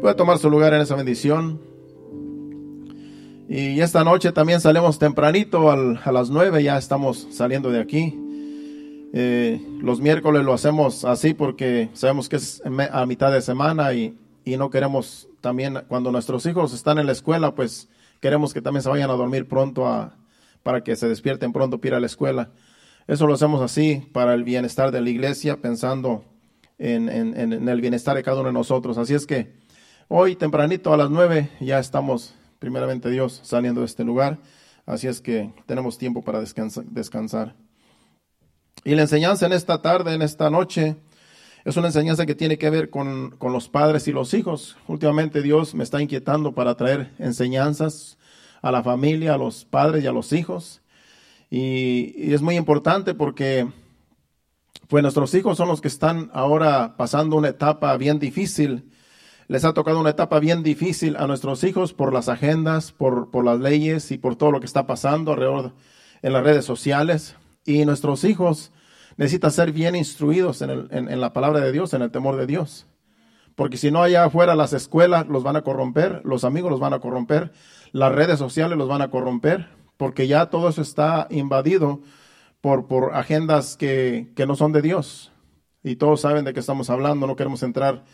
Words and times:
Puede 0.00 0.14
tomar 0.14 0.38
su 0.38 0.50
lugar 0.50 0.74
en 0.74 0.80
esa 0.80 0.96
bendición. 0.96 1.60
Y 3.48 3.80
esta 3.80 4.04
noche 4.04 4.32
también 4.32 4.60
salimos 4.60 4.98
tempranito 4.98 5.70
a 5.70 6.12
las 6.12 6.30
nueve, 6.30 6.62
ya 6.62 6.78
estamos 6.78 7.28
saliendo 7.30 7.70
de 7.70 7.80
aquí. 7.80 8.18
Eh, 9.12 9.60
los 9.80 10.00
miércoles 10.00 10.44
lo 10.44 10.52
hacemos 10.52 11.04
así 11.04 11.34
porque 11.34 11.88
sabemos 11.92 12.28
que 12.28 12.36
es 12.36 12.62
a 12.90 13.06
mitad 13.06 13.30
de 13.30 13.42
semana 13.42 13.92
y, 13.92 14.18
y, 14.44 14.56
no 14.56 14.70
queremos 14.70 15.28
también, 15.40 15.84
cuando 15.86 16.10
nuestros 16.10 16.44
hijos 16.46 16.74
están 16.74 16.98
en 16.98 17.06
la 17.06 17.12
escuela, 17.12 17.54
pues 17.54 17.88
queremos 18.20 18.52
que 18.52 18.60
también 18.60 18.82
se 18.82 18.88
vayan 18.88 19.10
a 19.10 19.14
dormir 19.14 19.46
pronto 19.46 19.86
a, 19.86 20.16
para 20.62 20.82
que 20.82 20.96
se 20.96 21.08
despierten 21.08 21.52
pronto 21.52 21.78
para 21.78 21.88
ir 21.88 21.94
a 21.94 22.00
la 22.00 22.06
escuela. 22.06 22.50
Eso 23.06 23.26
lo 23.26 23.34
hacemos 23.34 23.60
así 23.60 24.08
para 24.12 24.34
el 24.34 24.42
bienestar 24.42 24.90
de 24.90 25.00
la 25.00 25.10
iglesia, 25.10 25.60
pensando 25.60 26.24
en, 26.78 27.08
en 27.08 27.68
el 27.68 27.80
bienestar 27.80 28.16
de 28.16 28.22
cada 28.22 28.40
uno 28.40 28.48
de 28.48 28.54
nosotros. 28.54 28.98
Así 28.98 29.14
es 29.14 29.26
que 29.26 29.63
hoy 30.08 30.36
tempranito 30.36 30.92
a 30.92 30.96
las 30.96 31.10
nueve 31.10 31.50
ya 31.60 31.78
estamos 31.78 32.34
primeramente 32.58 33.10
Dios, 33.10 33.40
saliendo 33.42 33.80
de 33.80 33.86
este 33.86 34.04
lugar. 34.04 34.38
Así 34.86 35.06
es 35.06 35.20
que 35.20 35.52
tenemos 35.66 35.98
tiempo 35.98 36.22
para 36.22 36.40
descansar. 36.40 37.54
Y 38.84 38.94
la 38.94 39.02
enseñanza 39.02 39.46
en 39.46 39.52
esta 39.52 39.82
tarde, 39.82 40.14
en 40.14 40.22
esta 40.22 40.50
noche, 40.50 40.96
es 41.64 41.76
una 41.76 41.88
enseñanza 41.88 42.26
que 42.26 42.34
tiene 42.34 42.58
que 42.58 42.70
ver 42.70 42.90
con, 42.90 43.36
los 43.40 43.68
padres 43.68 44.08
y 44.08 44.12
los 44.12 44.34
hijos. 44.34 44.76
Últimamente 44.88 45.42
Dios 45.42 45.74
me 45.74 45.84
está 45.84 46.00
inquietando 46.00 46.52
para 46.52 46.74
traer 46.74 47.12
enseñanzas 47.18 48.18
a 48.62 48.70
la 48.70 48.82
familia, 48.82 49.34
a 49.34 49.38
los 49.38 49.64
padres 49.64 50.04
y 50.04 50.06
a 50.06 50.12
los 50.12 50.32
hijos. 50.32 50.82
Y, 51.50 52.14
y, 52.16 52.32
es 52.34 52.42
muy 52.42 52.56
importante 52.56 53.14
porque 53.14 53.68
pues 54.88 55.02
nuestros 55.02 55.34
hijos 55.34 55.56
son 55.56 55.68
los 55.68 55.80
que 55.80 55.88
están 55.88 56.30
ahora 56.32 56.96
pasando 56.96 57.36
una 57.36 57.48
etapa 57.48 57.96
bien 57.96 58.18
difícil 58.18 58.90
les 59.48 59.64
ha 59.64 59.74
tocado 59.74 60.00
una 60.00 60.10
etapa 60.10 60.38
bien 60.38 60.62
difícil 60.62 61.16
a 61.16 61.26
nuestros 61.26 61.64
hijos 61.64 61.92
por 61.92 62.12
las 62.12 62.28
agendas, 62.28 62.92
por, 62.92 63.30
por 63.30 63.44
las 63.44 63.60
leyes 63.60 64.10
y 64.10 64.18
por 64.18 64.36
todo 64.36 64.50
lo 64.50 64.60
que 64.60 64.66
está 64.66 64.86
pasando 64.86 65.32
alrededor 65.32 65.72
en 66.22 66.32
las 66.32 66.42
redes 66.42 66.64
sociales. 66.64 67.36
Y 67.64 67.84
nuestros 67.84 68.24
hijos 68.24 68.72
necesitan 69.16 69.50
ser 69.50 69.72
bien 69.72 69.94
instruidos 69.96 70.62
en, 70.62 70.70
el, 70.70 70.88
en, 70.90 71.20
la 71.20 71.32
palabra 71.32 71.60
de 71.60 71.72
Dios, 71.72 71.92
en 71.94 72.02
el 72.02 72.10
temor 72.10 72.36
de 72.36 72.46
Dios. 72.46 72.86
Porque 73.54 73.76
si 73.76 73.90
no 73.90 74.02
allá 74.02 74.24
afuera 74.24 74.54
las 74.54 74.72
escuelas 74.72 75.28
los 75.28 75.42
van 75.42 75.56
a 75.56 75.62
corromper, 75.62 76.22
los 76.24 76.44
amigos 76.44 76.70
los 76.70 76.80
van 76.80 76.94
a 76.94 76.98
corromper, 76.98 77.52
las 77.92 78.12
redes 78.12 78.38
sociales 78.38 78.76
los 78.76 78.88
van 78.88 79.02
a 79.02 79.10
corromper, 79.10 79.68
porque 79.96 80.26
ya 80.26 80.46
todo 80.46 80.68
eso 80.68 80.82
está 80.82 81.28
invadido 81.30 82.00
por, 82.60 82.88
por 82.88 83.14
agendas 83.14 83.76
que, 83.76 84.32
que 84.34 84.46
no 84.46 84.56
son 84.56 84.72
de 84.72 84.82
Dios. 84.82 85.30
Y 85.82 85.96
todos 85.96 86.22
saben 86.22 86.44
de 86.44 86.54
qué 86.54 86.60
estamos 86.60 86.88
hablando, 86.90 87.26
no 87.26 87.36
queremos 87.36 87.62
entrar 87.62 88.04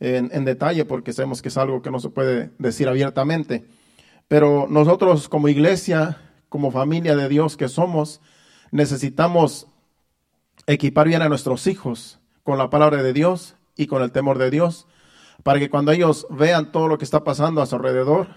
en, 0.00 0.44
detalle 0.44 0.86
porque 0.86 1.12
sabemos 1.12 1.42
que 1.42 1.48
es 1.48 1.56
algo 1.58 1.82
que 1.82 1.90
no 1.90 2.00
se 2.00 2.08
puede 2.08 2.50
decir 2.58 2.88
abiertamente. 2.88 3.66
Pero 4.28 4.66
nosotros 4.68 5.28
como 5.28 5.48
iglesia, 5.48 6.18
como 6.48 6.70
familia 6.70 7.14
de 7.14 7.28
Dios 7.28 7.56
que 7.56 7.68
somos, 7.68 8.20
necesitamos 8.70 9.66
equipar 10.66 11.08
bien 11.08 11.22
a 11.22 11.28
nuestros 11.28 11.66
hijos 11.66 12.18
con 12.42 12.58
la 12.58 12.70
palabra 12.70 13.02
de 13.02 13.12
Dios 13.12 13.56
y 13.76 13.86
con 13.86 14.02
el 14.02 14.12
temor 14.12 14.38
de 14.38 14.50
Dios, 14.50 14.86
para 15.42 15.58
que 15.58 15.70
cuando 15.70 15.92
ellos 15.92 16.26
vean 16.30 16.72
todo 16.72 16.88
lo 16.88 16.98
que 16.98 17.04
está 17.04 17.24
pasando 17.24 17.60
a 17.60 17.66
su 17.66 17.76
alrededor, 17.76 18.28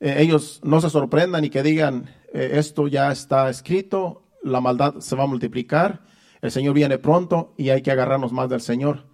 eh, 0.00 0.16
ellos 0.18 0.60
no 0.62 0.80
se 0.80 0.90
sorprendan 0.90 1.44
y 1.44 1.50
que 1.50 1.62
digan, 1.62 2.10
eh, 2.32 2.52
esto 2.54 2.88
ya 2.88 3.10
está 3.10 3.48
escrito, 3.48 4.22
la 4.42 4.60
maldad 4.60 4.96
se 5.00 5.16
va 5.16 5.24
a 5.24 5.28
multiplicar, 5.28 6.02
el 6.42 6.50
Señor 6.50 6.74
viene 6.74 6.98
pronto 6.98 7.54
y 7.56 7.70
hay 7.70 7.82
que 7.82 7.90
agarrarnos 7.90 8.32
más 8.32 8.48
del 8.48 8.60
Señor. 8.60 9.13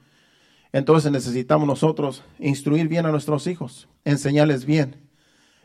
Entonces 0.72 1.10
necesitamos 1.10 1.66
nosotros 1.66 2.22
instruir 2.38 2.88
bien 2.88 3.06
a 3.06 3.10
nuestros 3.10 3.46
hijos, 3.46 3.88
enseñarles 4.04 4.64
bien 4.64 4.96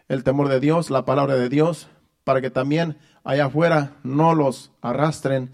el 0.07 0.23
temor 0.23 0.49
de 0.49 0.59
Dios, 0.59 0.89
la 0.89 1.05
palabra 1.05 1.35
de 1.35 1.49
Dios, 1.49 1.87
para 2.23 2.41
que 2.41 2.49
también 2.49 2.97
allá 3.23 3.45
afuera 3.45 3.97
no 4.03 4.33
los 4.33 4.71
arrastren 4.81 5.51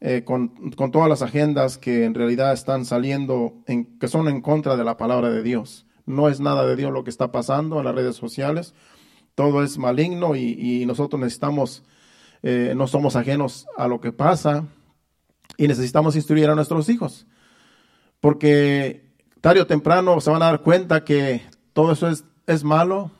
eh, 0.00 0.24
con, 0.24 0.70
todas 0.92 1.08
las 1.08 1.22
agendas 1.22 1.78
que 1.78 2.04
en 2.04 2.14
realidad 2.14 2.52
están 2.52 2.84
saliendo, 2.84 3.54
en, 3.66 3.98
que 3.98 4.08
son 4.08 4.28
en 4.28 4.40
contra 4.40 4.76
de 4.76 4.84
la 4.84 4.96
palabra 4.96 5.30
de 5.30 5.42
Dios. 5.42 5.86
No 6.06 6.28
es 6.28 6.40
nada 6.40 6.66
de 6.66 6.76
Dios 6.76 6.92
lo 6.92 7.04
que 7.04 7.10
está 7.10 7.32
pasando 7.32 7.78
en 7.78 7.84
las 7.86 7.94
redes 7.94 8.16
sociales, 8.16 8.74
todo 9.34 9.62
es 9.62 9.78
maligno 9.78 10.36
y, 10.36 10.84
nosotros 10.86 11.20
necesitamos, 11.20 11.82
eh, 12.42 12.74
no 12.76 12.86
somos 12.86 13.16
ajenos 13.16 13.66
a 13.76 13.88
lo 13.88 14.00
que 14.00 14.12
pasa 14.12 14.66
y 15.56 15.68
necesitamos 15.68 16.16
instruir 16.16 16.50
a 16.50 16.54
nuestros 16.54 16.88
hijos 16.90 17.26
porque 18.20 19.04
tarde 19.40 19.60
o 19.60 19.66
temprano 19.66 20.20
se 20.20 20.30
van 20.30 20.42
a 20.42 20.46
dar 20.46 20.62
cuenta 20.62 21.04
que 21.04 21.42
todo 21.72 21.92
eso 21.92 22.08
es, 22.08 22.24
es 22.46 22.64
malo 22.64 23.10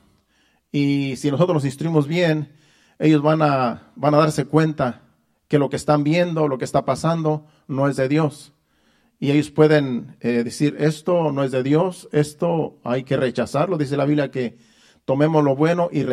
y 0.71 1.15
si 1.17 1.31
nosotros 1.31 1.55
los 1.55 1.65
instruimos 1.65 2.07
bien, 2.07 2.53
ellos 2.99 3.21
van 3.21 3.41
a, 3.41 3.91
van 3.95 4.13
a 4.13 4.17
darse 4.17 4.45
cuenta 4.45 5.01
que 5.47 5.59
lo 5.59 5.69
que 5.69 5.75
están 5.75 6.03
viendo, 6.03 6.47
lo 6.47 6.57
que 6.57 6.65
está 6.65 6.85
pasando, 6.85 7.45
no 7.67 7.89
es 7.89 7.97
de 7.97 8.07
Dios. 8.07 8.53
Y 9.19 9.31
ellos 9.31 9.51
pueden 9.51 10.15
eh, 10.21 10.43
decir, 10.43 10.77
esto 10.79 11.31
no 11.31 11.43
es 11.43 11.51
de 11.51 11.61
Dios, 11.61 12.07
esto 12.11 12.79
hay 12.83 13.03
que 13.03 13.17
rechazarlo. 13.17 13.77
Dice 13.77 13.97
la 13.97 14.05
Biblia 14.05 14.31
que 14.31 14.57
tomemos 15.03 15.43
lo 15.43 15.55
bueno 15.55 15.89
y, 15.91 16.05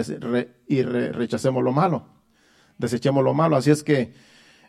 y 0.66 0.82
rechacemos 0.82 1.62
lo 1.62 1.72
malo, 1.72 2.06
desechemos 2.78 3.22
lo 3.22 3.32
malo. 3.32 3.56
Así 3.56 3.70
es 3.70 3.84
que 3.84 4.12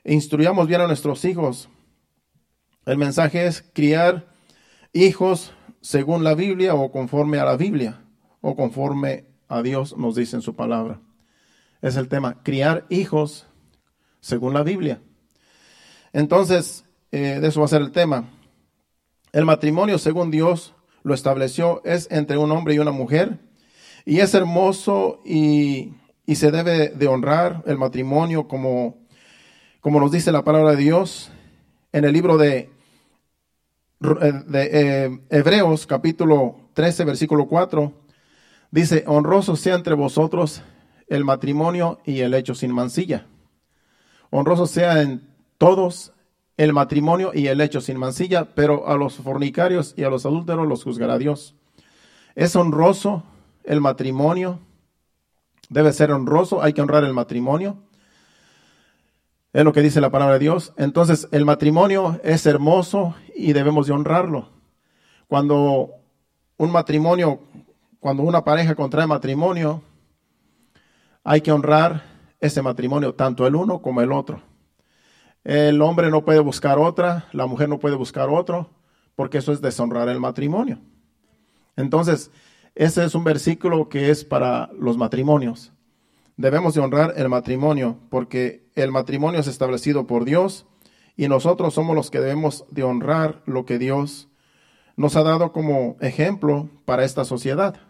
instruyamos 0.03 0.68
bien 0.68 0.81
a 0.81 0.88
nuestros 0.88 1.25
hijos 1.25 1.69
el 2.85 2.97
mensaje 2.97 3.45
es 3.45 3.63
criar 3.73 4.28
hijos 4.94 5.53
según 5.81 6.23
la 6.23 6.34
Biblia 6.34 6.73
o 6.75 6.91
conforme 6.91 7.40
a 7.40 7.45
la 7.45 7.57
Biblia 7.57 8.01
o 8.41 8.56
conforme 8.56 9.25
a 9.47 9.62
Dios 9.62 9.97
nos 9.97 10.16
dice 10.16 10.35
en 10.35 10.41
su 10.41 10.56
palabra. 10.56 11.01
Es 11.81 11.95
el 11.95 12.07
tema, 12.07 12.41
criar 12.44 12.85
hijos 12.89 13.47
según 14.19 14.53
la 14.53 14.63
Biblia. 14.63 15.01
Entonces, 16.13 16.85
eh, 17.12 17.39
de 17.39 17.47
eso 17.47 17.62
va 17.62 17.66
a 17.66 17.69
ser 17.69 17.81
el 17.81 17.91
tema. 17.91 18.29
El 19.31 19.45
matrimonio, 19.45 19.97
según 19.97 20.31
Dios 20.31 20.73
lo 21.03 21.13
estableció, 21.13 21.81
es 21.85 22.07
entre 22.12 22.38
un 22.38 22.51
hombre 22.51 22.73
y 22.73 22.79
una 22.79 22.91
mujer. 22.91 23.39
Y 24.06 24.19
es 24.19 24.34
hermoso 24.34 25.22
y, 25.25 25.94
y 26.25 26.35
se 26.35 26.51
debe 26.51 26.89
de 26.89 27.07
honrar 27.07 27.63
el 27.66 27.78
matrimonio 27.78 28.47
como, 28.47 28.97
como 29.81 30.00
nos 30.00 30.12
dice 30.12 30.31
la 30.31 30.44
palabra 30.44 30.72
de 30.72 30.78
Dios 30.78 31.31
en 31.91 32.05
el 32.05 32.13
libro 32.13 32.38
de 32.38 32.69
eh, 34.01 34.44
eh, 34.53 35.19
Hebreos 35.29 35.88
capítulo 35.88 36.69
13, 36.73 37.03
versículo 37.05 37.47
4, 37.47 37.91
dice, 38.72 39.03
honroso 39.07 39.55
sea 39.55 39.75
entre 39.75 39.95
vosotros 39.95 40.61
el 41.07 41.25
matrimonio 41.25 42.00
y 42.05 42.22
el 42.22 42.33
hecho 42.33 42.55
sin 42.55 42.72
mancilla. 42.72 43.25
Honroso 44.29 44.67
sea 44.67 45.01
en 45.01 45.27
todos 45.57 46.13
el 46.57 46.73
matrimonio 46.73 47.31
y 47.33 47.47
el 47.47 47.61
hecho 47.61 47.81
sin 47.81 47.97
mancilla, 47.97 48.53
pero 48.53 48.88
a 48.88 48.95
los 48.95 49.16
fornicarios 49.16 49.94
y 49.97 50.03
a 50.03 50.09
los 50.09 50.25
adúlteros 50.25 50.67
los 50.67 50.83
juzgará 50.83 51.17
Dios. 51.17 51.56
Es 52.35 52.56
honroso 52.56 53.23
el 53.63 53.81
matrimonio, 53.81 54.59
debe 55.69 55.91
ser 55.94 56.11
honroso, 56.11 56.61
hay 56.61 56.73
que 56.73 56.81
honrar 56.81 57.03
el 57.03 57.13
matrimonio. 57.13 57.77
Es 59.51 59.63
lo 59.63 59.73
que 59.73 59.81
dice 59.81 59.99
la 59.99 60.11
palabra 60.11 60.33
de 60.33 60.39
Dios. 60.39 60.73
Entonces, 60.77 61.27
el 61.31 61.43
matrimonio 61.43 62.19
es 62.23 62.45
hermoso 62.45 63.15
y 63.35 63.53
debemos 63.53 63.87
de 63.87 63.93
honrarlo. 63.93 64.49
Cuando 65.27 65.89
un 66.57 66.71
matrimonio, 66.71 67.39
cuando 67.99 68.21
una 68.23 68.43
pareja 68.43 68.75
contrae 68.75 69.07
matrimonio, 69.07 69.81
hay 71.23 71.41
que 71.41 71.51
honrar 71.51 72.03
ese 72.39 72.61
matrimonio, 72.61 73.15
tanto 73.15 73.47
el 73.47 73.55
uno 73.55 73.81
como 73.81 74.01
el 74.01 74.11
otro. 74.11 74.41
El 75.43 75.81
hombre 75.81 76.11
no 76.11 76.23
puede 76.23 76.39
buscar 76.39 76.77
otra, 76.77 77.27
la 77.31 77.47
mujer 77.47 77.69
no 77.69 77.79
puede 77.79 77.95
buscar 77.95 78.29
otro, 78.29 78.69
porque 79.15 79.39
eso 79.39 79.51
es 79.51 79.61
deshonrar 79.61 80.09
el 80.09 80.19
matrimonio. 80.19 80.79
Entonces, 81.75 82.29
ese 82.75 83.03
es 83.03 83.15
un 83.15 83.24
versículo 83.24 83.89
que 83.89 84.12
es 84.12 84.24
para 84.24 84.69
los 84.77 84.95
matrimonios 84.95 85.71
debemos 86.39 86.74
de 86.74 86.80
honrar 86.80 87.15
el 87.18 87.27
matrimonio, 87.27 87.97
porque 88.09 88.71
el 88.75 88.94
matrimonio 88.94 89.41
es 89.41 89.47
establecido 89.47 90.07
por 90.07 90.24
Dios 90.24 90.65
y 91.18 91.27
nosotros 91.27 91.74
somos 91.74 91.97
los 91.97 92.09
que 92.09 92.21
debemos 92.21 92.63
de 92.71 92.83
honrar 92.83 93.44
lo 93.45 93.65
que 93.65 93.77
Dios 93.77 94.30
nos 94.95 95.18
ha 95.18 95.24
dado 95.24 95.51
como 95.51 95.97
ejemplo 96.00 96.69
para 96.86 97.03
esta 97.03 97.25
sociedad. 97.25 97.81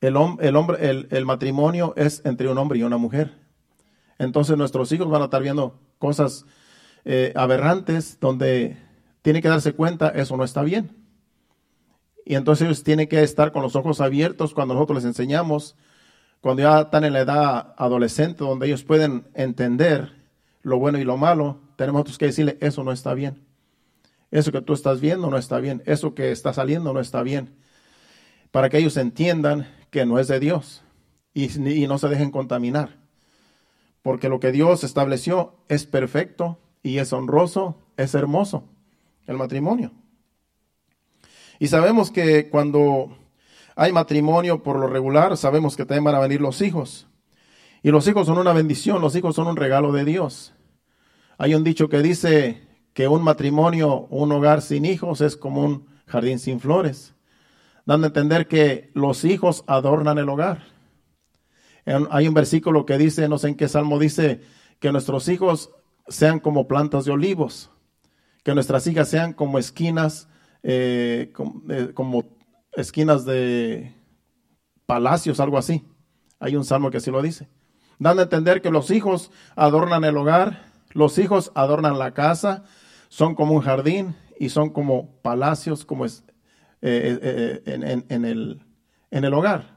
El, 0.00 0.16
hombre, 0.16 0.38
el, 1.10 1.26
matrimonio 1.26 1.94
es 1.96 2.22
entre 2.24 2.48
un 2.48 2.58
hombre 2.58 2.78
y 2.78 2.84
una 2.84 2.96
mujer. 2.96 3.40
Entonces 4.20 4.56
nuestros 4.56 4.92
hijos 4.92 5.10
van 5.10 5.22
a 5.22 5.24
estar 5.24 5.42
viendo 5.42 5.80
cosas 5.98 6.46
eh, 7.04 7.32
aberrantes 7.34 8.20
donde 8.20 8.76
tienen 9.22 9.42
que 9.42 9.48
darse 9.48 9.72
cuenta, 9.72 10.10
eso 10.10 10.36
no 10.36 10.44
está 10.44 10.62
bien. 10.62 10.96
Y 12.24 12.36
entonces 12.36 12.66
ellos 12.66 12.84
tienen 12.84 13.08
que 13.08 13.20
estar 13.24 13.50
con 13.50 13.62
los 13.62 13.74
ojos 13.74 14.00
abiertos 14.00 14.54
cuando 14.54 14.74
nosotros 14.74 14.98
les 14.98 15.06
enseñamos 15.06 15.74
cuando 16.42 16.64
ya 16.64 16.80
están 16.80 17.04
en 17.04 17.12
la 17.12 17.20
edad 17.20 17.74
adolescente, 17.78 18.42
donde 18.42 18.66
ellos 18.66 18.82
pueden 18.82 19.28
entender 19.34 20.12
lo 20.62 20.78
bueno 20.78 20.98
y 20.98 21.04
lo 21.04 21.16
malo, 21.16 21.60
tenemos 21.76 22.18
que 22.18 22.26
decirle, 22.26 22.58
eso 22.60 22.82
no 22.82 22.90
está 22.90 23.14
bien. 23.14 23.46
Eso 24.32 24.50
que 24.50 24.60
tú 24.60 24.72
estás 24.72 25.00
viendo 25.00 25.30
no 25.30 25.38
está 25.38 25.60
bien. 25.60 25.84
Eso 25.86 26.14
que 26.14 26.32
está 26.32 26.52
saliendo 26.52 26.92
no 26.92 26.98
está 26.98 27.22
bien. 27.22 27.54
Para 28.50 28.70
que 28.70 28.78
ellos 28.78 28.96
entiendan 28.96 29.68
que 29.90 30.04
no 30.04 30.18
es 30.18 30.26
de 30.26 30.40
Dios 30.40 30.82
y, 31.32 31.44
y 31.70 31.86
no 31.86 31.98
se 31.98 32.08
dejen 32.08 32.32
contaminar. 32.32 32.98
Porque 34.02 34.28
lo 34.28 34.40
que 34.40 34.50
Dios 34.50 34.82
estableció 34.82 35.54
es 35.68 35.86
perfecto 35.86 36.58
y 36.82 36.98
es 36.98 37.12
honroso, 37.12 37.78
es 37.96 38.16
hermoso, 38.16 38.64
el 39.28 39.36
matrimonio. 39.36 39.92
Y 41.60 41.68
sabemos 41.68 42.10
que 42.10 42.50
cuando 42.50 43.16
hay 43.76 43.92
matrimonio 43.92 44.62
por 44.62 44.78
lo 44.78 44.86
regular, 44.86 45.36
sabemos 45.36 45.76
que 45.76 45.84
también 45.84 46.04
van 46.04 46.14
a 46.14 46.20
venir 46.20 46.40
los 46.40 46.60
hijos. 46.60 47.08
Y 47.82 47.90
los 47.90 48.06
hijos 48.06 48.26
son 48.26 48.38
una 48.38 48.52
bendición, 48.52 49.00
los 49.00 49.16
hijos 49.16 49.34
son 49.34 49.48
un 49.48 49.56
regalo 49.56 49.92
de 49.92 50.04
Dios. 50.04 50.54
Hay 51.38 51.54
un 51.54 51.64
dicho 51.64 51.88
que 51.88 52.02
dice 52.02 52.68
que 52.92 53.08
un 53.08 53.22
matrimonio, 53.22 54.06
un 54.10 54.30
hogar 54.32 54.62
sin 54.62 54.84
hijos 54.84 55.20
es 55.20 55.36
como 55.36 55.64
un 55.64 55.86
jardín 56.06 56.38
sin 56.38 56.60
flores, 56.60 57.14
dando 57.86 58.06
a 58.06 58.08
entender 58.08 58.46
que 58.46 58.90
los 58.94 59.24
hijos 59.24 59.64
adornan 59.66 60.18
el 60.18 60.28
hogar. 60.28 60.64
Hay 61.84 62.28
un 62.28 62.34
versículo 62.34 62.86
que 62.86 62.98
dice, 62.98 63.28
no 63.28 63.38
sé 63.38 63.48
en 63.48 63.56
qué 63.56 63.68
salmo 63.68 63.98
dice, 63.98 64.40
que 64.78 64.92
nuestros 64.92 65.28
hijos 65.28 65.72
sean 66.06 66.38
como 66.38 66.68
plantas 66.68 67.04
de 67.04 67.12
olivos, 67.12 67.70
que 68.44 68.54
nuestras 68.54 68.86
hijas 68.86 69.08
sean 69.08 69.32
como 69.32 69.58
esquinas, 69.58 70.28
eh, 70.62 71.32
eh, 71.70 71.90
como, 71.94 72.24
esquinas 72.72 73.24
de 73.24 73.94
palacios, 74.86 75.40
algo 75.40 75.58
así. 75.58 75.84
Hay 76.38 76.56
un 76.56 76.64
salmo 76.64 76.90
que 76.90 76.98
así 76.98 77.10
lo 77.10 77.22
dice. 77.22 77.48
Dando 77.98 78.22
a 78.22 78.24
entender 78.24 78.62
que 78.62 78.70
los 78.70 78.90
hijos 78.90 79.30
adornan 79.54 80.04
el 80.04 80.16
hogar, 80.16 80.64
los 80.92 81.18
hijos 81.18 81.52
adornan 81.54 81.98
la 81.98 82.14
casa, 82.14 82.64
son 83.08 83.34
como 83.34 83.54
un 83.54 83.60
jardín 83.60 84.16
y 84.38 84.48
son 84.48 84.70
como 84.70 85.20
palacios, 85.22 85.84
como 85.84 86.04
es, 86.04 86.24
eh, 86.80 87.62
en, 87.66 88.24
el, 88.24 88.64
en 89.10 89.24
el 89.24 89.34
hogar, 89.34 89.76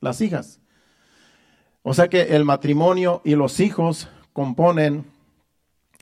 las 0.00 0.20
hijas. 0.20 0.60
O 1.82 1.92
sea 1.94 2.08
que 2.08 2.22
el 2.34 2.44
matrimonio 2.44 3.20
y 3.24 3.34
los 3.34 3.60
hijos 3.60 4.08
componen 4.32 5.04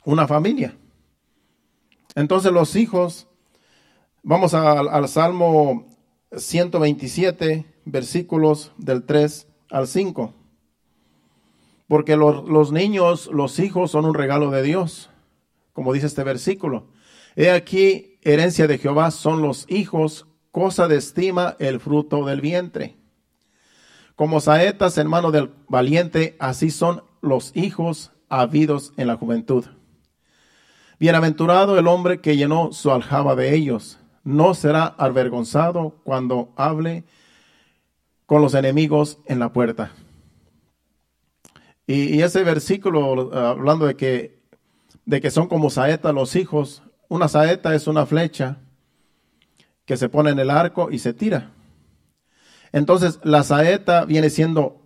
una 0.05 0.26
familia. 0.26 0.76
Entonces 2.14 2.52
los 2.52 2.76
hijos, 2.76 3.26
vamos 4.23 4.55
al 4.55 5.08
Salmo 5.08 5.94
127, 6.36 7.66
versículos 7.84 8.72
del 8.78 9.04
3 9.04 9.46
al 9.70 9.86
5. 9.86 10.34
Porque 11.88 12.16
los, 12.16 12.48
los 12.48 12.72
niños, 12.72 13.28
los 13.32 13.58
hijos 13.58 13.90
son 13.90 14.04
un 14.04 14.14
regalo 14.14 14.50
de 14.50 14.62
Dios, 14.62 15.10
como 15.72 15.92
dice 15.92 16.06
este 16.06 16.25
versículo. 16.25 16.86
He 17.36 17.50
aquí, 17.50 18.19
herencia 18.22 18.66
de 18.66 18.78
Jehová 18.78 19.10
son 19.10 19.42
los 19.42 19.66
hijos, 19.69 20.26
cosa 20.50 20.88
de 20.88 20.96
estima 20.96 21.56
el 21.58 21.81
fruto 21.81 22.25
del 22.25 22.40
vientre. 22.40 22.96
Como 24.14 24.40
saetas 24.40 24.96
en 24.98 25.08
mano 25.08 25.32
del 25.32 25.50
valiente, 25.69 26.36
así 26.38 26.70
son 26.70 27.02
los 27.20 27.50
hijos 27.56 28.12
habidos 28.28 28.92
en 28.96 29.08
la 29.08 29.16
juventud. 29.16 29.64
Bienaventurado 31.00 31.76
el 31.78 31.88
hombre 31.88 32.20
que 32.20 32.36
llenó 32.36 32.72
su 32.72 32.92
aljaba 32.92 33.34
de 33.34 33.54
ellos. 33.54 33.98
No 34.24 34.54
será 34.54 34.86
avergonzado 34.86 36.00
cuando 36.02 36.52
hable 36.56 37.04
con 38.26 38.42
los 38.42 38.54
enemigos 38.54 39.18
en 39.26 39.38
la 39.38 39.52
puerta. 39.52 39.92
Y, 41.86 42.22
ese 42.22 42.42
versículo, 42.42 43.34
hablando 43.34 43.86
de 43.86 43.96
que, 43.96 44.40
de 45.04 45.20
que 45.20 45.30
son 45.30 45.48
como 45.48 45.68
saetas 45.68 46.14
los 46.14 46.34
hijos, 46.34 46.82
una 47.08 47.28
saeta 47.28 47.74
es 47.74 47.86
una 47.86 48.06
flecha 48.06 48.58
que 49.84 49.96
se 49.96 50.08
pone 50.08 50.30
en 50.30 50.38
el 50.38 50.50
arco 50.50 50.90
y 50.90 50.98
se 50.98 51.12
tira. 51.12 51.52
Entonces, 52.72 53.20
la 53.22 53.42
saeta 53.42 54.04
viene 54.04 54.30
siendo, 54.30 54.82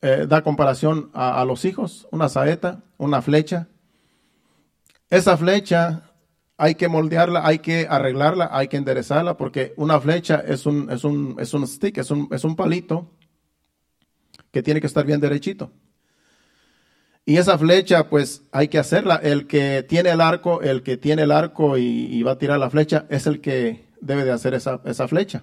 eh, 0.00 0.26
da 0.28 0.42
comparación 0.42 1.10
a, 1.12 1.44
los 1.44 1.64
hijos, 1.64 2.08
una 2.10 2.28
saeta, 2.28 2.82
una 2.96 3.20
flecha. 3.20 3.68
Esa 5.10 5.36
flecha 5.36 6.13
hay 6.56 6.76
que 6.76 6.88
moldearla, 6.88 7.46
hay 7.46 7.58
que 7.58 7.86
arreglarla, 7.88 8.48
hay 8.52 8.68
que 8.68 8.76
enderezarla, 8.76 9.36
porque 9.36 9.74
una 9.76 10.00
flecha 10.00 10.42
es 10.46 10.66
un, 10.66 10.90
es 10.90 11.04
un, 11.04 11.36
es 11.38 11.52
un 11.52 11.66
stick, 11.66 11.98
es 11.98 12.10
un, 12.10 12.28
es 12.30 12.44
un 12.44 12.54
palito 12.54 13.10
que 14.50 14.62
tiene 14.62 14.80
que 14.80 14.86
estar 14.86 15.04
bien 15.04 15.20
derechito. 15.20 15.72
Y 17.26 17.38
esa 17.38 17.56
flecha, 17.58 18.08
pues 18.08 18.42
hay 18.52 18.68
que 18.68 18.78
hacerla. 18.78 19.16
El 19.16 19.46
que 19.46 19.82
tiene 19.82 20.10
el 20.10 20.20
arco, 20.20 20.60
el 20.60 20.82
que 20.82 20.96
tiene 20.96 21.22
el 21.22 21.30
arco 21.30 21.78
y, 21.78 22.22
va 22.22 22.32
a 22.32 22.38
tirar 22.38 22.58
la 22.58 22.70
flecha, 22.70 23.06
es 23.08 23.26
el 23.26 23.40
que 23.40 23.86
debe 24.00 24.24
de 24.24 24.30
hacer 24.30 24.54
esa, 24.54 24.80
esa 24.84 25.08
flecha. 25.08 25.42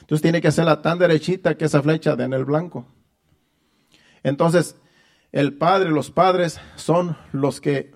Entonces 0.00 0.22
tiene 0.22 0.40
que 0.40 0.48
hacerla 0.48 0.80
tan 0.80 0.98
derechita 0.98 1.56
que 1.56 1.66
esa 1.66 1.82
flecha 1.82 2.16
den 2.16 2.32
el 2.32 2.46
blanco. 2.46 2.86
Entonces, 4.22 4.76
el 5.30 5.52
padre, 5.58 5.90
los 5.90 6.10
padres 6.10 6.60
son 6.76 7.16
los 7.32 7.60
que 7.60 7.92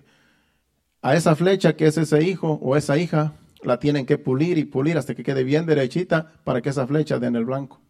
a 1.02 1.14
esa 1.14 1.34
flecha 1.37 1.76
que 1.76 1.87
es 1.87 1.99
ese 1.99 2.22
hijo 2.22 2.58
o 2.62 2.76
esa 2.76 2.96
hija, 2.96 3.34
la 3.62 3.78
tienen 3.78 4.06
que 4.06 4.19
pulir 4.19 4.58
y 4.58 4.64
pulir 4.64 4.96
hasta 4.96 5.14
que 5.14 5.22
quede 5.22 5.44
bien 5.44 5.66
derechita 5.66 6.32
para 6.44 6.62
que 6.62 6.70
esa 6.70 6.87
flecha 6.87 7.19
den 7.19 7.37
el 7.37 7.44
blanco. 7.44 7.81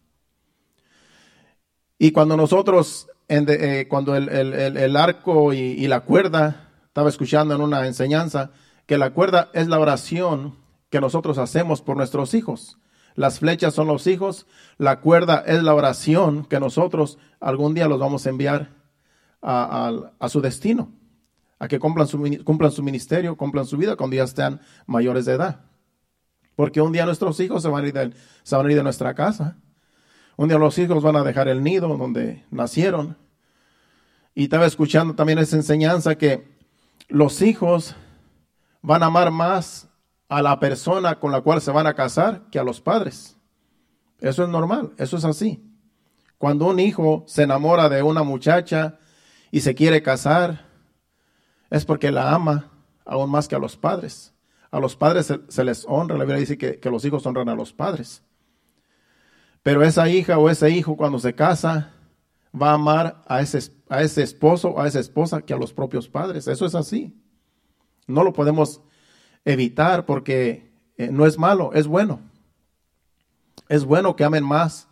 Y 1.97 2.11
cuando 2.11 2.35
nosotros, 2.35 3.07
eh, 3.29 3.85
cuando 3.89 4.15
el, 4.15 4.95
arco 4.97 5.53
y 5.53 5.87
la 5.87 6.01
cuerda, 6.01 6.69
estaba 6.87 7.09
escuchando 7.09 7.55
en 7.55 7.61
una 7.61 7.87
enseñanza, 7.87 8.51
que 8.85 8.97
la 8.97 9.11
cuerda 9.11 9.49
es 9.53 9.67
la 9.67 9.79
oración 9.79 10.55
que 10.89 11.01
nosotros 11.01 11.37
hacemos 11.37 11.81
por 11.81 11.97
nuestros 11.97 12.33
hijos. 12.33 12.77
Las 13.15 13.39
flechas 13.39 13.73
son 13.73 13.87
los 13.87 14.07
hijos, 14.07 14.47
la 14.77 14.99
cuerda 14.99 15.43
es 15.45 15.63
la 15.63 15.75
oración 15.75 16.45
que 16.45 16.59
nosotros 16.59 17.17
algún 17.39 17.73
día 17.73 17.87
los 17.87 17.99
vamos 17.99 18.25
a 18.25 18.29
enviar 18.29 18.69
a, 19.41 20.29
su 20.29 20.41
destino, 20.41 20.91
a 21.63 21.67
que 21.69 21.79
cumplan 21.79 22.07
su, 22.07 22.21
cumplan 22.43 22.71
su 22.71 22.83
ministerio, 22.83 23.37
cumplan 23.37 23.65
su 23.65 23.77
vida 23.77 23.95
cuando 23.95 24.17
ya 24.17 24.25
estén 24.25 24.59
mayores 24.85 25.23
de 25.23 25.35
edad. 25.35 25.61
Porque 26.57 26.81
un 26.81 26.91
día 26.91 27.05
nuestros 27.05 27.39
hijos 27.39 27.63
se 27.63 27.69
van, 27.69 27.85
a 27.85 27.87
ir 27.87 27.93
de, 27.93 28.13
se 28.43 28.57
van 28.57 28.65
a 28.65 28.69
ir 28.69 28.75
de 28.75 28.83
nuestra 28.83 29.13
casa. 29.13 29.57
Un 30.35 30.49
día 30.49 30.57
los 30.57 30.77
hijos 30.77 31.01
van 31.01 31.15
a 31.15 31.23
dejar 31.23 31.47
el 31.47 31.63
nido 31.63 31.87
donde 31.97 32.43
nacieron. 32.51 33.15
Y 34.35 34.43
estaba 34.43 34.65
escuchando 34.65 35.15
también 35.15 35.39
esa 35.39 35.55
enseñanza 35.55 36.15
que 36.15 36.45
los 37.07 37.41
hijos 37.41 37.95
van 38.81 39.01
a 39.01 39.05
amar 39.05 39.31
más 39.31 39.87
a 40.27 40.41
la 40.41 40.59
persona 40.59 41.17
con 41.17 41.31
la 41.31 41.39
cual 41.39 41.61
se 41.61 41.71
van 41.71 41.87
a 41.87 41.93
casar 41.93 42.41
que 42.51 42.59
a 42.59 42.65
los 42.65 42.81
padres. 42.81 43.37
Eso 44.19 44.43
es 44.43 44.49
normal, 44.49 44.91
eso 44.97 45.15
es 45.15 45.23
así. 45.23 45.63
Cuando 46.37 46.65
un 46.65 46.81
hijo 46.81 47.23
se 47.25 47.43
enamora 47.43 47.87
de 47.87 48.03
una 48.03 48.23
muchacha 48.23 48.99
y 49.49 49.61
se 49.61 49.75
quiere 49.75 50.03
casar, 50.03 50.72
es 51.73 51.85
porque 51.85 52.11
la 52.11 52.31
ama 52.31 52.69
aún 53.03 53.31
más 53.31 53.47
que 53.47 53.55
a 53.55 53.59
los 53.59 53.75
padres. 53.75 54.31
A 54.69 54.79
los 54.79 54.95
padres 54.95 55.33
se, 55.49 55.63
les 55.63 55.85
honra, 55.89 56.15
la 56.19 56.23
Biblia 56.23 56.39
dice 56.39 56.55
que, 56.55 56.79
los 56.91 57.03
hijos 57.03 57.25
honran 57.25 57.49
a 57.49 57.55
los 57.55 57.73
padres. 57.73 58.21
Pero 59.63 59.81
esa 59.81 60.07
hija 60.07 60.37
o 60.37 60.51
ese 60.51 60.69
hijo 60.69 60.95
cuando 60.95 61.17
se 61.17 61.33
casa 61.33 61.91
va 62.53 62.69
a 62.69 62.73
amar 62.75 63.23
a 63.25 63.41
ese, 63.41 63.71
a 63.89 64.03
ese 64.03 64.21
esposo 64.21 64.69
o 64.69 64.81
a 64.81 64.87
esa 64.87 64.99
esposa 64.99 65.41
que 65.41 65.55
a 65.55 65.57
los 65.57 65.73
propios 65.73 66.07
padres. 66.07 66.47
Eso 66.47 66.67
es 66.67 66.75
así. 66.75 67.19
No 68.05 68.23
lo 68.23 68.33
podemos 68.33 68.81
evitar 69.43 70.05
porque 70.05 70.71
eh, 70.97 71.09
no 71.11 71.25
es 71.25 71.39
malo, 71.39 71.73
es 71.73 71.87
bueno. 71.87 72.19
Es 73.67 73.83
bueno 73.83 74.15
que 74.15 74.23
amen 74.23 74.43
más 74.43 74.87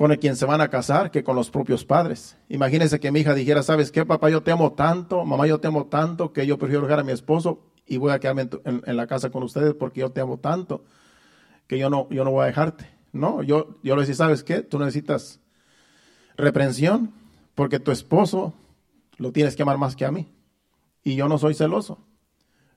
con 0.00 0.12
el 0.12 0.18
quien 0.18 0.34
se 0.34 0.46
van 0.46 0.62
a 0.62 0.70
casar 0.70 1.10
que 1.10 1.22
con 1.22 1.36
los 1.36 1.50
propios 1.50 1.84
padres. 1.84 2.38
Imagínense 2.48 2.98
que 2.98 3.12
mi 3.12 3.20
hija 3.20 3.34
dijera, 3.34 3.62
¿sabes 3.62 3.92
qué, 3.92 4.06
papá? 4.06 4.30
Yo 4.30 4.42
te 4.42 4.50
amo 4.50 4.72
tanto, 4.72 5.26
mamá, 5.26 5.46
yo 5.46 5.60
te 5.60 5.68
amo 5.68 5.88
tanto 5.88 6.32
que 6.32 6.46
yo 6.46 6.56
prefiero 6.56 6.84
dejar 6.84 7.00
a 7.00 7.04
mi 7.04 7.12
esposo 7.12 7.66
y 7.86 7.98
voy 7.98 8.10
a 8.10 8.18
quedarme 8.18 8.48
en, 8.64 8.96
la 8.96 9.06
casa 9.06 9.28
con 9.28 9.42
ustedes 9.42 9.74
porque 9.74 10.00
yo 10.00 10.10
te 10.10 10.22
amo 10.22 10.38
tanto 10.38 10.84
que 11.66 11.78
yo 11.78 11.90
no, 11.90 12.08
yo 12.08 12.24
no 12.24 12.30
voy 12.30 12.44
a 12.44 12.46
dejarte. 12.46 12.88
No, 13.12 13.42
yo, 13.42 13.78
yo 13.82 13.94
le 13.94 14.00
decía, 14.00 14.14
¿sabes 14.14 14.42
qué? 14.42 14.62
Tú 14.62 14.78
necesitas 14.78 15.38
reprensión 16.34 17.12
porque 17.54 17.78
tu 17.78 17.90
esposo 17.90 18.54
lo 19.18 19.32
tienes 19.32 19.54
que 19.54 19.64
amar 19.64 19.76
más 19.76 19.96
que 19.96 20.06
a 20.06 20.10
mí. 20.10 20.32
Y 21.04 21.14
yo 21.14 21.28
no 21.28 21.36
soy 21.36 21.52
celoso. 21.52 21.98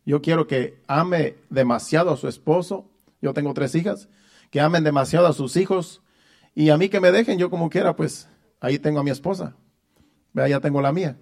Yo 0.06 0.22
quiero 0.22 0.46
que 0.46 0.82
ame 0.88 1.38
demasiado 1.50 2.12
a 2.12 2.18
su 2.18 2.27
esposo. 2.27 2.92
Yo 3.22 3.34
tengo 3.34 3.53
tres 3.53 3.75
hijas. 3.75 4.10
Que 4.50 4.60
amen 4.60 4.84
demasiado 4.84 5.27
a 5.27 5.32
sus 5.32 5.56
hijos. 5.56 6.03
Y 6.56 6.70
a 6.70 6.78
mí 6.78 6.90
que 6.90 7.00
me 7.00 7.12
dejen, 7.12 7.40
yo 7.40 7.50
como 7.50 7.70
quiera, 7.70 7.96
pues 7.96 8.28
ahí 8.60 8.80
tengo 8.80 9.00
a 9.00 9.04
mi 9.04 9.12
esposa. 9.12 9.56
Vea, 10.34 10.48
ya 10.48 10.60
tengo 10.60 10.82
la 10.82 10.92
mía. 10.92 11.18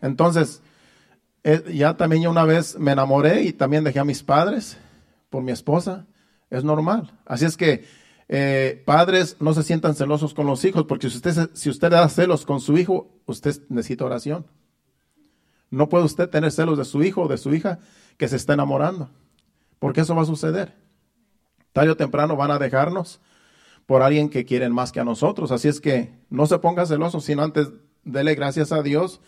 Entonces, 0.00 0.62
eh, 1.44 1.62
ya 1.74 1.96
también 1.96 2.22
yo 2.22 2.30
una 2.30 2.44
vez 2.44 2.78
me 2.78 2.92
enamoré 2.92 3.42
y 3.42 3.52
también 3.52 3.84
dejé 3.84 3.98
a 3.98 4.04
mis 4.04 4.22
padres 4.22 4.76
por 5.30 5.42
mi 5.42 5.52
esposa. 5.52 6.06
Es 6.50 6.64
normal. 6.64 7.18
Así 7.24 7.44
es 7.44 7.56
que, 7.56 7.84
eh, 8.28 8.82
padres, 8.84 9.36
no 9.40 9.54
se 9.54 9.62
sientan 9.62 9.94
celosos 9.94 10.34
con 10.34 10.46
los 10.46 10.64
hijos, 10.64 10.84
porque 10.84 11.10
si 11.10 11.16
usted, 11.16 11.50
si 11.54 11.70
usted 11.70 11.90
da 11.90 12.08
celos 12.08 12.46
con 12.46 12.60
su 12.60 12.78
hijo, 12.78 13.10
usted 13.26 13.62
necesita 13.68 14.04
oración. 14.04 14.46
No 15.70 15.88
puede 15.88 16.04
usted 16.04 16.28
tener 16.28 16.52
celos 16.52 16.78
de 16.78 16.84
su 16.84 17.02
hijo 17.02 17.22
o 17.22 17.28
de 17.28 17.38
su 17.38 17.54
hija 17.54 17.78
que 18.16 18.28
se 18.28 18.36
está 18.36 18.52
enamorando. 18.52 19.10
porque 19.78 20.02
eso 20.02 20.14
va 20.14 20.22
a 20.22 20.26
suceder. 20.26 20.76
Tarde 21.72 21.90
o 21.90 21.96
temprano 21.96 22.36
van 22.36 22.52
a 22.52 22.58
dejarnos 22.60 23.20
por 23.86 24.02
alguien 24.02 24.28
que 24.28 24.44
quieren 24.44 24.72
más 24.72 24.92
que 24.92 25.00
a 25.00 25.04
nosotros. 25.04 25.50
Así 25.50 25.68
es 25.68 25.80
que 25.80 26.12
no 26.30 26.46
se 26.46 26.58
ponga 26.58 26.86
celoso, 26.86 27.20
sino 27.20 27.42
antes 27.42 27.70
dele 28.04 28.34
gracias 28.34 28.72
a 28.72 28.82
Dios 28.82 29.20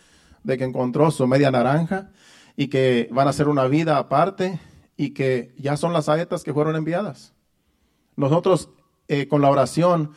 de 0.42 0.58
que 0.58 0.64
encontró 0.64 1.10
su 1.10 1.26
media 1.26 1.50
naranja 1.50 2.10
y 2.56 2.68
que 2.68 3.08
van 3.10 3.26
a 3.26 3.30
hacer 3.30 3.48
una 3.48 3.66
vida 3.66 3.98
aparte 3.98 4.60
y 4.96 5.10
que 5.10 5.54
ya 5.58 5.76
son 5.76 5.92
las 5.92 6.06
saetas 6.06 6.44
que 6.44 6.52
fueron 6.52 6.76
enviadas. 6.76 7.34
Nosotros 8.16 8.70
eh, 9.08 9.26
con 9.26 9.42
la 9.42 9.50
oración 9.50 10.12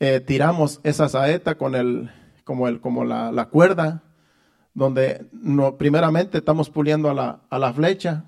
eh, 0.00 0.20
tiramos 0.20 0.80
esa 0.82 1.08
saeta 1.08 1.56
con 1.56 1.74
el, 1.74 2.10
como, 2.44 2.68
el, 2.68 2.80
como 2.80 3.04
la, 3.04 3.48
cuerda, 3.50 4.02
donde 4.74 5.26
primeramente 5.78 6.38
estamos 6.38 6.70
puliendo 6.70 7.08
a 7.10 7.14
la, 7.14 7.40
a 7.48 7.58
la 7.58 7.72
flecha 7.72 8.24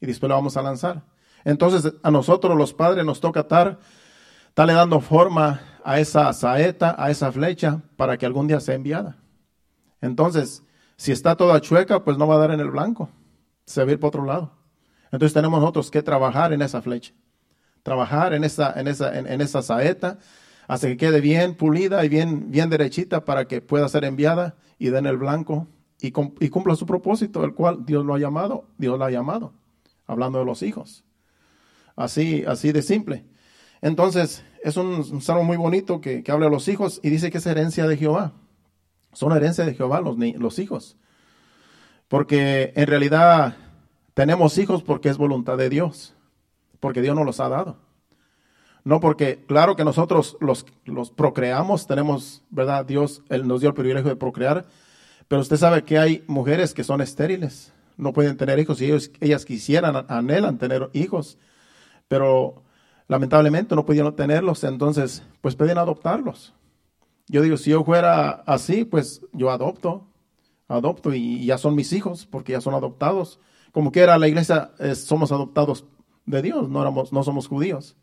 y 0.00 0.06
después 0.06 0.28
la 0.28 0.34
vamos 0.34 0.56
a 0.56 0.62
lanzar. 0.62 1.04
Entonces 1.44 1.94
a 2.02 2.10
nosotros 2.10 2.56
los 2.56 2.74
padres 2.74 3.04
nos 3.04 3.20
toca 3.20 3.40
estar, 3.40 3.78
estarle 4.54 4.74
dando 4.74 5.00
forma 5.00 5.60
a 5.82 5.98
esa 5.98 6.32
saeta, 6.32 6.94
a 6.96 7.10
esa 7.10 7.32
flecha, 7.32 7.82
para 7.96 8.16
que 8.16 8.24
algún 8.24 8.46
día 8.46 8.60
sea 8.60 8.76
enviada. 8.76 9.16
Entonces, 10.00 10.62
si 10.96 11.10
está 11.10 11.34
toda 11.34 11.60
chueca, 11.60 12.04
pues 12.04 12.16
no 12.18 12.28
va 12.28 12.36
a 12.36 12.38
dar 12.38 12.52
en 12.52 12.60
el 12.60 12.70
blanco, 12.70 13.10
se 13.66 13.82
va 13.82 13.90
a 13.90 13.92
ir 13.94 13.98
por 13.98 14.10
otro 14.10 14.24
lado. 14.24 14.52
Entonces 15.10 15.34
tenemos 15.34 15.58
nosotros 15.58 15.90
que 15.90 16.04
trabajar 16.04 16.52
en 16.52 16.62
esa 16.62 16.80
flecha, 16.80 17.12
trabajar 17.82 18.32
en 18.32 18.44
esa, 18.44 18.78
en 18.78 18.86
esa, 18.86 19.18
en, 19.18 19.40
esa 19.40 19.60
saeta, 19.60 20.20
hasta 20.68 20.86
que 20.86 20.96
quede 20.96 21.20
bien 21.20 21.56
pulida 21.56 22.04
y 22.04 22.08
bien, 22.08 22.52
bien 22.52 22.70
derechita 22.70 23.24
para 23.24 23.48
que 23.48 23.60
pueda 23.60 23.88
ser 23.88 24.04
enviada 24.04 24.54
y 24.78 24.90
den 24.90 25.06
el 25.06 25.16
blanco 25.16 25.66
y, 26.00 26.12
y 26.38 26.48
cumpla 26.48 26.76
su 26.76 26.86
propósito, 26.86 27.42
el 27.42 27.54
cual 27.54 27.84
Dios 27.84 28.06
lo 28.06 28.14
ha 28.14 28.20
llamado, 28.20 28.68
Dios 28.78 28.96
lo 29.00 29.04
ha 29.04 29.10
llamado, 29.10 29.52
hablando 30.06 30.38
de 30.38 30.44
los 30.44 30.62
hijos. 30.62 31.02
Así, 31.96 32.44
así 32.46 32.70
de 32.70 32.82
simple. 32.82 33.33
Entonces, 33.84 34.42
es 34.62 34.78
un, 34.78 35.20
salmo 35.20 35.44
muy 35.44 35.58
bonito 35.58 36.00
que, 36.00 36.22
que, 36.22 36.32
habla 36.32 36.46
de 36.46 36.52
los 36.52 36.68
hijos 36.68 37.00
y 37.02 37.10
dice 37.10 37.30
que 37.30 37.36
es 37.36 37.44
herencia 37.44 37.86
de 37.86 37.98
Jehová. 37.98 38.32
Son 39.12 39.30
herencia 39.36 39.66
de 39.66 39.74
Jehová 39.74 40.00
los, 40.00 40.16
los 40.16 40.58
hijos. 40.58 40.96
Porque 42.08 42.72
en 42.76 42.86
realidad 42.86 43.58
tenemos 44.14 44.56
hijos 44.56 44.82
porque 44.82 45.10
es 45.10 45.18
voluntad 45.18 45.58
de 45.58 45.68
Dios, 45.68 46.14
porque 46.80 47.02
Dios 47.02 47.14
nos 47.14 47.26
los 47.26 47.40
ha 47.40 47.50
dado. 47.50 47.76
No 48.84 49.00
porque, 49.00 49.44
claro 49.46 49.76
que 49.76 49.84
nosotros 49.84 50.38
los, 50.40 50.64
los 50.86 51.10
procreamos, 51.10 51.86
tenemos, 51.86 52.42
¿verdad? 52.48 52.86
Dios 52.86 53.22
él 53.28 53.46
nos 53.46 53.60
dio 53.60 53.68
el 53.68 53.74
privilegio 53.74 54.08
de 54.08 54.16
procrear, 54.16 54.64
pero 55.28 55.42
usted 55.42 55.58
sabe 55.58 55.84
que 55.84 55.98
hay 55.98 56.24
mujeres 56.26 56.72
que 56.72 56.84
son 56.84 57.02
estériles, 57.02 57.74
no 57.98 58.14
pueden 58.14 58.38
tener 58.38 58.58
hijos 58.58 58.80
y 58.80 58.90
ellas 59.20 59.44
quisieran, 59.44 60.06
anhelan 60.08 60.56
tener 60.56 60.88
hijos, 60.94 61.36
pero 62.08 62.63
lamentablemente 63.08 63.74
no 63.74 63.84
pudieron 63.84 64.14
tenerlos, 64.16 64.64
entonces 64.64 65.22
pues 65.40 65.54
pueden 65.56 65.78
adoptarlos. 65.78 66.54
Yo 67.28 67.42
digo, 67.42 67.56
si 67.56 67.70
yo 67.70 67.84
fuera 67.84 68.30
así, 68.46 68.84
pues 68.84 69.22
yo 69.32 69.50
adopto, 69.50 70.06
adopto 70.68 71.14
y 71.14 71.46
ya 71.46 71.58
son 71.58 71.74
mis 71.74 71.92
hijos 71.92 72.26
porque 72.26 72.52
ya 72.52 72.60
son 72.60 72.74
adoptados 72.74 73.40
como 73.74 73.90
que 73.90 74.00
era 74.00 74.16
la 74.18 74.28
iglesia, 74.28 74.70
somos 74.94 75.32
adoptados 75.32 75.84
de 76.26 76.42
Dios, 76.42 76.68
no, 76.68 76.80
éramos, 76.80 77.12
no 77.12 77.24
somos 77.24 77.48
judíos. 77.48 77.96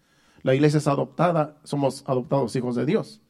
La 0.43 0.53
iglesia 0.53 0.79
es 0.79 0.87
adoptada, 0.87 1.61
somos 1.63 2.03
adoptados 2.07 2.53
hijos 2.57 2.75
de 2.75 2.85
Dios. 2.85 3.21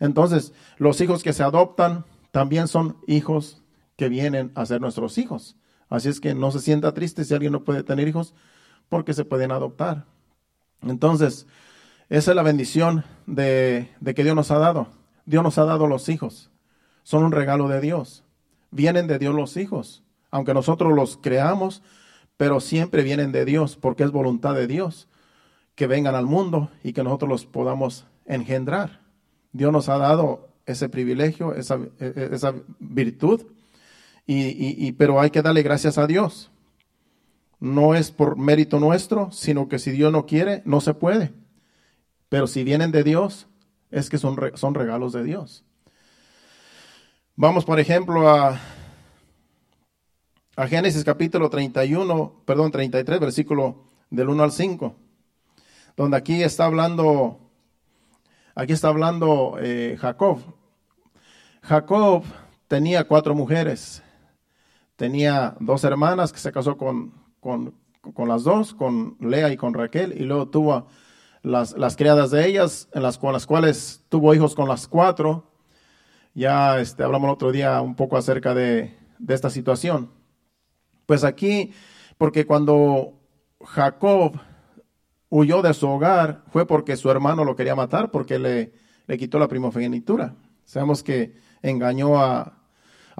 Entonces, 0.00 0.54
los 0.78 0.98
hijos 1.02 1.22
que 1.22 1.34
se 1.34 1.42
adoptan 1.42 2.06
también 2.30 2.68
son 2.68 2.96
hijos 3.06 3.62
que 3.96 4.08
vienen 4.08 4.50
a 4.54 4.64
ser 4.64 4.80
nuestros 4.80 5.18
hijos. 5.18 5.56
Así 5.90 6.08
es 6.08 6.20
que 6.20 6.34
no 6.34 6.50
se 6.52 6.60
sienta 6.60 6.94
triste 6.94 7.22
si 7.22 7.34
alguien 7.34 7.52
no 7.52 7.64
puede 7.64 7.82
tener 7.82 8.08
hijos 8.08 8.34
porque 8.88 9.12
se 9.12 9.26
pueden 9.26 9.52
adoptar. 9.52 10.06
Entonces, 10.86 11.46
esa 12.08 12.30
es 12.32 12.36
la 12.36 12.42
bendición 12.42 13.04
de, 13.26 13.90
que 14.14 14.24
Dios 14.24 14.36
nos 14.36 14.50
ha 14.50 14.58
dado. 14.58 14.88
Dios 15.26 15.42
nos 15.42 15.58
ha 15.58 15.64
dado 15.64 15.86
los 15.86 16.08
hijos. 16.08 16.50
Son 17.02 17.24
un 17.24 17.32
regalo 17.32 17.68
de 17.68 17.80
Dios. 17.80 18.24
Vienen 18.70 19.06
de 19.06 19.18
Dios 19.18 19.34
los 19.34 19.56
hijos 19.56 20.04
aunque 20.34 20.52
nosotros 20.52 20.92
los 20.92 21.16
creamos, 21.16 21.80
pero 22.36 22.58
siempre 22.58 23.04
vienen 23.04 23.30
de 23.30 23.44
Dios, 23.44 23.76
porque 23.76 24.02
es 24.02 24.10
voluntad 24.10 24.52
de 24.52 24.66
Dios 24.66 25.06
que 25.76 25.86
vengan 25.86 26.16
al 26.16 26.26
mundo 26.26 26.72
y 26.82 26.92
que 26.92 27.04
nosotros 27.04 27.28
los 27.28 27.46
podamos 27.46 28.04
engendrar. 28.26 29.00
Dios 29.52 29.72
nos 29.72 29.88
ha 29.88 29.96
dado 29.96 30.48
ese 30.66 30.88
privilegio, 30.88 31.54
esa, 31.54 31.76
e, 32.00 32.30
e, 32.32 32.62
virtud, 32.80 33.42
y, 34.26 34.90
pero 34.94 35.20
hay 35.20 35.30
que 35.30 35.40
darle 35.40 35.62
gracias 35.62 35.98
a 35.98 36.08
Dios. 36.08 36.50
No 37.60 37.94
es 37.94 38.10
por 38.10 38.36
mérito 38.36 38.78
nuestro, 38.80 39.30
sino 39.30 39.68
que 39.68 39.78
si 39.78 39.90
Dios 39.90 40.12
no 40.12 40.26
quiere, 40.26 40.62
no 40.64 40.80
se 40.80 40.94
puede. 40.94 41.32
Pero 42.28 42.46
si 42.46 42.64
vienen 42.64 42.90
de 42.90 43.04
Dios, 43.04 43.46
es 43.90 44.10
que 44.10 44.18
son, 44.18 44.36
son 44.54 44.74
regalos 44.74 45.12
de 45.12 45.24
Dios. 45.24 45.64
Vamos, 47.36 47.64
por 47.64 47.80
ejemplo, 47.80 48.28
a 48.28 48.60
a 50.56 50.68
Génesis 50.68 51.02
capítulo 51.02 51.50
31, 51.50 52.42
perdón, 52.44 52.70
33, 52.70 53.18
versículo 53.18 53.88
del 54.10 54.28
1 54.28 54.44
al 54.44 54.52
5, 54.52 54.94
donde 55.96 56.16
aquí 56.16 56.42
está 56.42 56.66
hablando, 56.66 57.40
aquí 58.54 58.72
está 58.72 58.88
hablando 58.88 59.56
eh, 59.60 59.96
Jacob. 60.00 60.38
Jacob 61.62 62.22
tenía 62.68 63.02
cuatro 63.04 63.34
mujeres, 63.34 64.02
tenía 64.94 65.56
dos 65.58 65.82
hermanas 65.82 66.32
que 66.32 66.38
se 66.38 66.52
casó 66.52 66.76
con, 66.76 67.12
con, 67.44 68.28
las 68.28 68.42
dos, 68.42 68.74
con 68.74 69.18
Lea 69.20 69.52
y 69.52 69.56
con 69.58 69.74
Raquel, 69.74 70.14
y 70.18 70.24
luego 70.24 70.48
tuvo 70.48 70.86
las, 71.42 71.76
las 71.76 71.94
criadas 71.94 72.30
de 72.30 72.46
ellas, 72.46 72.88
en 72.94 73.02
las, 73.02 73.18
con 73.18 73.34
las 73.34 73.46
cuales 73.46 74.02
tuvo 74.08 74.34
hijos 74.34 74.54
con 74.54 74.66
las 74.66 74.88
cuatro. 74.88 75.52
Ya 76.32 76.80
este, 76.80 77.04
hablamos 77.04 77.28
el 77.28 77.34
otro 77.34 77.52
día 77.52 77.82
un 77.82 77.94
poco 77.94 78.16
acerca 78.16 78.54
de, 78.54 78.96
de 79.18 79.34
esta 79.34 79.50
situación. 79.50 80.10
Pues 81.04 81.22
aquí, 81.22 81.72
porque 82.16 82.46
cuando 82.46 83.20
Jacob 83.62 84.40
huyó 85.28 85.60
de 85.60 85.74
su 85.74 85.86
hogar 85.86 86.44
fue 86.50 86.66
porque 86.66 86.96
su 86.96 87.10
hermano 87.10 87.44
lo 87.44 87.56
quería 87.56 87.74
matar, 87.74 88.10
porque 88.10 88.38
le, 88.38 88.72
le 89.06 89.18
quitó 89.18 89.38
la 89.38 89.48
primogenitura. 89.48 90.34
Sabemos 90.64 91.02
que 91.02 91.36
engañó 91.60 92.18
a, 92.18 92.54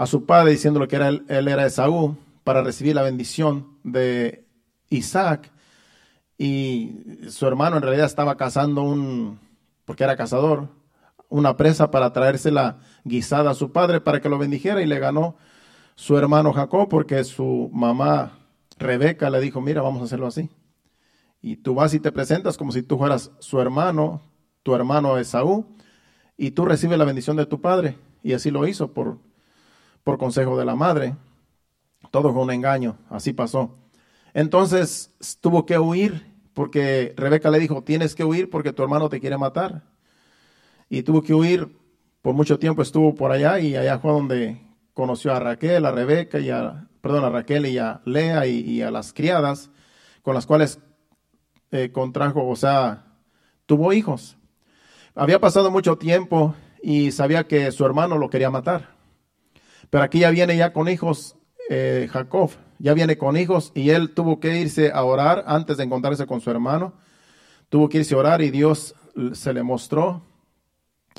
su 0.07 0.25
padre 0.25 0.53
diciéndole 0.53 0.89
que 0.89 0.97
era 0.97 1.09
él, 1.09 1.25
era 1.29 1.67
Esaú 1.67 2.17
para 2.45 2.63
recibir 2.63 2.95
la 2.95 3.03
bendición 3.03 3.79
de 3.83 4.47
Isaac. 4.91 5.51
Y 6.39 7.01
su 7.29 7.47
hermano 7.47 7.77
en 7.77 7.83
realidad 7.83 8.07
estaba 8.07 8.37
cazando 8.37 8.83
un, 8.83 9.41
porque 9.85 10.05
era 10.05 10.17
cazador, 10.17 10.69
una 11.29 11.57
presa 11.57 11.91
para 11.91 12.13
traérsela 12.13 12.79
guisada 13.05 13.51
a 13.51 13.55
su 13.55 13.73
padre 13.73 14.01
para 14.01 14.21
que 14.21 14.29
lo 14.29 14.39
bendijera 14.39 14.83
y 14.83 14.87
le 14.87 14.99
ganó 14.99 15.37
su 15.97 16.17
hermano 16.17 16.53
Jacob 16.53 16.89
porque 16.89 17.23
su 17.25 17.71
mamá 17.73 18.39
Rebeca 18.79 19.31
le 19.31 19.41
dijo, 19.41 19.61
mira, 19.61 19.83
vamos 19.83 20.03
a 20.03 20.05
hacerlo 20.05 20.27
así. 20.27 20.51
Y 21.41 21.57
tú 21.57 21.75
vas 21.75 21.95
y 21.95 22.01
te 22.01 22.13
presentas 22.13 22.57
como 22.57 22.73
si 22.73 22.83
tú 22.83 22.99
fueras 22.99 23.31
su 23.39 23.61
hermano, 23.61 24.23
tu 24.63 24.75
hermano 24.75 25.19
Esaú, 25.19 25.67
y 26.37 26.53
tú 26.53 26.65
recibes 26.65 26.99
la 26.99 27.05
bendición 27.05 27.37
de 27.37 27.47
tu 27.47 27.61
padre. 27.61 27.99
Y 28.23 28.33
así 28.33 28.51
lo 28.51 28.67
hizo 28.67 28.93
por, 28.93 29.19
por 30.03 30.19
consejo 30.19 30.59
de 30.59 30.65
la 30.65 30.75
madre. 30.75 31.17
Todo 32.11 32.33
fue 32.33 32.43
un 32.43 32.51
engaño, 32.51 32.99
así 33.11 33.33
pasó. 33.33 33.77
Entonces 34.33 35.15
tuvo 35.41 35.65
que 35.65 35.79
huir 35.79 36.35
porque 36.55 37.15
Rebeca 37.17 37.51
le 37.51 37.59
dijo, 37.59 37.83
tienes 37.83 38.15
que 38.15 38.25
huir 38.25 38.49
porque 38.49 38.73
tu 38.73 38.83
hermano 38.83 39.09
te 39.09 39.21
quiere 39.21 39.37
matar. 39.37 39.83
Y 40.89 41.03
tuvo 41.03 41.23
que 41.23 41.35
huir, 41.35 41.77
por 42.23 42.35
mucho 42.35 42.59
tiempo 42.59 42.83
estuvo 42.83 43.15
por 43.15 43.33
allá 43.33 43.59
y 43.59 43.77
allá 43.77 43.99
fue 43.99 44.13
donde 44.13 44.61
conoció 44.95 45.35
a 45.35 45.41
Raquel, 45.41 45.85
a 45.85 45.91
Rebeca 45.91 46.39
y 46.39 46.51
a, 46.51 46.89
perdón, 47.01 47.25
a 47.25 47.31
Raquel 47.31 47.67
y 47.67 47.79
a 47.79 48.01
Lea 48.05 48.47
y, 48.47 48.83
a 48.83 48.91
las 48.91 49.13
criadas 49.13 49.71
con 50.23 50.35
las 50.35 50.47
cuales 50.47 50.79
eh, 51.71 51.91
contrajo, 51.93 52.47
o 52.47 52.57
sea, 52.57 53.05
tuvo 53.67 53.93
hijos. 53.93 54.37
Había 55.15 55.41
pasado 55.41 55.71
mucho 55.71 55.99
tiempo 55.99 56.55
y 56.83 57.11
sabía 57.11 57.47
que 57.47 57.71
su 57.73 57.85
hermano 57.85 58.17
lo 58.19 58.31
quería 58.31 58.51
matar. 58.51 58.95
Pero 59.91 60.05
aquí 60.05 60.21
ya 60.21 60.31
viene 60.31 60.57
ya 60.57 60.73
con 60.73 60.89
hijos 60.89 61.37
eh, 61.71 62.09
Jacob, 62.11 62.51
ya 62.79 62.95
viene 62.95 63.17
con 63.17 63.37
hijos 63.37 63.73
y 63.75 63.91
él 63.91 64.13
tuvo 64.15 64.41
que 64.41 64.61
irse 64.61 64.91
a 64.93 65.05
orar 65.05 65.45
antes 65.47 65.77
de 65.77 65.85
encontrarse 65.85 66.27
con 66.27 66.41
su 66.41 66.51
hermano. 66.51 66.95
Tuvo 67.69 67.89
que 67.89 67.99
irse 67.99 68.15
a 68.15 68.19
orar 68.19 68.43
y 68.43 68.51
Dios 68.51 68.95
se 69.33 69.53
le 69.53 69.63
mostró 69.63 70.23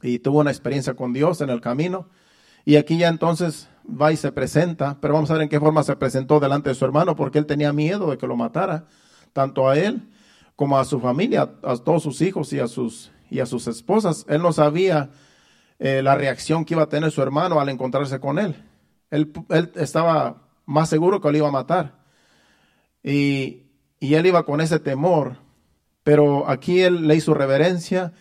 y 0.01 0.19
tuvo 0.19 0.39
una 0.39 0.51
experiencia 0.51 0.93
con 0.93 1.13
Dios 1.13 1.41
en 1.41 1.49
el 1.49 1.61
camino 1.61 2.09
y 2.65 2.77
aquí 2.77 2.97
ya 2.97 3.07
entonces 3.09 3.69
va 3.87 4.11
y 4.11 4.17
se 4.17 4.31
presenta, 4.31 4.97
pero 4.99 5.13
vamos 5.13 5.29
a 5.29 5.33
ver 5.33 5.43
en 5.43 5.49
qué 5.49 5.59
forma 5.59 5.83
se 5.83 5.95
presentó 5.95 6.39
delante 6.39 6.69
de 6.69 6.75
su 6.75 6.83
hermano, 6.83 7.15
porque 7.15 7.37
él 7.37 7.45
tenía 7.45 7.71
miedo 7.71 8.09
de 8.09 8.17
que 8.17 8.25
lo 8.25 8.35
matara, 8.35 8.85
tanto 9.33 9.69
a 9.69 9.77
él 9.77 10.01
como 10.55 10.79
a 10.79 10.85
su 10.85 10.99
familia, 10.99 11.51
a 11.61 11.77
todos 11.77 12.01
sus 12.01 12.21
hijos 12.21 12.51
y 12.53 12.59
a 12.59 12.67
sus, 12.67 13.11
y 13.29 13.39
a 13.39 13.45
sus 13.45 13.67
esposas. 13.67 14.25
Él 14.27 14.41
no 14.41 14.51
sabía 14.51 15.11
eh, 15.77 16.01
la 16.01 16.15
reacción 16.15 16.65
que 16.65 16.73
iba 16.73 16.83
a 16.83 16.89
tener 16.89 17.11
su 17.11 17.21
hermano 17.21 17.59
al 17.59 17.69
encontrarse 17.69 18.19
con 18.19 18.39
él. 18.39 18.55
Él. 19.11 19.31
Estaba 19.75 20.49
más 20.65 20.89
seguro 20.89 21.21
que 21.21 21.31
lo 21.31 21.37
iba 21.37 21.47
a 21.47 21.51
matar. 21.51 22.03
Y 23.03 23.63
él 23.99 24.25
iba 24.25 24.45
con 24.45 24.61
ese 24.61 24.79
temor, 24.79 25.37
pero 26.03 26.49
aquí 26.49 26.81
él 26.81 27.07
le 27.07 27.15
hizo 27.15 27.33
reverencia 27.33 28.13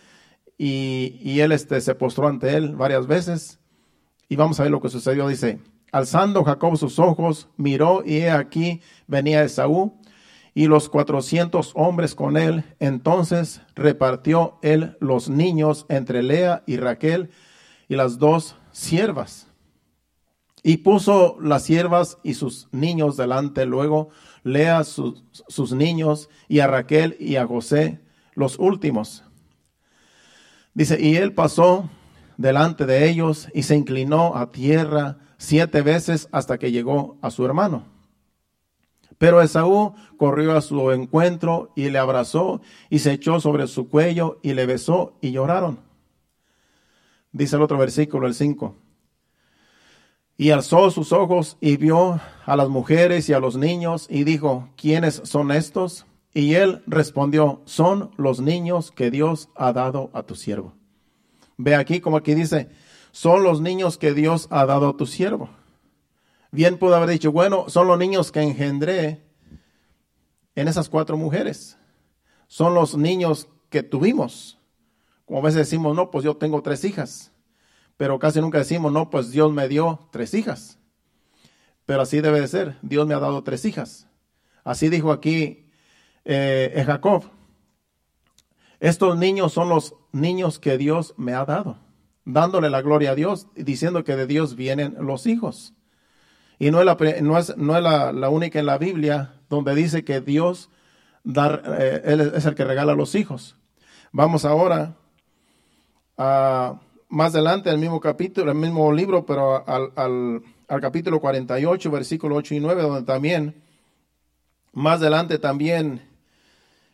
y, 0.57 1.19
y 1.21 1.41
él 1.41 1.51
este, 1.51 1.81
se 1.81 1.95
postró 1.95 2.27
ante 2.27 2.55
él 2.55 2.75
varias 2.75 3.07
veces. 3.07 3.59
Y 4.29 4.35
vamos 4.35 4.59
a 4.59 4.63
ver 4.63 4.71
lo 4.71 4.81
que 4.81 4.89
sucedió. 4.89 5.27
Dice, 5.27 5.59
alzando 5.91 6.43
Jacob 6.43 6.77
sus 6.77 6.99
ojos, 6.99 7.49
miró 7.57 8.03
y 8.05 8.17
he 8.17 8.31
aquí 8.31 8.81
venía 9.07 9.43
Esaú 9.43 9.99
y 10.53 10.67
los 10.67 10.89
cuatrocientos 10.89 11.71
hombres 11.75 12.15
con 12.15 12.37
él. 12.37 12.63
Entonces 12.79 13.61
repartió 13.75 14.57
él 14.61 14.97
los 14.99 15.29
niños 15.29 15.85
entre 15.89 16.23
Lea 16.23 16.63
y 16.65 16.77
Raquel 16.77 17.29
y 17.87 17.95
las 17.95 18.17
dos 18.17 18.55
siervas. 18.71 19.44
Y 20.67 20.77
puso 20.77 21.37
las 21.39 21.61
siervas 21.61 22.17
y 22.23 22.33
sus 22.33 22.69
niños 22.71 23.17
delante, 23.17 23.67
luego 23.67 24.09
Lea 24.43 24.83
sus, 24.83 25.23
sus 25.47 25.73
niños 25.73 26.27
y 26.47 26.59
a 26.59 26.65
Raquel 26.65 27.15
y 27.19 27.35
a 27.35 27.45
José 27.45 27.99
los 28.33 28.57
últimos. 28.57 29.23
Dice, 30.73 30.99
y 30.99 31.17
él 31.17 31.33
pasó 31.33 31.87
delante 32.37 32.87
de 32.87 33.07
ellos 33.07 33.47
y 33.53 33.61
se 33.61 33.75
inclinó 33.75 34.35
a 34.35 34.51
tierra 34.51 35.19
siete 35.37 35.83
veces 35.83 36.29
hasta 36.31 36.57
que 36.57 36.71
llegó 36.71 37.19
a 37.21 37.29
su 37.29 37.45
hermano. 37.45 37.85
Pero 39.19 39.43
Esaú 39.43 39.93
corrió 40.17 40.57
a 40.57 40.61
su 40.61 40.89
encuentro 40.89 41.73
y 41.75 41.91
le 41.91 41.99
abrazó 41.99 42.59
y 42.89 42.99
se 42.99 43.11
echó 43.11 43.39
sobre 43.39 43.67
su 43.67 43.87
cuello 43.87 44.39
y 44.41 44.55
le 44.55 44.65
besó 44.65 45.15
y 45.21 45.29
lloraron. 45.29 45.77
Dice 47.31 47.55
el 47.55 47.61
otro 47.61 47.77
versículo, 47.77 48.25
el 48.25 48.33
5. 48.33 48.84
Y 50.37 50.51
alzó 50.51 50.91
sus 50.91 51.13
ojos 51.13 51.57
y 51.61 51.77
vio 51.77 52.19
a 52.45 52.55
las 52.55 52.67
mujeres 52.67 53.29
y 53.29 53.33
a 53.33 53.39
los 53.39 53.55
niños 53.55 54.07
y 54.09 54.25
dijo, 54.25 54.69
¿quiénes 54.75 55.21
son 55.23 55.51
estos? 55.51 56.05
Y 56.33 56.55
él 56.55 56.83
respondió, 56.87 57.61
son 57.65 58.11
los 58.17 58.41
niños 58.41 58.91
que 58.91 59.09
Dios 59.09 59.49
ha 59.55 59.71
dado 59.71 60.09
a 60.13 60.23
tu 60.23 60.35
siervo. 60.35 60.73
Ve 61.57 61.75
aquí 61.75 62.01
como 62.01 62.17
aquí 62.17 62.35
dice, 62.35 62.69
son 63.11 63.43
los 63.43 63.61
niños 63.61 63.97
que 63.97 64.13
Dios 64.13 64.47
ha 64.49 64.65
dado 64.65 64.89
a 64.89 64.97
tu 64.97 65.05
siervo. 65.05 65.49
Bien 66.51 66.77
pudo 66.77 66.95
haber 66.95 67.09
dicho, 67.09 67.31
bueno, 67.31 67.69
son 67.69 67.87
los 67.87 67.97
niños 67.97 68.31
que 68.31 68.41
engendré 68.41 69.23
en 70.55 70.67
esas 70.67 70.89
cuatro 70.89 71.15
mujeres. 71.15 71.77
Son 72.47 72.73
los 72.73 72.97
niños 72.97 73.47
que 73.69 73.83
tuvimos. 73.83 74.59
Como 75.25 75.39
a 75.39 75.43
veces 75.43 75.59
decimos, 75.59 75.95
no, 75.95 76.11
pues 76.11 76.25
yo 76.25 76.35
tengo 76.35 76.61
tres 76.61 76.83
hijas. 76.83 77.31
Pero 77.97 78.19
casi 78.19 78.41
nunca 78.41 78.57
decimos, 78.57 78.91
no, 78.91 79.09
pues 79.09 79.31
Dios 79.31 79.51
me 79.51 79.67
dio 79.67 80.07
tres 80.11 80.33
hijas. 80.33 80.77
Pero 81.85 82.01
así 82.01 82.19
debe 82.19 82.41
de 82.41 82.47
ser. 82.47 82.77
Dios 82.81 83.07
me 83.07 83.13
ha 83.13 83.19
dado 83.19 83.43
tres 83.43 83.63
hijas. 83.65 84.07
Así 84.63 84.89
dijo 84.89 85.11
aquí 85.11 85.67
eh, 86.25 86.83
Jacob. 86.85 87.23
Estos 88.79 89.17
niños 89.17 89.53
son 89.53 89.69
los 89.69 89.95
niños 90.11 90.59
que 90.59 90.77
Dios 90.77 91.13
me 91.17 91.33
ha 91.33 91.45
dado, 91.45 91.77
dándole 92.25 92.69
la 92.69 92.81
gloria 92.81 93.11
a 93.11 93.15
Dios, 93.15 93.47
diciendo 93.55 94.03
que 94.03 94.15
de 94.15 94.27
Dios 94.27 94.55
vienen 94.55 94.95
los 94.99 95.27
hijos. 95.27 95.73
Y 96.59 96.71
no 96.71 96.79
es 96.79 96.85
la, 96.85 96.97
no 97.21 97.37
es, 97.37 97.55
no 97.57 97.77
es 97.77 97.83
la, 97.83 98.29
única 98.29 98.59
en 98.59 98.65
la 98.65 98.77
Biblia 98.77 99.41
donde 99.49 99.75
dice 99.75 100.03
que 100.03 100.21
Dios 100.21 100.69
dar, 101.23 101.63
eh, 101.79 102.31
es 102.35 102.45
el 102.45 102.55
que 102.55 102.65
regala 102.65 102.95
los 102.95 103.15
hijos. 103.15 103.55
Vamos 104.11 104.45
ahora 104.45 104.95
a 106.17 106.79
más 107.15 107.33
adelante, 107.33 107.69
el 107.69 107.77
mismo 107.77 108.01
capítulo, 108.01 108.51
el 108.51 108.57
mismo 108.57 108.91
libro, 108.91 109.25
pero 109.25 109.65
al, 109.69 109.89
al, 109.95 110.43
al 110.67 110.81
capítulo 110.81 111.21
48, 111.21 111.89
versículo 111.89 112.35
8 112.35 112.55
y 112.55 112.59
9, 112.59 112.81
donde 112.81 113.03
también, 113.03 113.63
más 114.73 114.99
adelante 114.99 115.39
también 115.39 116.01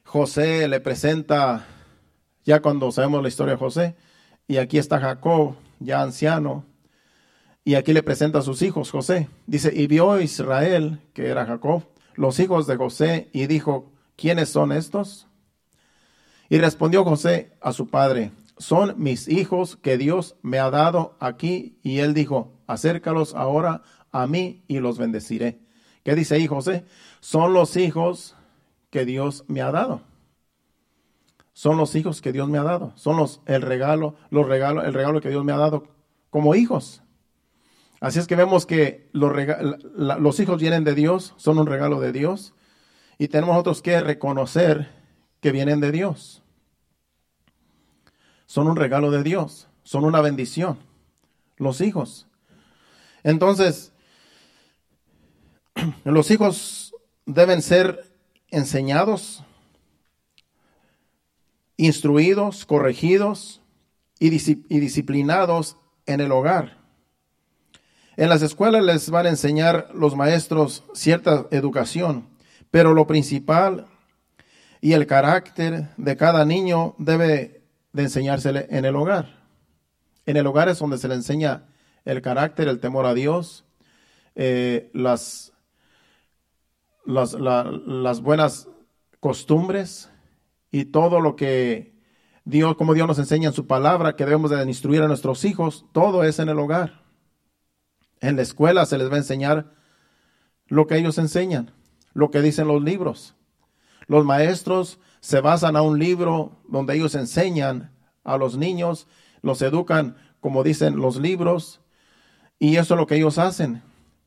José 0.04 0.68
le 0.68 0.80
presenta, 0.80 1.66
ya 2.46 2.62
cuando 2.62 2.92
sabemos 2.92 3.24
la 3.24 3.30
historia 3.30 3.54
de 3.54 3.60
José, 3.60 3.96
y 4.48 4.58
aquí 4.58 4.78
está 4.78 5.00
Jacob, 5.00 5.56
ya 5.80 6.04
anciano, 6.04 6.66
y 7.64 7.74
aquí 7.74 7.92
le 7.92 8.04
presenta 8.04 8.40
a 8.40 8.44
sus 8.44 8.62
hijos 8.62 8.92
José. 8.92 9.28
Dice, 9.48 9.72
y 9.74 9.88
vio 9.88 10.22
Israel, 10.22 11.00
que 11.16 11.30
era 11.30 11.48
Jacob, 11.48 11.82
los 12.14 12.40
hijos 12.40 12.68
de 12.68 12.76
José, 12.76 13.30
y 13.34 13.48
dijo, 13.48 13.92
¿quiénes 14.18 14.50
son 14.50 14.72
estos? 14.72 15.26
Y 16.48 16.60
respondió 16.60 17.04
José 17.04 17.54
a 17.60 17.74
su 17.74 17.90
padre, 17.90 18.30
son 18.62 18.94
mis 18.98 19.28
hijos 19.28 19.76
que 19.76 19.98
Dios 19.98 20.36
me 20.44 20.60
ha 20.60 20.70
dado 20.70 21.18
aquí. 21.20 21.80
Y 21.82 21.98
él 21.98 22.14
dijo, 22.14 22.54
acércalos 22.68 23.34
ahora 23.34 23.82
a 24.12 24.28
mí 24.28 24.64
y 24.68 24.80
los 24.80 25.00
bendeciré. 25.00 25.60
¿Qué 26.04 26.14
dice 26.14 26.36
ahí 26.36 26.46
José? 26.46 26.86
Son 27.22 27.54
los 27.54 27.76
hijos 27.76 28.36
que 28.92 29.04
Dios 29.04 29.46
me 29.48 29.62
ha 29.62 29.72
dado. 29.72 30.02
Son 31.54 31.76
los 31.76 31.96
hijos 31.96 32.22
que 32.22 32.32
Dios 32.32 32.50
me 32.50 32.60
ha 32.60 32.64
dado. 32.64 32.94
Son 32.96 33.18
los 33.18 33.42
el 33.48 33.64
regalo, 33.64 34.16
los 34.30 34.48
regalos, 34.48 34.86
el 34.86 34.94
regalo 34.94 35.22
que 35.22 35.30
Dios 35.30 35.44
me 35.44 35.54
ha 35.54 35.58
dado 35.58 35.88
como 36.30 36.54
hijos. 36.54 37.02
Así 38.00 38.20
es 38.20 38.28
que 38.28 38.36
vemos 38.36 38.68
que 38.68 39.10
los, 39.12 39.32
los 39.96 40.40
hijos 40.40 40.62
vienen 40.62 40.84
de 40.84 40.96
Dios, 40.96 41.34
son 41.38 41.58
un 41.58 41.68
regalo 41.68 42.00
de 42.00 42.12
Dios, 42.12 42.54
y 43.18 43.28
tenemos 43.28 43.54
nosotros 43.54 43.82
que 43.82 44.00
reconocer 44.02 44.92
que 45.40 45.52
vienen 45.52 45.80
de 45.80 45.92
Dios. 45.92 46.41
Son 48.52 48.68
un 48.68 48.76
regalo 48.76 49.12
de 49.12 49.24
Dios, 49.24 49.70
son 49.84 50.04
una 50.04 50.20
bendición, 50.20 50.78
los 51.56 51.80
hijos. 51.80 52.28
Entonces, 53.24 53.94
los 56.04 56.30
hijos 56.32 56.94
deben 57.26 57.62
ser 57.62 58.12
enseñados, 58.50 59.46
instruidos, 61.78 62.66
corregidos 62.66 63.62
y, 64.20 64.30
disciplinados 64.32 65.78
en 66.06 66.20
el 66.20 66.34
hogar. 66.34 66.78
En 68.18 68.28
las 68.28 68.42
escuelas 68.42 68.84
les 68.84 69.10
van 69.10 69.28
a 69.28 69.30
enseñar 69.30 69.92
los 69.94 70.18
maestros 70.18 70.84
cierta 70.94 71.48
educación, 71.52 72.28
pero 72.70 72.94
lo 72.94 73.08
principal 73.08 73.88
y 74.82 74.92
el 74.92 75.08
carácter 75.08 75.88
de 75.96 76.18
cada 76.18 76.44
niño 76.44 76.96
debe 76.98 77.61
de 77.94 78.04
enseñársele 78.04 78.68
en 78.70 78.86
el 78.86 78.96
hogar. 78.96 79.42
En 80.26 80.38
el 80.38 80.48
hogar 80.48 80.70
es 80.70 80.80
donde 80.80 80.98
se 80.98 81.08
le 81.08 81.16
enseña 81.16 81.68
el 82.06 82.22
carácter, 82.22 82.68
el 82.68 82.80
temor 82.80 83.06
a 83.06 83.14
Dios, 83.14 83.66
eh, 84.36 84.90
las, 84.94 85.54
las, 87.06 87.34
las 87.34 88.22
buenas 88.22 88.68
costumbres 89.20 90.10
y 90.72 90.86
todo 90.86 91.20
lo 91.20 91.36
que 91.36 91.92
Dios, 92.46 92.76
como 92.76 92.94
Dios 92.94 93.08
nos 93.08 93.20
enseña 93.20 93.50
en 93.50 93.54
su 93.54 93.68
palabra, 93.68 94.16
que 94.16 94.26
debemos 94.26 94.50
de 94.52 94.64
instruir 94.64 95.02
a 95.02 95.08
nuestros 95.08 95.46
hijos, 95.46 95.86
todo 95.92 96.24
es 96.24 96.40
en 96.40 96.50
el 96.50 96.60
hogar. 96.60 97.04
En 98.20 98.36
la 98.36 98.42
escuela 98.42 98.86
se 98.86 98.98
les 98.98 99.10
va 99.10 99.16
a 99.16 99.20
enseñar 99.20 99.74
lo 100.68 100.88
que 100.88 100.98
ellos 100.98 101.18
enseñan, 101.18 101.72
lo 102.14 102.32
que 102.32 102.42
dicen 102.42 102.68
los 102.68 102.82
libros. 102.82 103.36
Los 104.08 104.26
maestros 104.26 105.00
se 105.22 105.40
basan 105.40 105.78
a 105.78 105.82
un 105.82 105.98
libro 105.98 106.60
donde 106.68 106.96
ellos 106.96 107.16
enseñan 107.16 107.96
a 108.24 108.38
los 108.38 108.58
niños, 108.58 109.08
los 109.42 109.62
educan 109.62 110.18
como 110.42 110.64
dicen 110.64 110.98
los 110.98 111.18
libros, 111.18 111.80
y 112.60 112.76
eso 112.76 112.96
es 112.96 113.00
lo 113.00 113.08
que 113.08 113.16
ellos 113.16 113.38
hacen. 113.38 113.84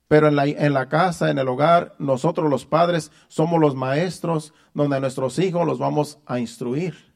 Pero 0.08 0.28
en 0.28 0.36
la, 0.36 0.46
en 0.46 0.72
la 0.72 0.88
casa, 0.88 1.30
en 1.30 1.38
el 1.38 1.48
hogar, 1.48 1.94
nosotros 1.98 2.48
los 2.48 2.66
padres 2.66 3.10
somos 3.28 3.60
los 3.60 3.74
maestros 3.74 4.54
donde 4.72 5.00
nuestros 5.00 5.38
hijos 5.38 5.66
los 5.66 5.78
vamos 5.78 6.18
a 6.26 6.38
instruir, 6.38 7.12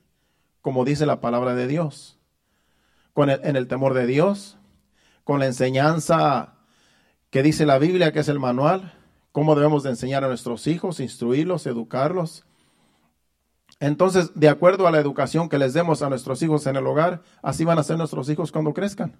como 0.60 0.84
dice 0.84 1.06
la 1.06 1.20
palabra 1.20 1.54
de 1.54 1.68
Dios, 1.68 2.18
con 3.12 3.30
en 3.30 3.56
el 3.56 3.68
temor 3.68 3.94
de 3.94 4.06
Dios, 4.06 4.58
con 5.22 5.38
la 5.38 5.46
enseñanza 5.46 6.54
que 7.30 7.42
dice 7.42 7.66
la 7.66 7.78
Biblia, 7.78 8.12
que 8.12 8.20
es 8.20 8.28
el 8.28 8.40
manual, 8.40 8.94
cómo 9.30 9.54
debemos 9.54 9.82
de 9.82 9.90
enseñar 9.90 10.24
a 10.24 10.28
nuestros 10.28 10.66
hijos, 10.66 10.98
instruirlos, 10.98 11.66
educarlos. 11.66 12.47
Entonces, 13.80 14.32
de 14.34 14.48
acuerdo 14.48 14.86
a 14.86 14.90
la 14.90 14.98
educación 14.98 15.48
que 15.48 15.58
les 15.58 15.72
demos 15.72 16.02
a 16.02 16.08
nuestros 16.08 16.42
hijos 16.42 16.66
en 16.66 16.76
el 16.76 16.86
hogar, 16.86 17.22
así 17.42 17.64
van 17.64 17.78
a 17.78 17.84
ser 17.84 17.96
nuestros 17.96 18.28
hijos 18.28 18.50
cuando 18.50 18.74
crezcan. 18.74 19.16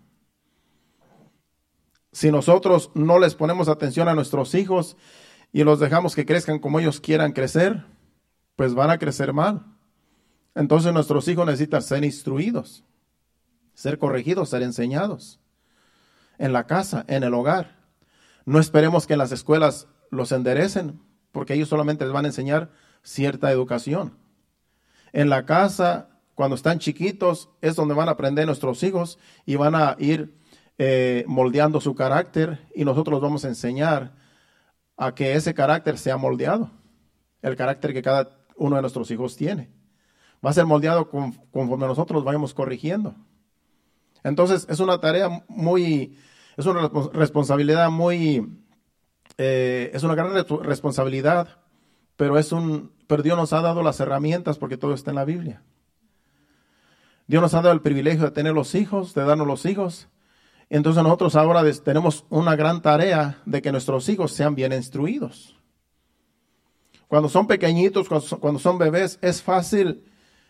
Si 2.13 2.33
nosotros 2.33 2.91
no 2.95 3.19
les 3.19 3.35
ponemos 3.35 3.69
atención 3.69 4.09
a 4.09 4.15
nuestros 4.15 4.55
hijos 4.55 4.97
y 5.53 5.63
los 5.63 5.79
dejamos 5.79 6.17
que 6.17 6.27
crezcan 6.27 6.59
como 6.59 6.81
ellos 6.81 7.01
quieran 7.01 7.33
crecer, 7.33 7.85
pues 8.57 8.75
van 8.75 8.91
a 8.91 8.99
crecer 8.99 9.33
mal. 9.33 9.65
Entonces 10.55 10.93
nuestros 10.93 11.29
hijos 11.29 11.47
necesitan 11.47 11.83
ser 11.83 12.05
instruidos, 12.05 12.85
ser 13.75 13.99
corregidos, 13.99 14.49
ser 14.49 14.63
enseñados 14.63 15.39
en 16.39 16.53
la 16.53 16.67
casa, 16.67 17.05
en 17.09 17.23
el 17.23 17.35
hogar. 17.35 17.77
No 18.45 18.59
esperemos 18.59 19.07
que 19.07 19.13
en 19.13 19.19
las 19.19 19.31
escuelas 19.31 19.87
los 20.11 20.33
enderecen, 20.33 21.01
porque 21.31 21.55
ellos 21.55 21.69
solamente 21.69 22.05
les 22.05 22.13
van 22.13 22.25
a 22.25 22.29
enseñar 22.29 22.71
cierta 23.03 23.53
educación. 23.53 24.17
En 25.13 25.29
la 25.29 25.47
casa, 25.47 26.09
cuando 26.35 26.57
están 26.57 26.79
chiquitos, 26.79 27.51
es 27.61 27.77
donde 27.77 27.95
van 27.95 28.09
a 28.09 28.13
aprender 28.13 28.47
nuestros 28.47 28.83
hijos 28.83 29.19
y 29.45 29.57
van 29.57 29.75
a 29.75 29.97
ir 29.99 30.35
eh, 30.79 31.25
moldeando 31.27 31.81
su 31.81 31.95
carácter 31.95 32.69
y 32.75 32.85
nosotros 32.85 33.21
vamos 33.21 33.45
a 33.45 33.49
enseñar 33.49 34.15
a 34.97 35.15
que 35.15 35.35
ese 35.35 35.55
carácter 35.55 35.99
sea 35.99 36.17
moldeado. 36.17 36.71
el 37.43 37.57
carácter 37.57 37.93
que 37.93 38.03
cada 38.03 38.39
uno 38.57 38.77
de 38.77 38.83
nuestros 38.83 39.11
hijos 39.11 39.37
tiene. 39.37 39.71
Va 40.45 40.51
a 40.51 40.53
ser 40.53 40.67
moldeado 40.67 41.11
conforme 41.11 41.87
nosotros 41.87 42.25
vayamos 42.25 42.55
corrigiendo. 42.55 43.15
Entonces 44.23 44.67
es 44.69 44.81
una 44.81 45.01
tarea 45.01 45.45
muy, 45.49 46.17
es 46.57 46.67
una 46.67 46.91
responsabilidad 47.13 47.91
muy, 47.91 48.65
eh, 49.37 49.91
es 49.95 50.03
una 50.03 50.15
gran 50.15 50.33
responsabilidad, 50.63 51.59
pero 52.19 52.37
es 52.37 52.51
un, 52.51 52.91
pero 53.07 53.23
Dios 53.23 53.39
nos 53.39 53.53
ha 53.53 53.63
dado 53.63 53.81
las 53.85 54.01
herramientas 54.01 54.59
porque 54.59 54.77
todo 54.77 54.93
está 54.93 55.13
en 55.13 55.15
la 55.15 55.25
Biblia. 55.25 55.63
Dios 57.29 57.41
nos 57.41 57.55
ha 57.55 57.63
dado 57.63 57.73
el 57.73 57.81
privilegio 57.81 58.25
de 58.25 58.33
tener 58.33 58.53
los 58.55 58.75
hijos, 58.75 59.15
de 59.15 59.23
darnos 59.23 59.47
los 59.47 59.65
hijos. 59.67 60.09
Entonces 60.69 61.01
nosotros 61.01 61.37
ahora 61.37 61.63
tenemos 61.85 62.25
una 62.29 62.57
gran 62.57 62.83
tarea 62.83 63.41
de 63.47 63.63
que 63.63 63.71
nuestros 63.71 64.09
hijos 64.09 64.33
sean 64.33 64.57
bien 64.57 64.73
instruidos. 64.73 65.57
Cuando 67.07 67.29
son 67.29 67.47
pequeñitos, 67.47 68.09
cuando 68.09 68.59
son 68.59 68.79
bebés, 68.79 69.21
es 69.23 69.41
fácil 69.41 70.03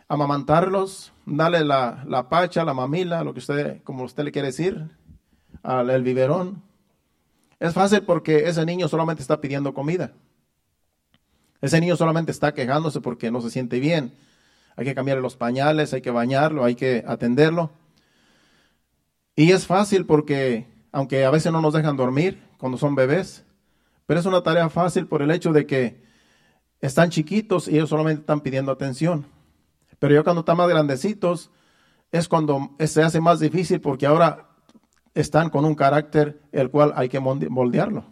amamantarlos, 0.09 1.12
darle 1.26 1.66
la, 1.66 2.26
pacha, 2.31 2.64
la 2.64 2.72
mamila, 2.72 3.24
lo 3.24 3.35
que 3.35 3.40
usted, 3.40 3.83
como 3.83 4.04
usted 4.04 4.24
le 4.24 4.33
quiere 4.33 4.48
decir, 4.48 4.88
al 5.62 5.90
el 5.90 6.02
biberón. 6.02 6.62
Es 7.61 7.74
fácil 7.74 8.04
porque 8.04 8.48
ese 8.48 8.64
niño 8.64 8.88
solamente 8.88 9.20
está 9.20 9.38
pidiendo 9.38 9.74
comida. 9.74 10.14
Ese 11.61 11.81
niño 11.81 11.97
solamente 11.97 12.31
está 12.31 12.55
quejándose 12.55 13.01
porque 13.01 13.31
no 13.31 13.40
se 13.40 13.51
siente 13.51 13.81
bien. 13.81 14.14
Hay 14.77 14.85
que 14.85 14.94
cambiarle 14.94 15.23
los 15.23 15.37
pañales, 15.37 15.92
hay 15.92 16.03
que 16.03 16.11
bañarlo, 16.11 16.64
hay 16.64 16.77
que 16.77 17.05
atenderlo. 17.07 17.73
Y 19.35 19.53
es 19.53 19.66
fácil 19.66 20.07
porque, 20.07 20.66
aunque 20.92 21.25
a 21.25 21.31
veces 21.31 21.53
no 21.53 21.61
nos 21.61 21.75
dejan 21.75 21.97
dormir 21.97 22.42
cuando 22.59 22.79
son 22.79 22.94
bebés, 22.94 23.44
pero 24.07 24.21
es 24.21 24.27
una 24.27 24.42
tarea 24.42 24.68
fácil 24.68 25.07
por 25.07 25.23
el 25.23 25.31
hecho 25.31 25.53
de 25.53 25.66
que 25.66 26.03
están 26.81 27.11
chiquitos 27.11 27.68
y 27.68 27.77
ellos 27.77 27.88
solamente 27.88 28.21
están 28.21 28.40
pidiendo 28.40 28.73
atención. 28.73 29.27
Pero 29.99 30.14
ya 30.14 30.23
cuando 30.23 30.40
están 30.40 30.57
más 30.57 30.68
grandecitos, 30.68 31.51
es 32.12 32.29
cuando 32.29 32.77
se 32.79 33.03
hace 33.03 33.21
más 33.21 33.40
difícil 33.40 33.81
porque 33.81 34.07
ahora 34.07 34.49
están 35.14 35.51
con 35.51 35.64
un 35.64 35.75
carácter 35.75 36.40
el 36.53 36.71
cual 36.71 36.92
hay 36.94 37.09
que 37.09 37.21
moldearlo. 37.21 38.05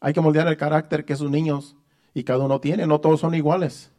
Hay 0.00 0.12
que 0.12 0.20
moldear 0.20 0.48
el 0.48 0.56
carácter 0.56 1.04
que 1.04 1.16
sus 1.16 1.30
niños 1.30 1.76
y 2.14 2.24
cada 2.24 2.44
uno 2.44 2.60
tiene. 2.60 2.86
No 2.86 3.00
todos 3.00 3.20
son 3.20 3.34
iguales. 3.34 3.92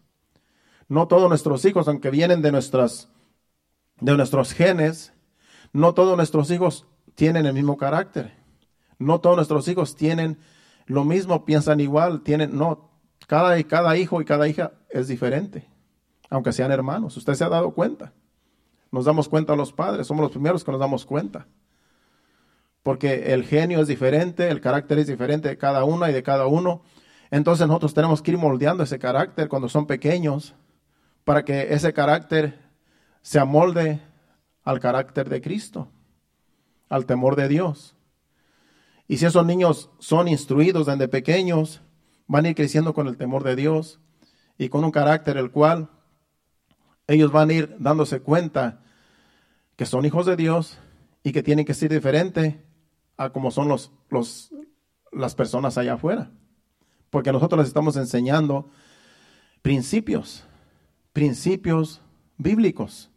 No 0.87 1.07
todos 1.07 1.29
nuestros 1.29 1.65
hijos, 1.65 1.87
aunque 1.87 2.09
vienen 2.09 2.41
de 2.41 2.51
nuestras 2.51 3.09
de 3.99 4.17
nuestros 4.17 4.53
genes, 4.53 5.13
no 5.71 5.93
todos 5.93 6.17
nuestros 6.17 6.51
hijos 6.51 6.87
tienen 7.15 7.45
el 7.45 7.53
mismo 7.53 7.77
carácter. 7.77 8.33
No 8.99 9.21
todos 9.21 9.35
nuestros 9.35 9.67
hijos 9.67 9.95
tienen 9.95 10.39
lo 10.85 11.05
mismo, 11.05 11.45
piensan 11.45 11.79
igual, 11.79 12.21
tienen 12.21 12.57
no, 12.57 12.91
cada 13.27 13.61
cada 13.63 13.95
hijo 13.97 14.21
y 14.21 14.25
cada 14.25 14.47
hija 14.47 14.73
es 14.89 15.07
diferente 15.07 15.73
aunque 16.33 16.51
sean 16.51 16.71
hermanos. 16.71 17.15
Usted 17.15 17.35
se 17.35 17.43
ha 17.43 17.49
dado 17.49 17.75
cuenta. 17.75 18.11
Nos 18.91 19.05
damos 19.05 19.29
cuenta 19.29 19.55
los 19.55 19.71
padres, 19.71 20.07
somos 20.07 20.23
los 20.23 20.31
primeros 20.31 20.63
que 20.63 20.71
nos 20.71 20.79
damos 20.79 21.05
cuenta. 21.05 21.45
Porque 22.81 23.33
el 23.33 23.43
genio 23.43 23.81
es 23.81 23.87
diferente, 23.87 24.49
el 24.49 24.59
carácter 24.59 24.97
es 24.97 25.05
diferente 25.05 25.47
de 25.47 25.59
cada 25.59 25.83
una 25.83 26.09
y 26.09 26.13
de 26.13 26.23
cada 26.23 26.47
uno. 26.47 26.81
Entonces 27.33 27.65
nosotros 27.65 27.95
tenemos 27.95 28.21
que 28.21 28.29
ir 28.29 28.37
moldeando 28.37 28.83
ese 28.83 28.99
carácter 28.99 29.49
cuando 29.49 29.67
son 29.67 29.87
pequeños 29.87 30.53
para 31.23 31.43
que 31.43 31.73
ese 31.73 31.91
carácter 31.91 32.59
se 33.23 33.39
amolde 33.39 33.99
al 34.63 34.79
carácter 34.79 35.29
de 35.29 35.41
Cristo, 35.41 35.89
al 36.89 37.07
temor 37.07 37.35
de 37.35 37.47
Dios. 37.47 37.95
Y 39.07 39.17
si 39.17 39.25
esos 39.25 39.43
niños 39.47 39.89
son 39.97 40.27
instruidos 40.27 40.85
desde 40.85 41.07
pequeños, 41.07 41.81
van 42.27 42.45
a 42.45 42.49
ir 42.49 42.55
creciendo 42.55 42.93
con 42.93 43.07
el 43.07 43.17
temor 43.17 43.43
de 43.43 43.55
Dios 43.55 43.99
y 44.59 44.69
con 44.69 44.83
un 44.83 44.91
carácter 44.91 45.35
el 45.37 45.49
cual 45.49 45.89
ellos 47.07 47.31
van 47.31 47.49
a 47.49 47.53
ir 47.53 47.75
dándose 47.79 48.19
cuenta 48.19 48.83
que 49.75 49.87
son 49.87 50.05
hijos 50.05 50.27
de 50.27 50.35
Dios 50.35 50.77
y 51.23 51.31
que 51.31 51.41
tienen 51.41 51.65
que 51.65 51.73
ser 51.73 51.91
diferentes 51.91 52.57
a 53.17 53.31
como 53.31 53.49
son 53.49 53.69
los, 53.69 53.91
los, 54.11 54.53
las 55.11 55.33
personas 55.33 55.79
allá 55.79 55.95
afuera. 55.95 56.29
Porque 57.13 57.31
nosotros 57.31 57.59
les 57.59 57.67
estamos 57.67 57.95
enseñando 57.95 58.71
principios, 59.61 60.45
principios 61.13 62.01
bíblicos. 62.39 63.11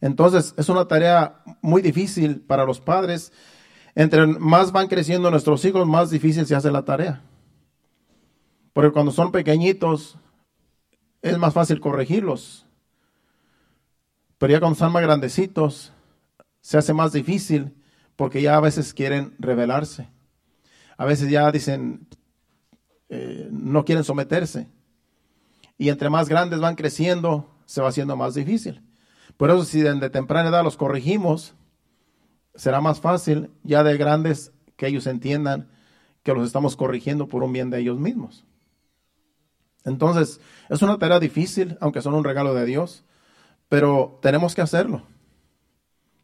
Entonces 0.00 0.52
es 0.56 0.68
una 0.68 0.88
tarea 0.88 1.40
muy 1.62 1.80
difícil 1.80 2.40
para 2.40 2.64
los 2.64 2.80
padres. 2.80 3.32
Entre 3.94 4.26
más 4.26 4.72
van 4.72 4.88
creciendo 4.88 5.30
nuestros 5.30 5.64
hijos, 5.64 5.86
más 5.86 6.10
difícil 6.10 6.44
se 6.44 6.56
hace 6.56 6.72
la 6.72 6.84
tarea. 6.84 7.22
Porque 8.72 8.90
cuando 8.90 9.12
son 9.12 9.30
pequeñitos, 9.30 10.18
es 11.22 11.38
más 11.38 11.54
fácil 11.54 11.78
corregirlos. 11.78 12.66
Pero 14.38 14.54
ya 14.54 14.58
cuando 14.58 14.72
están 14.72 14.90
más 14.90 15.02
grandecitos, 15.02 15.92
se 16.60 16.78
hace 16.78 16.92
más 16.92 17.12
difícil 17.12 17.76
porque 18.16 18.42
ya 18.42 18.56
a 18.56 18.60
veces 18.60 18.92
quieren 18.92 19.36
rebelarse. 19.38 20.08
A 20.96 21.04
veces 21.04 21.30
ya 21.30 21.52
dicen, 21.52 22.08
eh, 23.10 23.48
no 23.50 23.84
quieren 23.84 24.04
someterse. 24.04 24.68
Y 25.76 25.88
entre 25.90 26.08
más 26.08 26.28
grandes 26.28 26.60
van 26.60 26.76
creciendo, 26.76 27.50
se 27.66 27.82
va 27.82 27.88
haciendo 27.88 28.16
más 28.16 28.34
difícil. 28.34 28.82
Por 29.36 29.50
eso 29.50 29.64
si 29.64 29.80
desde 29.80 30.10
temprana 30.10 30.48
edad 30.48 30.64
los 30.64 30.76
corregimos, 30.76 31.54
será 32.54 32.80
más 32.80 33.00
fácil 33.00 33.50
ya 33.62 33.82
de 33.82 33.96
grandes 33.96 34.52
que 34.76 34.86
ellos 34.86 35.06
entiendan 35.06 35.68
que 36.22 36.34
los 36.34 36.46
estamos 36.46 36.76
corrigiendo 36.76 37.28
por 37.28 37.42
un 37.42 37.52
bien 37.52 37.70
de 37.70 37.80
ellos 37.80 37.98
mismos. 37.98 38.44
Entonces, 39.84 40.40
es 40.68 40.82
una 40.82 40.98
tarea 40.98 41.20
difícil, 41.20 41.76
aunque 41.80 42.02
son 42.02 42.14
un 42.14 42.24
regalo 42.24 42.54
de 42.54 42.66
Dios. 42.66 43.04
Pero 43.68 44.18
tenemos 44.20 44.54
que 44.54 44.62
hacerlo. 44.62 45.02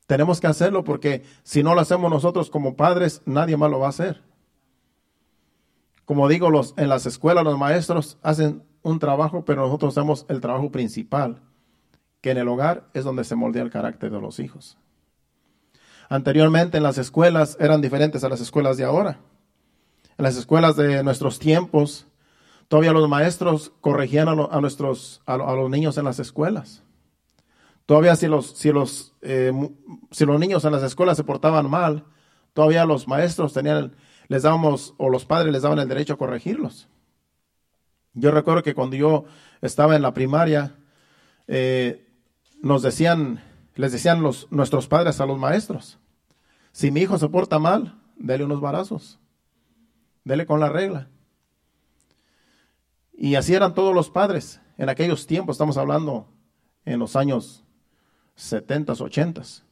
Tenemos 0.06 0.40
que 0.40 0.46
hacerlo 0.46 0.84
porque 0.84 1.24
si 1.42 1.62
no 1.62 1.74
lo 1.74 1.80
hacemos 1.80 2.10
nosotros 2.10 2.50
como 2.50 2.76
padres, 2.76 3.22
nadie 3.24 3.56
más 3.56 3.70
lo 3.70 3.78
va 3.78 3.86
a 3.86 3.90
hacer. 3.90 4.22
Como 6.06 6.28
digo, 6.28 6.50
los, 6.50 6.72
en 6.78 6.88
las 6.88 7.04
escuelas 7.04 7.44
los 7.44 7.58
maestros 7.58 8.16
hacen 8.22 8.62
un 8.82 8.98
trabajo, 8.98 9.44
pero 9.44 9.62
nosotros 9.66 9.92
hacemos 9.98 10.24
el 10.28 10.40
trabajo 10.40 10.70
principal, 10.70 11.42
que 12.22 12.30
en 12.30 12.38
el 12.38 12.48
hogar 12.48 12.88
es 12.94 13.04
donde 13.04 13.24
se 13.24 13.34
moldea 13.34 13.62
el 13.62 13.70
carácter 13.70 14.10
de 14.10 14.20
los 14.20 14.38
hijos. 14.38 14.78
Anteriormente 16.08 16.76
en 16.76 16.84
las 16.84 16.96
escuelas 16.96 17.56
eran 17.60 17.80
diferentes 17.82 18.22
a 18.22 18.28
las 18.28 18.40
escuelas 18.40 18.76
de 18.76 18.84
ahora. 18.84 19.18
En 20.16 20.22
las 20.22 20.36
escuelas 20.36 20.76
de 20.76 21.02
nuestros 21.02 21.38
tiempos, 21.40 22.06
todavía 22.68 22.92
los 22.92 23.08
maestros 23.08 23.72
corregían 23.80 24.28
a, 24.28 24.60
nuestros, 24.60 25.20
a 25.26 25.36
los 25.36 25.68
niños 25.68 25.98
en 25.98 26.04
las 26.04 26.20
escuelas. 26.20 26.84
Todavía 27.86 28.16
si 28.16 28.26
los, 28.26 28.52
si 28.52 28.72
los, 28.72 29.14
eh, 29.22 29.52
si 30.10 30.24
los 30.24 30.38
niños 30.40 30.64
en 30.64 30.72
las 30.72 30.82
escuelas 30.82 31.16
se 31.16 31.24
portaban 31.24 31.68
mal, 31.68 32.04
todavía 32.52 32.84
los 32.84 33.06
maestros 33.06 33.52
tenían, 33.52 33.94
les 34.28 34.42
dábamos, 34.42 34.94
o 34.96 35.08
los 35.08 35.24
padres 35.24 35.52
les 35.52 35.62
daban 35.62 35.78
el 35.78 35.88
derecho 35.88 36.14
a 36.14 36.18
corregirlos. 36.18 36.88
Yo 38.14 38.30
recuerdo 38.30 38.62
que 38.62 38.74
cuando 38.74 38.96
yo 38.96 39.24
estaba 39.60 39.94
en 39.94 40.02
la 40.02 40.14
primaria, 40.14 40.76
eh, 41.46 42.08
nos 42.62 42.82
decían, 42.82 43.42
les 43.74 43.92
decían 43.92 44.22
nuestros 44.50 44.88
padres 44.88 45.20
a 45.20 45.26
los 45.26 45.38
maestros, 45.38 45.98
si 46.72 46.90
mi 46.90 47.00
hijo 47.00 47.18
se 47.18 47.28
porta 47.28 47.58
mal, 47.58 48.00
dele 48.16 48.44
unos 48.44 48.60
barazos, 48.60 49.18
dele 50.24 50.46
con 50.46 50.60
la 50.60 50.68
regla. 50.68 51.08
Y 53.16 53.34
así 53.36 53.54
eran 53.54 53.74
todos 53.74 53.94
los 53.94 54.10
padres. 54.10 54.60
En 54.76 54.90
aquellos 54.90 55.26
tiempos, 55.26 55.54
estamos 55.54 55.78
hablando 55.78 56.28
en 56.84 56.98
los 56.98 57.16
años 57.16 57.64
70s, 58.36 58.98
80s. 58.98 59.62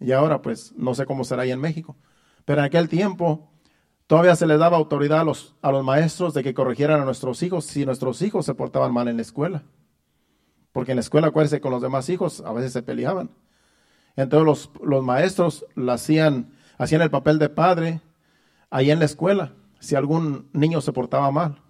Y 0.00 0.12
ahora 0.12 0.40
pues 0.40 0.72
no 0.76 0.94
sé 0.94 1.04
cómo 1.04 1.24
será 1.24 1.42
ahí 1.42 1.50
en 1.50 1.60
México. 1.60 1.96
Pero 2.44 2.60
en 2.60 2.66
aquel 2.66 2.88
tiempo 2.88 3.50
todavía 4.08 4.34
se 4.34 4.46
les 4.46 4.58
daba 4.58 4.78
autoridad 4.78 5.20
a 5.20 5.24
los, 5.24 5.54
a 5.62 5.70
los 5.70 5.84
maestros 5.84 6.34
de 6.34 6.42
que 6.42 6.54
corrigieran 6.54 7.00
a 7.00 7.04
nuestros 7.04 7.42
hijos 7.44 7.66
si 7.66 7.86
nuestros 7.86 8.20
hijos 8.22 8.44
se 8.44 8.54
portaban 8.54 8.92
mal 8.92 9.06
en 9.06 9.16
la 9.16 9.22
escuela. 9.22 9.62
Porque 10.72 10.92
en 10.92 10.96
la 10.96 11.02
escuela, 11.02 11.28
acuérdense, 11.28 11.60
con 11.60 11.70
los 11.70 11.82
demás 11.82 12.08
hijos 12.08 12.40
a 12.40 12.52
veces 12.52 12.72
se 12.72 12.82
peleaban. 12.82 13.30
Entonces 14.16 14.46
los, 14.46 14.70
los 14.82 15.04
maestros 15.04 15.64
hacían, 15.88 16.52
hacían 16.78 17.02
el 17.02 17.10
papel 17.10 17.38
de 17.38 17.50
padre 17.50 18.00
ahí 18.70 18.90
en 18.90 18.98
la 18.98 19.04
escuela. 19.04 19.52
Si 19.78 19.94
algún 19.94 20.48
niño 20.52 20.80
se 20.80 20.92
portaba 20.92 21.30
mal, 21.30 21.60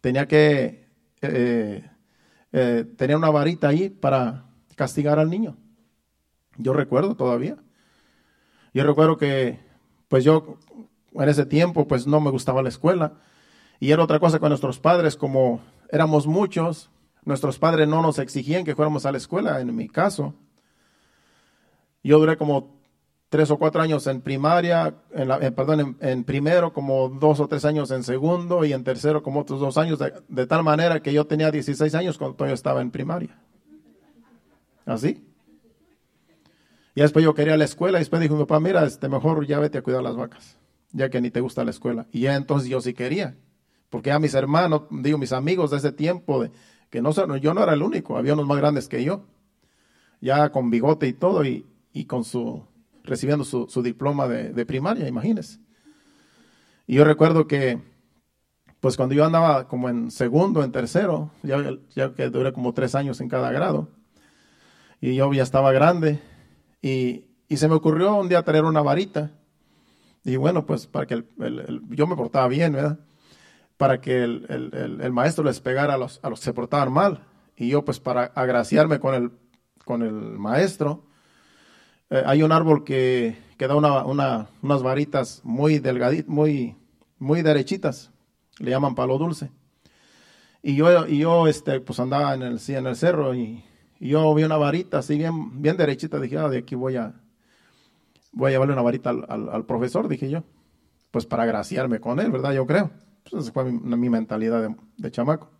tenía 0.00 0.26
que 0.26 0.88
eh, 1.22 1.90
eh, 2.52 2.84
tener 2.96 3.16
una 3.16 3.30
varita 3.30 3.68
ahí 3.68 3.88
para 3.88 4.46
castigar 4.74 5.18
al 5.18 5.30
niño. 5.30 5.56
Yo 6.56 6.72
recuerdo 6.72 7.14
todavía. 7.14 7.56
Yo 8.74 8.84
recuerdo 8.84 9.16
que, 9.16 9.60
pues 10.08 10.24
yo 10.24 10.58
en 11.22 11.28
ese 11.28 11.46
tiempo, 11.46 11.86
pues 11.86 12.06
no 12.06 12.20
me 12.20 12.30
gustaba 12.30 12.62
la 12.62 12.68
escuela. 12.68 13.14
Y 13.80 13.92
era 13.92 14.02
otra 14.02 14.18
cosa 14.18 14.38
con 14.38 14.48
nuestros 14.48 14.80
padres, 14.80 15.16
como 15.16 15.60
éramos 15.90 16.26
muchos, 16.26 16.90
nuestros 17.24 17.58
padres 17.58 17.86
no 17.86 18.02
nos 18.02 18.18
exigían 18.18 18.64
que 18.64 18.74
fuéramos 18.74 19.06
a 19.06 19.12
la 19.12 19.18
escuela, 19.18 19.60
en 19.60 19.74
mi 19.74 19.88
caso. 19.88 20.34
Yo 22.02 22.18
duré 22.18 22.36
como 22.36 22.78
tres 23.28 23.50
o 23.50 23.58
cuatro 23.58 23.82
años 23.82 24.06
en 24.06 24.22
primaria, 24.22 24.94
en 25.12 25.28
la, 25.28 25.38
perdón, 25.50 25.96
en, 26.00 26.24
primero, 26.24 26.72
como 26.72 27.08
dos 27.08 27.40
o 27.40 27.48
tres 27.48 27.64
años 27.64 27.90
en 27.90 28.02
segundo 28.02 28.64
y 28.64 28.72
en 28.72 28.84
tercero 28.84 29.22
como 29.22 29.40
otros 29.40 29.60
dos 29.60 29.76
años, 29.76 29.98
de, 29.98 30.46
tal 30.46 30.62
manera 30.62 31.00
que 31.02 31.12
yo 31.12 31.26
tenía 31.26 31.50
16 31.50 31.94
años 31.94 32.16
cuando 32.16 32.46
yo 32.46 32.54
estaba 32.54 32.80
en 32.80 32.90
primaria. 32.90 33.38
¿Así? 34.86 35.22
Y 36.94 37.02
después 37.02 37.24
yo 37.24 37.34
quería 37.34 37.56
la 37.56 37.64
escuela 37.64 37.98
y 37.98 38.00
después 38.00 38.22
dijo 38.22 38.34
mi 38.34 38.44
papá, 38.44 38.58
mira, 38.58 38.84
este, 38.84 39.08
mejor 39.08 39.46
ya 39.46 39.58
vete 39.58 39.78
a 39.78 39.82
cuidar 39.82 40.02
las 40.02 40.16
vacas, 40.16 40.58
ya 40.92 41.10
que 41.10 41.20
ni 41.20 41.30
te 41.30 41.40
gusta 41.40 41.64
la 41.64 41.70
escuela. 41.70 42.06
Y 42.12 42.20
ya 42.20 42.36
entonces 42.36 42.68
yo 42.68 42.80
sí 42.80 42.94
quería, 42.94 43.36
porque 43.90 44.12
a 44.12 44.18
mis 44.18 44.34
hermanos, 44.34 44.82
digo, 44.90 45.18
mis 45.18 45.32
amigos 45.32 45.70
de 45.70 45.78
ese 45.78 45.92
tiempo, 45.92 46.42
de, 46.42 46.50
que 46.90 47.02
no 47.02 47.10
yo 47.36 47.54
no 47.54 47.62
era 47.62 47.74
el 47.74 47.82
único, 47.82 48.16
había 48.16 48.34
unos 48.34 48.46
más 48.46 48.58
grandes 48.58 48.88
que 48.88 49.04
yo, 49.04 49.26
ya 50.20 50.50
con 50.50 50.70
bigote 50.70 51.06
y 51.06 51.12
todo 51.12 51.44
y, 51.44 51.66
y 51.92 52.06
con 52.06 52.24
su 52.24 52.64
recibiendo 53.08 53.44
su, 53.44 53.82
diploma 53.82 54.28
de, 54.28 54.66
primaria, 54.66 55.08
imagínense. 55.08 55.58
Y 56.86 56.96
yo 56.96 57.04
recuerdo 57.04 57.46
que, 57.46 57.80
pues 58.80 58.96
cuando 58.96 59.14
yo 59.14 59.24
andaba 59.24 59.66
como 59.66 59.88
en 59.88 60.10
segundo, 60.10 60.62
en 60.62 60.70
tercero, 60.70 61.30
ya, 61.42 61.58
ya 61.94 62.14
que 62.14 62.30
duré 62.30 62.52
como 62.52 62.72
tres 62.74 62.94
años 62.94 63.20
en 63.20 63.28
cada 63.28 63.50
grado, 63.50 63.88
y 65.00 65.16
yo 65.16 65.32
ya 65.32 65.42
estaba 65.42 65.72
grande, 65.72 66.20
y, 66.80 67.24
se 67.56 67.66
me 67.66 67.74
ocurrió 67.74 68.14
un 68.14 68.28
día 68.28 68.42
traer 68.42 68.64
una 68.64 68.82
varita, 68.82 69.32
y 70.28 70.36
bueno, 70.36 70.66
pues 70.66 70.86
para 70.86 71.06
que 71.06 71.14
el, 71.14 71.82
yo 71.88 72.06
me 72.06 72.16
portaba 72.16 72.48
bien, 72.48 72.72
¿verdad? 72.72 72.98
Para 73.78 74.00
que 74.00 74.22
el, 74.22 75.10
maestro 75.12 75.42
les 75.44 75.60
pegara 75.60 75.94
a 75.94 75.98
los, 75.98 76.20
a 76.22 76.28
los 76.28 76.40
que 76.40 76.44
se 76.44 76.52
portaban 76.52 76.92
mal, 76.92 77.24
y 77.56 77.68
yo 77.68 77.84
pues 77.84 77.98
para 77.98 78.24
agraciarme 78.24 79.00
con 79.00 79.14
el, 79.14 79.30
con 79.84 80.02
el 80.02 80.12
maestro, 80.12 81.04
eh, 82.10 82.22
hay 82.26 82.42
un 82.42 82.52
árbol 82.52 82.84
que, 82.84 83.38
que 83.56 83.66
da 83.66 83.74
una, 83.74 84.04
unas 84.04 84.82
varitas 84.82 85.40
muy 85.44 85.78
delgaditas, 85.78 86.28
muy, 86.28 86.76
muy 87.18 87.40
derechitas, 87.40 88.10
le 88.58 88.70
llaman 88.70 88.94
palo 88.94 89.16
dulce. 89.16 89.50
Y 90.62 90.76
yo, 90.76 91.06
y 91.06 91.18
yo 91.20 91.46
este, 91.46 91.80
pues 91.80 92.00
andaba 92.00 92.34
en 92.34 92.42
el, 92.42 92.60
en 92.68 92.86
el 92.86 92.96
cerro 92.96 93.34
y, 93.34 93.64
yo 94.00 94.32
vi 94.32 94.44
una 94.44 94.56
varita 94.56 94.98
así 94.98 95.18
bien, 95.18 95.60
bien 95.60 95.76
derechita, 95.76 96.20
dije, 96.20 96.38
ah, 96.38 96.48
de 96.48 96.58
aquí 96.58 96.76
voy 96.76 96.94
a, 96.94 97.14
voy 98.38 98.48
a 98.48 98.50
llevarle 98.52 98.72
una 98.72 98.82
varita 98.82 99.10
al, 99.10 99.66
profesor, 99.66 100.06
dije 100.06 100.30
yo, 100.30 100.44
pues 101.10 101.26
para 101.26 101.42
agraciarme 101.42 101.98
con 101.98 102.20
él, 102.20 102.30
¿verdad? 102.30 102.52
Yo 102.52 102.66
creo. 102.66 102.92
Pues 103.28 103.42
esa 103.42 103.52
fue 103.52 103.64
mi, 103.64 104.08
mentalidad 104.08 104.70
de, 104.96 105.10
chamaco. 105.10 105.50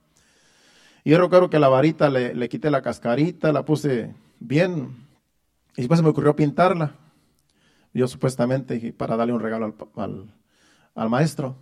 Y 1.03 1.11
yo 1.11 1.19
recuerdo 1.19 1.51
que 1.51 1.59
la 1.59 1.69
varita 1.69 2.09
le, 2.09 2.35
le 2.35 2.49
quité 2.49 2.71
la 2.71 2.81
cascarita, 2.81 3.53
la 3.53 3.65
puse 3.65 4.15
bien, 4.39 5.09
y 5.77 5.83
después 5.83 5.99
se 5.99 6.05
me 6.05 6.11
ocurrió 6.11 6.37
pintarla. 6.37 6.95
Yo 7.93 8.07
supuestamente 8.07 8.93
para 8.93 9.17
darle 9.17 9.33
un 9.33 9.41
regalo 9.41 9.75
al, 9.97 11.11
maestro. 11.11 11.57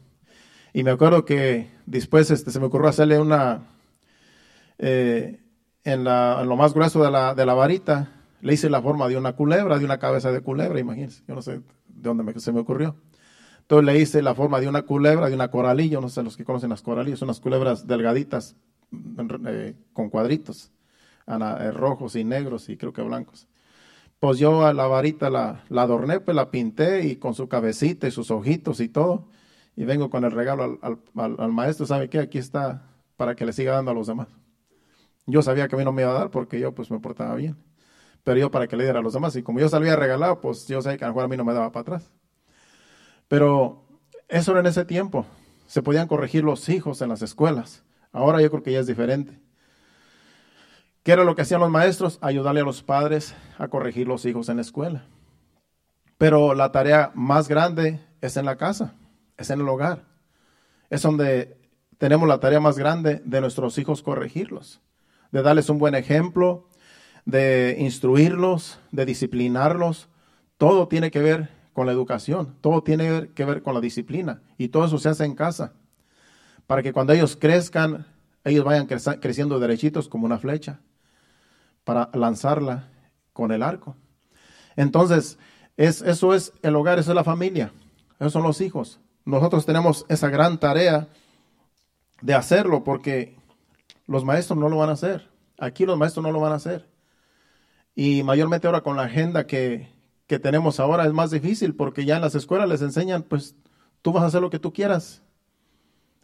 Y 0.74 0.85
me 0.85 0.90
acuerdo 0.90 1.24
que 1.24 1.70
después 1.87 2.31
este, 2.31 2.50
se 2.50 2.61
me 2.61 2.66
ocurrió 2.66 2.88
hacerle 2.88 3.18
una, 3.18 3.62
eh, 4.76 5.40
en, 5.83 6.05
lo 6.05 6.57
más 6.57 6.74
grueso 6.74 7.02
de 7.02 7.11
la, 7.11 7.35
de 7.35 7.46
la 7.46 7.55
varita, 7.55 8.15
le 8.46 8.54
hice 8.54 8.70
la 8.70 8.80
forma 8.80 9.09
de 9.09 9.16
una 9.18 9.32
culebra, 9.32 9.76
de 9.76 9.85
una 9.85 9.98
cabeza 9.98 10.30
de 10.30 10.40
culebra, 10.40 10.78
imagínense. 10.78 11.24
Yo 11.26 11.35
no 11.35 11.42
sé 11.42 11.52
de 11.52 11.62
dónde 11.88 12.38
se 12.38 12.52
me 12.52 12.61
ocurrió. 12.61 12.94
Entonces 13.62 13.85
le 13.85 14.00
hice 14.00 14.22
la 14.22 14.37
forma 14.37 14.61
de 14.61 14.68
una 14.68 14.82
culebra, 14.82 15.28
de 15.28 15.35
una 15.35 15.50
coralillo, 15.50 16.00
no 16.00 16.09
sé 16.09 16.22
los 16.22 16.37
que 16.37 16.44
conocen 16.44 16.70
las 16.70 16.80
coralillas, 16.80 17.18
son 17.18 17.26
unas 17.26 17.40
culebras 17.40 17.88
delgaditas 17.88 18.54
eh, 19.48 19.74
con 19.92 20.11
cuadritos, 20.11 20.70
eh, 21.26 21.70
rojos 21.72 22.14
y 22.14 22.22
negros 22.22 22.68
y 22.68 22.76
creo 22.76 22.92
que 22.92 23.02
blancos. 23.02 23.48
Pues 24.20 24.38
yo 24.38 24.64
a 24.64 24.72
la 24.72 24.87
varita 24.87 25.28
la, 25.28 25.64
adorné, 25.68 26.20
pues 26.20 26.37
la 26.37 26.52
pinté 26.52 27.04
y 27.04 27.16
con 27.16 27.35
su 27.35 27.48
cabecita 27.48 28.06
y 28.06 28.12
sus 28.12 28.30
ojitos 28.30 28.78
y 28.78 28.88
todo. 28.88 29.26
Y 29.74 29.85
vengo 29.85 30.09
con 30.09 30.24
el 30.24 30.30
regalo 30.30 30.78
al, 30.80 30.98
al, 31.16 31.52
maestro, 31.52 31.85
¿sabe 31.85 32.09
qué? 32.09 32.20
Aquí 32.20 32.38
está 32.38 32.85
para 33.16 33.35
que 33.35 33.44
le 33.44 33.52
siga 33.52 33.72
dando 33.72 33.90
a 33.90 33.94
los 33.94 34.06
demás. 34.06 34.28
Yo 35.26 35.42
sabía 35.42 35.66
que 35.66 35.74
a 35.74 35.78
mí 35.78 35.85
no 35.85 35.92
me 35.92 36.02
iba 36.02 36.12
a 36.12 36.14
dar 36.14 36.30
porque 36.30 36.61
yo 36.61 36.72
pues 36.72 36.92
me 36.92 37.00
portaba 37.00 37.35
bien. 37.35 37.56
Pero 38.26 38.40
yo 38.40 38.50
para 38.50 38.66
que 38.66 38.76
le 38.76 38.82
diera 38.82 38.98
a 38.98 39.02
los 39.02 39.12
demás. 39.12 39.36
Y 39.36 39.44
como 39.44 39.60
yo 39.60 39.68
salía 39.68 39.94
regalado, 39.94 40.40
pues 40.40 40.66
yo 40.66 40.82
sé 40.82 40.96
que 40.98 41.04
a 41.04 41.06
lo 41.06 41.14
mejor 41.14 41.26
a 41.26 41.28
mí 41.28 41.36
no 41.36 41.44
me 41.44 41.54
daba 41.54 41.70
para 41.70 41.82
atrás. 41.82 42.10
Pero 43.28 43.86
eso 44.26 44.50
era 44.50 44.58
en 44.58 44.66
ese 44.66 44.84
tiempo. 44.84 45.24
Se 45.68 45.80
podían 45.80 46.08
corregir 46.08 46.42
los 46.42 46.68
hijos 46.68 47.00
en 47.02 47.08
las 47.08 47.22
escuelas. 47.22 47.84
Ahora 48.10 48.42
yo 48.42 48.50
creo 48.50 48.64
que 48.64 48.72
ya 48.72 48.80
es 48.80 48.88
diferente. 48.88 49.40
¿Qué 51.04 51.12
era 51.12 51.22
lo 51.22 51.36
que 51.36 51.42
hacían 51.42 51.60
los 51.60 51.70
maestros? 51.70 52.18
Ayudarle 52.20 52.62
a 52.62 52.64
los 52.64 52.82
padres 52.82 53.32
a 53.58 53.68
corregir 53.68 54.08
los 54.08 54.24
hijos 54.24 54.48
en 54.48 54.56
la 54.56 54.62
escuela. 54.62 55.06
Pero 56.18 56.54
la 56.54 56.72
tarea 56.72 57.12
más 57.14 57.46
grande 57.46 58.00
es 58.20 58.36
en 58.36 58.44
la 58.44 58.56
casa, 58.56 58.94
es 59.36 59.50
en 59.50 59.60
el 59.60 59.68
hogar. 59.68 60.02
Es 60.90 61.02
donde 61.02 61.60
tenemos 61.96 62.26
la 62.26 62.40
tarea 62.40 62.58
más 62.58 62.76
grande 62.76 63.22
de 63.24 63.40
nuestros 63.40 63.78
hijos 63.78 64.02
corregirlos, 64.02 64.80
de 65.30 65.42
darles 65.42 65.70
un 65.70 65.78
buen 65.78 65.94
ejemplo, 65.94 66.66
de 67.26 67.76
instruirlos, 67.78 68.78
de 68.92 69.04
disciplinarlos. 69.04 70.08
Todo 70.56 70.88
tiene 70.88 71.10
que 71.10 71.20
ver 71.20 71.50
con 71.74 71.84
la 71.84 71.92
educación, 71.92 72.56
todo 72.62 72.82
tiene 72.82 73.28
que 73.34 73.44
ver 73.44 73.62
con 73.62 73.74
la 73.74 73.80
disciplina 73.82 74.40
y 74.56 74.68
todo 74.68 74.86
eso 74.86 74.96
se 74.96 75.10
hace 75.10 75.26
en 75.26 75.34
casa. 75.34 75.74
Para 76.66 76.82
que 76.82 76.94
cuando 76.94 77.12
ellos 77.12 77.36
crezcan, 77.36 78.06
ellos 78.44 78.64
vayan 78.64 78.86
creciendo 78.86 79.58
derechitos 79.58 80.08
como 80.08 80.24
una 80.24 80.38
flecha 80.38 80.80
para 81.84 82.08
lanzarla 82.14 82.88
con 83.34 83.52
el 83.52 83.62
arco. 83.62 83.96
Entonces, 84.76 85.38
es, 85.76 86.00
eso 86.00 86.32
es 86.32 86.52
el 86.62 86.74
hogar, 86.74 86.98
eso 86.98 87.10
es 87.10 87.14
la 87.14 87.24
familia, 87.24 87.72
esos 88.18 88.32
son 88.32 88.42
los 88.42 88.60
hijos. 88.62 88.98
Nosotros 89.26 89.66
tenemos 89.66 90.06
esa 90.08 90.30
gran 90.30 90.58
tarea 90.58 91.08
de 92.22 92.34
hacerlo 92.34 92.84
porque 92.84 93.36
los 94.06 94.24
maestros 94.24 94.58
no 94.58 94.68
lo 94.68 94.78
van 94.78 94.90
a 94.90 94.92
hacer. 94.94 95.28
Aquí 95.58 95.84
los 95.84 95.98
maestros 95.98 96.24
no 96.24 96.32
lo 96.32 96.40
van 96.40 96.52
a 96.52 96.56
hacer. 96.56 96.86
Y 97.96 98.22
mayormente 98.22 98.68
ahora 98.68 98.82
con 98.82 98.96
la 98.96 99.04
agenda 99.04 99.46
que, 99.48 99.88
que 100.28 100.38
tenemos 100.38 100.78
ahora 100.78 101.06
es 101.06 101.12
más 101.12 101.32
difícil 101.32 101.74
porque 101.74 102.04
ya 102.04 102.16
en 102.16 102.22
las 102.22 102.35
escuelas 102.35 102.68
les 102.68 102.82
enseñan, 102.82 103.22
pues 103.22 103.56
tú 104.02 104.12
vas 104.12 104.22
a 104.22 104.26
hacer 104.26 104.42
lo 104.42 104.50
que 104.50 104.59
tú 104.61 104.72
quieras. 104.72 105.22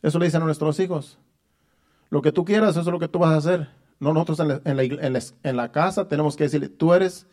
Eso 0.02 0.18
le 0.18 0.26
dicen 0.26 0.42
a 0.42 0.44
nuestros 0.44 0.78
hijos. 0.80 1.18
Lo 2.10 2.20
que 2.20 2.30
tú 2.30 2.44
quieras, 2.44 2.70
eso 2.70 2.80
es 2.80 2.86
lo 2.86 2.98
que 2.98 3.08
tú 3.08 3.18
vas 3.18 3.32
a 3.32 3.38
hacer. 3.38 3.70
No, 3.98 4.12
nosotros 4.12 4.40
en 4.64 5.56
la, 5.56 5.72
casa 5.72 6.08
tenemos 6.08 6.36
que 6.36 6.44
decirle, 6.44 6.68
tú 6.68 6.92
eres 6.92 7.26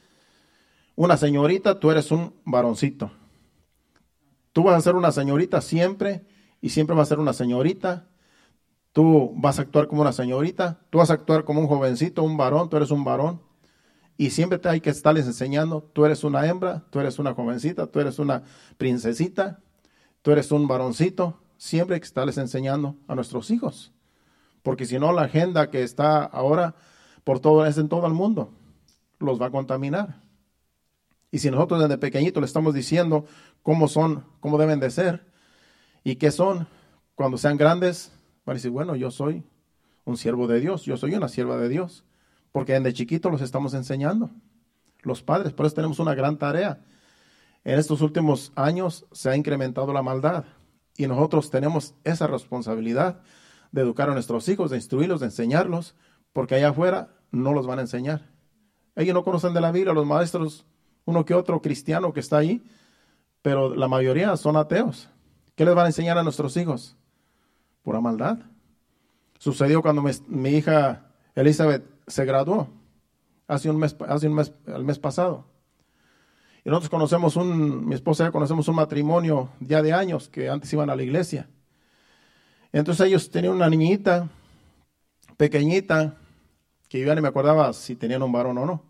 una 0.95 1.17
señorita, 1.17 1.79
tú 1.79 1.91
eres 1.91 2.11
un 2.11 2.33
varoncito. 2.45 3.11
Tú 4.53 4.63
vas 4.63 4.77
a 4.77 4.81
ser 4.81 4.95
una 4.95 5.11
señorita 5.11 5.61
siempre 5.61 6.25
y 6.61 6.69
siempre 6.69 6.95
vas 6.95 7.07
a 7.07 7.09
ser 7.09 7.19
una 7.19 7.33
señorita. 7.33 8.07
Tú 8.93 9.33
vas 9.35 9.59
a 9.59 9.63
actuar 9.63 9.87
como 9.87 10.01
una 10.01 10.13
señorita, 10.13 10.79
tú 10.89 10.99
vas 10.99 11.09
a 11.09 11.13
actuar 11.13 11.43
como 11.43 11.59
un 11.59 11.67
jovencito, 11.67 12.23
un 12.23 12.37
varón, 12.37 12.69
tú 12.69 12.77
eres 12.77 12.91
un 12.91 13.03
varón. 13.03 13.41
Y 14.19 14.29
siempre 14.29 14.59
hay 14.65 14.81
que 14.81 14.91
estarles 14.91 15.25
enseñando, 15.25 15.89
tú 15.93 16.05
eres 16.05 16.23
una 16.23 16.45
hembra, 16.45 16.83
tú 16.91 16.99
eres 16.99 17.17
una 17.17 17.33
jovencita, 17.33 17.87
tú 17.87 17.99
eres 17.99 18.19
una 18.19 18.43
princesita, 18.77 19.61
tú 20.21 20.31
eres 20.31 20.51
un 20.51 20.67
varoncito. 20.67 21.39
Siempre 21.57 21.95
hay 21.95 22.01
que 22.01 22.05
estarles 22.05 22.37
enseñando 22.37 22.95
a 23.07 23.15
nuestros 23.15 23.49
hijos 23.49 23.91
porque 24.63 24.85
si 24.85 24.99
no 24.99 25.11
la 25.11 25.23
agenda 25.23 25.69
que 25.69 25.83
está 25.83 26.23
ahora 26.23 26.75
por 27.23 27.39
todo 27.39 27.65
es 27.65 27.77
en 27.77 27.89
todo 27.89 28.05
el 28.07 28.13
mundo, 28.13 28.53
los 29.19 29.41
va 29.41 29.47
a 29.47 29.51
contaminar. 29.51 30.21
Y 31.31 31.39
si 31.39 31.51
nosotros 31.51 31.81
desde 31.81 31.97
pequeñito 31.97 32.39
le 32.39 32.45
estamos 32.45 32.73
diciendo 32.73 33.25
cómo 33.61 33.87
son, 33.87 34.25
cómo 34.39 34.57
deben 34.57 34.79
de 34.79 34.89
ser 34.89 35.25
y 36.03 36.15
qué 36.15 36.31
son, 36.31 36.67
cuando 37.15 37.37
sean 37.37 37.57
grandes, 37.57 38.11
van 38.45 38.53
a 38.53 38.57
decir, 38.57 38.71
bueno, 38.71 38.95
yo 38.95 39.11
soy 39.11 39.43
un 40.05 40.17
siervo 40.17 40.47
de 40.47 40.59
Dios, 40.59 40.83
yo 40.83 40.97
soy 40.97 41.13
una 41.13 41.27
sierva 41.27 41.57
de 41.57 41.69
Dios, 41.69 42.03
porque 42.51 42.73
desde 42.73 42.93
chiquito 42.93 43.29
los 43.29 43.41
estamos 43.41 43.73
enseñando, 43.73 44.29
los 45.01 45.23
padres, 45.23 45.53
por 45.53 45.65
eso 45.65 45.75
tenemos 45.75 45.99
una 45.99 46.15
gran 46.15 46.37
tarea. 46.37 46.81
En 47.63 47.79
estos 47.79 48.01
últimos 48.01 48.51
años 48.55 49.05
se 49.11 49.29
ha 49.29 49.35
incrementado 49.35 49.93
la 49.93 50.01
maldad 50.01 50.45
y 50.97 51.07
nosotros 51.07 51.49
tenemos 51.49 51.93
esa 52.03 52.27
responsabilidad 52.27 53.21
de 53.71 53.81
educar 53.81 54.09
a 54.09 54.13
nuestros 54.13 54.47
hijos, 54.49 54.71
de 54.71 54.77
instruirlos, 54.77 55.19
de 55.19 55.27
enseñarlos, 55.27 55.95
porque 56.33 56.55
allá 56.55 56.69
afuera 56.69 57.09
no 57.31 57.53
los 57.53 57.67
van 57.67 57.79
a 57.79 57.83
enseñar. 57.83 58.27
Ellos 58.95 59.13
no 59.13 59.23
conocen 59.23 59.53
de 59.53 59.61
la 59.61 59.71
Biblia, 59.71 59.93
los 59.93 60.05
maestros, 60.05 60.65
uno 61.05 61.25
que 61.25 61.33
otro 61.33 61.61
cristiano 61.61 62.11
que 62.11 62.19
está 62.19 62.37
ahí, 62.37 62.63
pero 63.41 63.73
la 63.75 63.87
mayoría 63.87 64.35
son 64.37 64.57
ateos. 64.57 65.09
¿Qué 65.55 65.65
les 65.65 65.75
van 65.75 65.85
a 65.85 65.89
enseñar 65.89 66.17
a 66.17 66.23
nuestros 66.23 66.55
hijos? 66.57 66.95
Pura 67.83 68.01
maldad. 68.01 68.39
Sucedió 69.37 69.81
cuando 69.81 70.03
mi, 70.27 70.49
hija 70.49 71.05
Elizabeth 71.35 71.83
se 72.09 72.25
graduó, 72.25 72.67
hace 73.47 73.69
un 73.69 73.77
mes, 73.77 73.95
hace 74.07 74.27
un 74.27 74.35
mes, 74.35 74.51
el 74.67 74.83
mes 74.83 74.99
pasado. 74.99 75.45
Y 76.65 76.69
nosotros 76.69 76.89
conocemos 76.89 77.35
un, 77.37 77.87
mi 77.87 77.95
esposa 77.95 78.27
y 78.27 78.31
conocemos 78.31 78.67
un 78.67 78.75
matrimonio 78.75 79.49
ya 79.61 79.81
de 79.81 79.93
años 79.93 80.27
que 80.27 80.49
antes 80.49 80.71
iban 80.73 80.89
a 80.89 80.95
la 80.95 81.03
iglesia. 81.03 81.47
Entonces 82.73 83.07
ellos 83.07 83.29
tenían 83.29 83.53
una 83.53 83.69
niñita 83.69 84.29
pequeñita 85.37 86.17
que 86.89 86.99
yo 86.99 87.15
ni 87.15 87.21
me 87.21 87.29
acordaba 87.29 87.71
si 87.73 87.95
tenían 87.95 88.23
un 88.23 88.31
varón 88.31 88.57
o 88.57 88.65
no. 88.65 88.83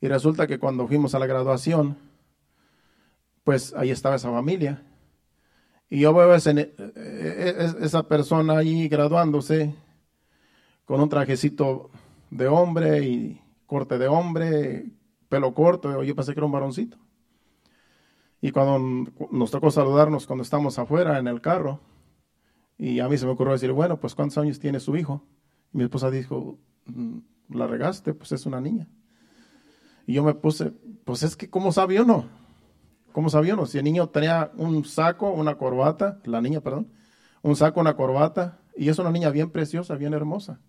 Y 0.00 0.08
resulta 0.08 0.46
que 0.46 0.58
cuando 0.58 0.86
fuimos 0.86 1.14
a 1.14 1.18
la 1.18 1.26
graduación, 1.26 1.96
pues 3.44 3.72
ahí 3.74 3.90
estaba 3.90 4.16
esa 4.16 4.30
familia. 4.30 4.82
Y 5.88 6.00
yo 6.00 6.12
veo 6.12 6.34
ese, 6.34 6.50
e, 6.50 6.74
e, 6.76 7.74
esa 7.80 8.02
persona 8.08 8.58
ahí 8.58 8.88
graduándose 8.88 9.74
con 10.84 11.00
un 11.00 11.08
trajecito 11.08 11.90
de 12.34 12.48
hombre 12.48 13.06
y 13.06 13.40
corte 13.64 13.96
de 13.96 14.08
hombre, 14.08 14.90
pelo 15.28 15.54
corto, 15.54 16.02
yo 16.02 16.16
pensé 16.16 16.34
que 16.34 16.40
era 16.40 16.46
un 16.46 16.52
varoncito. 16.52 16.98
Y 18.40 18.50
cuando 18.50 19.08
nos 19.30 19.50
tocó 19.52 19.70
saludarnos 19.70 20.26
cuando 20.26 20.42
estamos 20.42 20.78
afuera 20.80 21.18
en 21.18 21.28
el 21.28 21.40
carro, 21.40 21.80
y 22.76 22.98
a 22.98 23.08
mí 23.08 23.16
se 23.16 23.24
me 23.24 23.32
ocurrió 23.32 23.52
decir, 23.52 23.70
bueno, 23.70 24.00
pues 24.00 24.16
¿cuántos 24.16 24.36
años 24.38 24.58
tiene 24.58 24.80
su 24.80 24.96
hijo? 24.96 25.22
Y 25.72 25.78
mi 25.78 25.84
esposa 25.84 26.10
dijo, 26.10 26.58
mm, 26.86 27.18
la 27.50 27.68
regaste, 27.68 28.14
pues 28.14 28.32
es 28.32 28.46
una 28.46 28.60
niña. 28.60 28.88
Y 30.04 30.14
yo 30.14 30.24
me 30.24 30.34
puse, 30.34 30.72
pues 31.04 31.22
es 31.22 31.36
que, 31.36 31.48
¿cómo 31.48 31.70
sabía 31.70 32.02
uno? 32.02 32.28
¿Cómo 33.12 33.30
sabía 33.30 33.54
uno? 33.54 33.64
Si 33.66 33.78
el 33.78 33.84
niño 33.84 34.08
tenía 34.08 34.50
un 34.56 34.84
saco, 34.84 35.30
una 35.30 35.56
corbata, 35.56 36.20
la 36.24 36.40
niña, 36.40 36.60
perdón, 36.60 36.90
un 37.42 37.54
saco, 37.54 37.80
una 37.80 37.94
corbata, 37.94 38.58
y 38.76 38.88
es 38.88 38.98
una 38.98 39.12
niña 39.12 39.30
bien 39.30 39.50
preciosa, 39.50 39.94
bien 39.94 40.14
hermosa. 40.14 40.60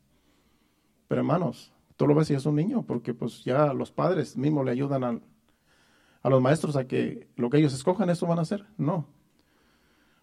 Pero 1.08 1.22
hermanos, 1.22 1.72
tú 1.96 2.08
lo 2.08 2.16
ves 2.16 2.30
y 2.32 2.34
es 2.34 2.46
un 2.46 2.56
niño, 2.56 2.84
porque 2.84 3.14
pues 3.14 3.44
ya 3.44 3.74
los 3.74 3.92
padres 3.92 4.38
mismos 4.38 4.66
le 4.66 4.72
ayudan 4.72 5.04
a, 5.04 5.20
a 6.22 6.30
los 6.30 6.42
maestros 6.42 6.76
a 6.76 6.88
que 6.88 7.28
lo 7.36 7.50
que 7.50 7.58
ellos 7.58 7.74
escojan, 7.74 8.10
eso 8.10 8.28
van 8.28 8.40
a 8.40 8.44
hacer. 8.44 8.66
No. 8.78 9.08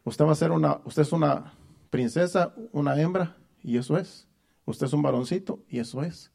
Usted 0.04 0.24
va 0.24 0.32
a 0.32 0.36
ser 0.36 0.50
una, 0.50 0.80
usted 0.84 1.02
es 1.02 1.12
una 1.12 1.54
princesa, 1.90 2.54
una 2.72 3.00
hembra, 3.00 3.36
y 3.62 3.76
eso 3.76 3.96
es. 3.96 4.28
Usted 4.64 4.86
es 4.86 4.92
un 4.92 5.02
varoncito, 5.02 5.60
y 5.68 5.78
eso 5.78 6.02
es. 6.02 6.32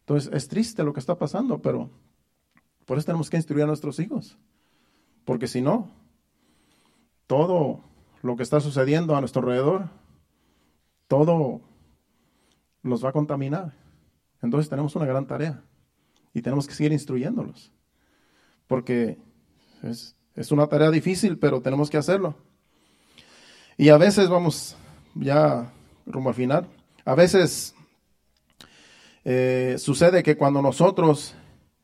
Entonces, 0.00 0.32
es 0.32 0.48
triste 0.48 0.84
lo 0.84 0.92
que 0.92 1.00
está 1.00 1.18
pasando, 1.18 1.60
pero 1.60 1.90
por 2.86 2.96
eso 2.96 3.06
tenemos 3.06 3.28
que 3.28 3.36
instruir 3.36 3.64
a 3.64 3.66
nuestros 3.66 3.98
hijos. 3.98 4.38
Porque 5.24 5.48
si 5.48 5.60
no, 5.60 5.90
todo 7.26 7.80
lo 8.22 8.36
que 8.36 8.44
está 8.44 8.60
sucediendo 8.60 9.16
a 9.16 9.20
nuestro 9.20 9.42
alrededor, 9.42 9.90
todo 11.08 11.60
los 12.86 13.04
va 13.04 13.10
a 13.10 13.12
contaminar. 13.12 13.74
Entonces 14.42 14.68
tenemos 14.68 14.94
una 14.96 15.06
gran 15.06 15.26
tarea 15.26 15.62
y 16.32 16.42
tenemos 16.42 16.66
que 16.66 16.74
seguir 16.74 16.92
instruyéndolos. 16.92 17.72
Porque 18.66 19.18
es, 19.82 20.16
es 20.34 20.52
una 20.52 20.66
tarea 20.66 20.90
difícil, 20.90 21.38
pero 21.38 21.60
tenemos 21.60 21.90
que 21.90 21.96
hacerlo. 21.96 22.36
Y 23.76 23.90
a 23.90 23.98
veces 23.98 24.28
vamos 24.28 24.76
ya 25.14 25.72
rumbo 26.06 26.30
al 26.30 26.34
final. 26.34 26.68
A 27.04 27.14
veces 27.14 27.74
eh, 29.24 29.76
sucede 29.78 30.22
que 30.22 30.36
cuando 30.36 30.62
nosotros, 30.62 31.34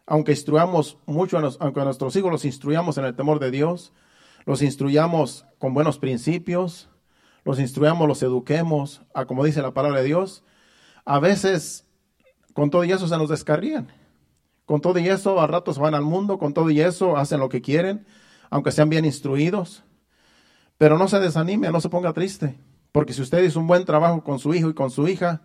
aunque 0.07 0.33
instruyamos 0.33 0.99
mucho, 1.07 1.38
aunque 1.61 1.81
a 1.81 1.85
nuestros 1.85 2.15
hijos 2.17 2.31
los 2.31 2.45
instruyamos 2.45 2.99
en 2.99 3.05
el 3.05 3.17
temor 3.17 3.41
de 3.41 3.51
Dios, 3.51 3.93
los 4.47 4.62
instruyamos 4.62 5.45
con 5.59 5.75
buenos 5.75 5.99
principios, 5.99 6.88
los 7.45 7.59
instruyamos, 7.59 8.09
los 8.09 8.23
eduquemos, 8.23 9.03
a 9.15 9.25
como 9.27 9.45
dice 9.45 9.62
la 9.62 9.75
palabra 9.75 10.01
de 10.01 10.07
Dios, 10.07 10.45
a 11.05 11.19
veces 11.19 11.87
con 12.53 12.71
todo 12.71 12.85
y 12.85 12.93
eso 12.93 13.09
se 13.09 13.17
nos 13.17 13.29
descarrían. 13.29 13.88
Con 14.65 14.81
todo 14.81 14.99
y 14.99 15.09
eso 15.09 15.41
a 15.41 15.47
ratos 15.47 15.79
van 15.79 15.95
al 15.95 16.03
mundo, 16.03 16.38
con 16.38 16.55
todo 16.55 16.71
y 16.71 16.81
eso 16.81 17.17
hacen 17.17 17.41
lo 17.41 17.49
que 17.49 17.61
quieren, 17.62 18.07
aunque 18.51 18.73
sean 18.73 18.88
bien 18.88 19.05
instruidos. 19.05 19.85
Pero 20.79 20.99
no 20.99 21.09
se 21.09 21.21
desanime, 21.21 21.71
no 21.71 21.81
se 21.81 21.88
ponga 21.88 22.12
triste, 22.12 22.59
porque 22.93 23.12
si 23.12 23.23
usted 23.23 23.43
hizo 23.43 23.61
un 23.61 23.67
buen 23.67 23.85
trabajo 23.85 24.23
con 24.23 24.38
su 24.38 24.55
hijo 24.55 24.71
y 24.71 24.75
con 24.75 24.91
su 24.91 25.09
hija, 25.09 25.43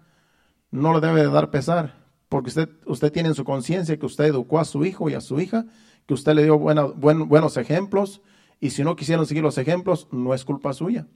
no 0.72 0.94
le 0.94 1.06
debe 1.06 1.22
de 1.22 1.30
dar 1.30 1.50
pesar, 1.50 1.96
porque 2.30 2.50
usted, 2.50 2.70
usted 2.86 3.12
tiene 3.12 3.30
en 3.30 3.36
su 3.36 3.44
conciencia 3.44 3.98
que 3.98 4.06
usted 4.06 4.26
educó 4.26 4.60
a 4.60 4.66
su 4.66 4.86
hijo 4.86 5.10
y 5.10 5.14
a 5.14 5.22
su 5.22 5.40
hija, 5.40 5.66
que 6.06 6.14
usted 6.14 6.34
le 6.34 6.44
dio 6.44 6.58
buenos 6.58 7.58
ejemplos, 7.58 8.22
y 8.60 8.72
si 8.72 8.84
no 8.84 8.96
quisieron 8.96 9.26
seguir 9.26 9.44
los 9.44 9.58
ejemplos, 9.58 10.08
no 10.12 10.34
es 10.34 10.44
culpa 10.44 10.74
suya. 10.74 11.08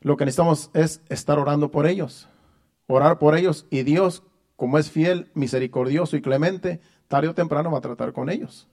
Lo 0.00 0.16
que 0.16 0.24
necesitamos 0.24 0.70
es 0.74 1.02
estar 1.08 1.38
orando 1.38 1.70
por 1.70 1.86
ellos, 1.86 2.28
orar 2.86 3.18
por 3.18 3.36
ellos, 3.36 3.66
y 3.70 3.82
Dios, 3.82 4.22
como 4.56 4.78
es 4.78 4.90
fiel, 4.90 5.30
misericordioso 5.34 6.16
y 6.16 6.22
clemente, 6.22 6.80
tarde 7.08 7.28
o 7.28 7.34
temprano 7.34 7.70
va 7.70 7.78
a 7.78 7.82
tratar 7.82 8.12
con 8.12 8.30
ellos. 8.30 8.68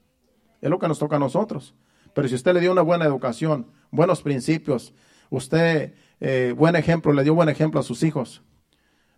Es 0.60 0.70
lo 0.70 0.78
que 0.78 0.88
nos 0.88 0.98
toca 0.98 1.16
a 1.16 1.20
nosotros. 1.20 1.74
Pero 2.14 2.28
si 2.28 2.34
usted 2.34 2.54
le 2.54 2.60
dio 2.60 2.72
una 2.72 2.82
buena 2.82 3.04
educación, 3.04 3.66
buenos 3.90 4.22
principios, 4.22 4.94
usted, 5.30 5.94
eh, 6.20 6.54
buen 6.56 6.76
ejemplo, 6.76 7.12
le 7.12 7.24
dio 7.24 7.34
buen 7.34 7.48
ejemplo 7.48 7.80
a 7.80 7.82
sus 7.82 8.02
hijos, 8.02 8.42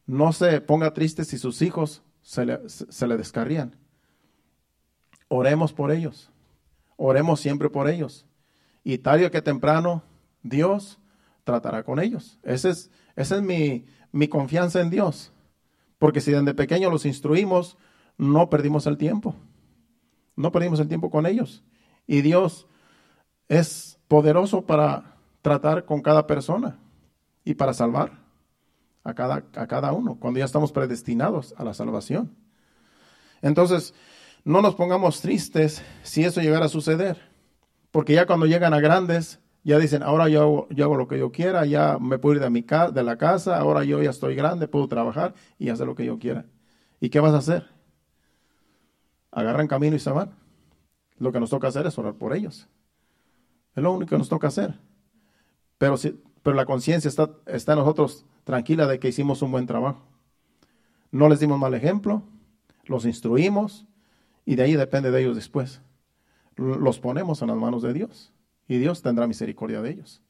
no 0.06 0.32
se 0.32 0.60
ponga 0.60 0.94
triste 0.94 1.24
si 1.24 1.36
sus 1.36 1.62
hijos 1.62 2.02
se 2.22 2.44
le, 2.46 3.16
descarrían. 3.16 3.76
Oremos 5.28 5.72
por 5.72 5.90
ellos. 5.90 6.30
Oremos 6.96 7.40
siempre 7.40 7.68
por 7.68 7.88
ellos. 7.88 8.26
Y 8.82 8.98
tarde 8.98 9.30
que 9.30 9.42
temprano, 9.42 10.02
Dios 10.42 10.98
tratará 11.44 11.82
con 11.82 12.00
ellos. 12.00 12.38
Esa 12.42 12.70
es, 12.70 12.90
esa 13.14 13.36
es 13.36 13.42
mi, 13.42 13.84
mi 14.16 14.28
confianza 14.28 14.80
en 14.80 14.90
Dios. 14.90 15.30
Porque 15.98 16.20
si 16.20 16.32
desde 16.32 16.54
pequeños 16.54 16.90
los 16.90 17.06
instruimos, 17.06 17.76
no 18.16 18.48
perdimos 18.48 18.86
el 18.86 18.96
tiempo. 18.96 19.34
No 20.34 20.52
perdimos 20.52 20.80
el 20.80 20.88
tiempo 20.88 21.10
con 21.10 21.26
ellos. 21.26 21.62
Y 22.06 22.22
Dios 22.22 22.66
es 23.48 23.98
poderoso 24.08 24.62
para 24.62 25.16
tratar 25.42 25.84
con 25.84 26.00
cada 26.00 26.26
persona 26.26 26.78
y 27.44 27.54
para 27.54 27.74
salvar 27.74 28.24
a 29.04 29.14
cada, 29.14 29.44
a 29.54 29.66
cada 29.66 29.92
uno, 29.92 30.18
cuando 30.18 30.38
ya 30.38 30.44
estamos 30.44 30.72
predestinados 30.72 31.54
a 31.56 31.64
la 31.64 31.74
salvación. 31.74 32.34
Entonces, 33.40 33.94
no 34.44 34.62
nos 34.62 34.74
pongamos 34.74 35.20
tristes 35.20 35.82
si 36.02 36.24
eso 36.24 36.40
llegara 36.40 36.66
a 36.66 36.70
suceder, 36.70 37.20
porque 37.92 38.14
ya 38.14 38.26
cuando 38.26 38.46
llegan 38.46 38.74
a 38.74 38.80
grandes, 38.80 39.38
ya 39.66 39.80
dicen, 39.80 40.04
ahora 40.04 40.28
yo 40.28 40.42
hago, 40.42 40.68
yo 40.70 40.84
hago 40.84 40.96
lo 40.96 41.08
que 41.08 41.18
yo 41.18 41.32
quiera, 41.32 41.66
ya 41.66 41.98
me 41.98 42.20
puedo 42.20 42.36
ir 42.36 42.40
de, 42.40 42.50
mi 42.50 42.62
de 42.62 43.02
la 43.02 43.18
casa, 43.18 43.58
ahora 43.58 43.82
yo 43.82 44.00
ya 44.00 44.10
estoy 44.10 44.36
grande, 44.36 44.68
puedo 44.68 44.86
trabajar 44.86 45.34
y 45.58 45.70
hacer 45.70 45.88
lo 45.88 45.96
que 45.96 46.04
yo 46.04 46.20
quiera. 46.20 46.46
¿Y 47.00 47.08
qué 47.08 47.18
vas 47.18 47.34
a 47.34 47.38
hacer? 47.38 47.68
Agarran 49.32 49.66
camino 49.66 49.96
y 49.96 49.98
se 49.98 50.10
van. 50.10 50.30
Lo 51.18 51.32
que 51.32 51.40
nos 51.40 51.50
toca 51.50 51.66
hacer 51.66 51.84
es 51.84 51.98
orar 51.98 52.14
por 52.14 52.32
ellos. 52.32 52.68
Es 53.74 53.82
lo 53.82 53.90
único 53.90 54.10
que 54.10 54.18
nos 54.18 54.28
toca 54.28 54.46
hacer. 54.46 54.78
Pero, 55.78 55.96
si, 55.96 56.16
pero 56.44 56.54
la 56.54 56.64
conciencia 56.64 57.08
está, 57.08 57.30
está 57.46 57.72
en 57.72 57.80
nosotros 57.80 58.24
tranquila 58.44 58.86
de 58.86 59.00
que 59.00 59.08
hicimos 59.08 59.42
un 59.42 59.50
buen 59.50 59.66
trabajo. 59.66 60.06
No 61.10 61.28
les 61.28 61.40
dimos 61.40 61.58
mal 61.58 61.74
ejemplo, 61.74 62.22
los 62.84 63.04
instruimos 63.04 63.84
y 64.44 64.54
de 64.54 64.62
ahí 64.62 64.76
depende 64.76 65.10
de 65.10 65.22
ellos 65.22 65.34
después. 65.34 65.80
Los 66.54 67.00
ponemos 67.00 67.42
en 67.42 67.48
las 67.48 67.56
manos 67.56 67.82
de 67.82 67.94
Dios 67.94 68.32
y 68.68 68.78
Dios 68.78 69.02
tendrá 69.02 69.26
misericordia 69.26 69.82
de 69.82 69.90
ellos. 69.90 70.22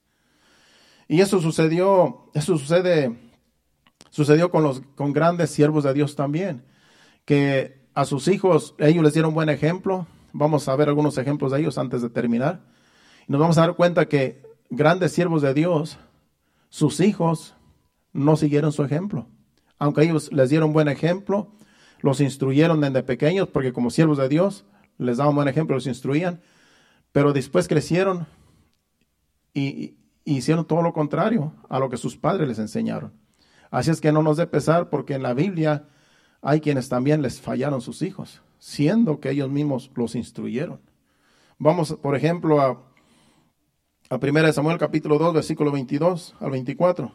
Y 1.09 1.20
eso 1.20 1.40
sucedió, 1.40 2.31
eso 2.35 2.59
sucede, 2.59 3.16
sucedió 4.11 4.51
con 4.51 4.62
los 4.62 4.81
con 4.94 5.12
grandes 5.12 5.51
siervos 5.51 5.85
de 5.85 5.94
Dios 5.94 6.16
también, 6.16 6.64
que 7.25 7.87
a 7.94 8.05
sus 8.05 8.29
hijos 8.29 8.75
ellos 8.79 9.03
les 9.03 9.14
dieron 9.14 9.35
buen 9.35 9.49
ejemplo. 9.49 10.07
Vamos 10.33 10.68
a 10.68 10.77
ver 10.77 10.88
algunos 10.88 11.16
ejemplos 11.16 11.53
de 11.53 11.61
ellos 11.61 11.79
antes 11.79 12.03
de 12.03 12.11
terminar. 12.11 12.61
Y 13.27 13.33
nos 13.33 13.40
vamos 13.40 13.57
a 13.59 13.62
dar 13.62 13.75
cuenta 13.75 14.07
que 14.07 14.42
grandes 14.68 15.12
siervos 15.12 15.42
de 15.42 15.55
Dios, 15.55 15.99
sus 16.68 17.01
hijos 17.01 17.55
no 18.12 18.37
siguieron 18.37 18.72
su 18.72 18.83
ejemplo. 18.83 19.27
Aunque 19.79 20.03
ellos 20.03 20.33
les 20.33 20.51
dieron 20.51 20.72
buen 20.72 20.88
ejemplo, 20.88 21.53
los 22.01 22.20
instruyeron 22.20 22.81
desde 22.81 23.03
pequeños, 23.03 23.49
porque 23.49 23.72
como 23.72 23.90
siervos 23.90 24.18
de 24.18 24.29
Dios 24.29 24.64
les 24.99 25.18
daban 25.18 25.35
buen 25.35 25.49
ejemplo, 25.49 25.77
los 25.77 25.87
instruían, 25.87 26.40
pero 27.17 27.33
después 27.33 27.67
crecieron 27.67 28.27
y, 29.55 29.95
hicieron 30.27 30.67
todo 30.67 30.83
lo 30.83 30.93
contrario 30.93 31.55
a 31.71 31.79
lo 31.79 31.89
que 31.89 31.97
sus 31.97 32.15
padres 32.15 32.47
les 32.47 32.59
enseñaron. 32.59 33.15
Así 33.71 33.91
es 33.91 34.03
que 34.03 34.13
no 34.13 34.23
nos 34.23 34.37
dé 34.37 34.47
pesar, 34.47 34.91
porque 34.91 35.15
en 35.15 35.23
la 35.23 35.33
Biblia 35.33 35.89
hay 36.43 36.61
quienes 36.61 36.91
también 36.91 37.23
les 37.23 37.41
fallaron 37.41 37.81
sus 37.81 38.03
hijos, 38.03 38.43
siendo 38.59 39.19
que 39.19 39.31
ellos 39.31 39.49
mismos 39.49 39.91
los 39.95 40.15
instruyeron. 40.15 40.79
Vamos, 41.57 41.95
por 42.03 42.17
ejemplo, 42.17 42.61
a, 42.61 42.83
a 44.11 44.17
1 44.17 44.53
Samuel 44.53 44.77
capítulo 44.77 45.17
2, 45.17 45.33
versículo 45.33 45.73
22 45.73 46.35
al 46.39 46.51
24. 46.51 47.12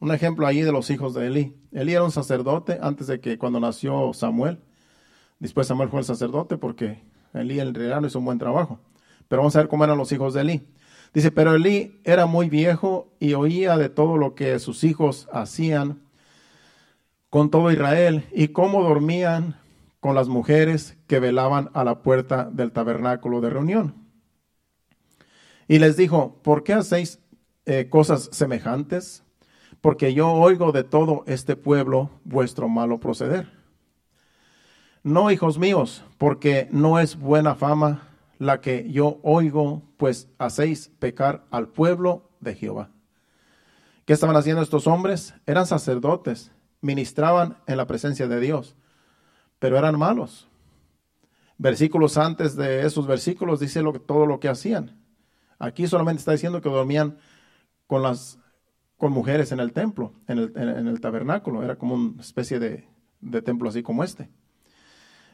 Un 0.00 0.12
ejemplo 0.12 0.46
ahí 0.46 0.62
de 0.62 0.70
los 0.70 0.90
hijos 0.90 1.14
de 1.14 1.26
Elí. 1.26 1.56
Elí 1.72 1.92
era 1.92 2.04
un 2.04 2.12
sacerdote 2.12 2.78
antes 2.80 3.08
de 3.08 3.20
que 3.20 3.36
cuando 3.36 3.58
nació 3.58 4.12
Samuel. 4.12 4.60
Después 5.40 5.66
Samuel 5.66 5.88
fue 5.88 6.00
el 6.00 6.06
sacerdote 6.06 6.56
porque 6.56 7.02
Elí 7.34 7.58
el 7.58 7.74
realidad 7.74 8.02
hizo 8.04 8.20
un 8.20 8.24
buen 8.24 8.38
trabajo. 8.38 8.78
Pero 9.26 9.42
vamos 9.42 9.56
a 9.56 9.60
ver 9.60 9.68
cómo 9.68 9.84
eran 9.84 9.98
los 9.98 10.12
hijos 10.12 10.34
de 10.34 10.42
Elí. 10.42 10.66
Dice, 11.12 11.30
pero 11.32 11.54
Elí 11.54 12.00
era 12.04 12.26
muy 12.26 12.48
viejo 12.48 13.12
y 13.18 13.34
oía 13.34 13.76
de 13.76 13.88
todo 13.88 14.16
lo 14.16 14.34
que 14.34 14.58
sus 14.58 14.84
hijos 14.84 15.28
hacían 15.32 16.02
con 17.30 17.50
todo 17.50 17.70
Israel 17.72 18.24
y 18.32 18.48
cómo 18.48 18.82
dormían 18.82 19.56
con 20.00 20.14
las 20.14 20.28
mujeres 20.28 20.96
que 21.06 21.18
velaban 21.18 21.70
a 21.74 21.82
la 21.82 22.02
puerta 22.02 22.48
del 22.52 22.72
tabernáculo 22.72 23.40
de 23.40 23.50
reunión. 23.50 23.94
Y 25.66 25.80
les 25.80 25.96
dijo, 25.96 26.40
¿por 26.42 26.62
qué 26.62 26.74
hacéis 26.74 27.20
eh, 27.66 27.88
cosas 27.90 28.28
semejantes? 28.32 29.24
Porque 29.80 30.14
yo 30.14 30.32
oigo 30.32 30.72
de 30.72 30.84
todo 30.84 31.24
este 31.26 31.56
pueblo 31.56 32.10
vuestro 32.24 32.68
malo 32.68 32.98
proceder. 32.98 33.50
No, 35.02 35.30
hijos 35.30 35.58
míos, 35.58 36.04
porque 36.18 36.68
no 36.70 36.98
es 36.98 37.18
buena 37.18 37.54
fama 37.54 38.08
la 38.38 38.60
que 38.60 38.90
yo 38.90 39.18
oigo, 39.22 39.82
pues 39.96 40.28
hacéis 40.38 40.90
pecar 40.98 41.44
al 41.50 41.68
pueblo 41.68 42.30
de 42.40 42.54
Jehová. 42.54 42.90
¿Qué 44.04 44.12
estaban 44.12 44.36
haciendo 44.36 44.62
estos 44.62 44.86
hombres? 44.86 45.34
Eran 45.46 45.66
sacerdotes, 45.66 46.50
ministraban 46.80 47.58
en 47.66 47.76
la 47.76 47.86
presencia 47.86 48.26
de 48.26 48.40
Dios, 48.40 48.74
pero 49.58 49.76
eran 49.76 49.98
malos. 49.98 50.48
Versículos 51.58 52.16
antes 52.16 52.56
de 52.56 52.86
esos 52.86 53.06
versículos 53.06 53.60
dice 53.60 53.82
lo 53.82 53.92
que, 53.92 53.98
todo 53.98 54.26
lo 54.26 54.38
que 54.40 54.48
hacían. 54.48 54.96
Aquí 55.58 55.88
solamente 55.88 56.20
está 56.20 56.32
diciendo 56.32 56.60
que 56.60 56.68
dormían 56.68 57.18
con 57.88 58.02
las 58.02 58.38
con 58.98 59.12
mujeres 59.12 59.52
en 59.52 59.60
el 59.60 59.72
templo, 59.72 60.12
en 60.26 60.38
el, 60.38 61.00
tabernáculo. 61.00 61.62
Era 61.62 61.76
como 61.76 61.94
una 61.94 62.20
especie 62.20 62.58
de, 62.58 62.86
de 63.20 63.42
templo 63.42 63.68
así 63.68 63.82
como 63.82 64.04
este. 64.04 64.28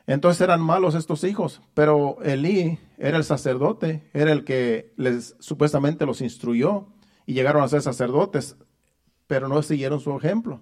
Entonces 0.07 0.43
eran 0.43 0.61
malos 0.61 0.95
estos 0.95 1.25
hijos, 1.25 1.63
pero 1.73 2.19
Elí 2.23 2.79
era 2.99 3.17
el 3.17 3.25
sacerdote, 3.25 4.09
era 4.13 4.33
el 4.33 4.45
que 4.45 4.93
les 4.97 5.35
supuestamente 5.39 6.05
los 6.05 6.21
instruyó 6.21 6.89
y 7.25 7.33
llegaron 7.33 7.63
a 7.63 7.69
ser 7.69 7.81
sacerdotes, 7.81 8.57
pero 9.27 9.49
no 9.49 9.63
siguieron 9.63 10.01
su 10.01 10.15
ejemplo. 10.15 10.61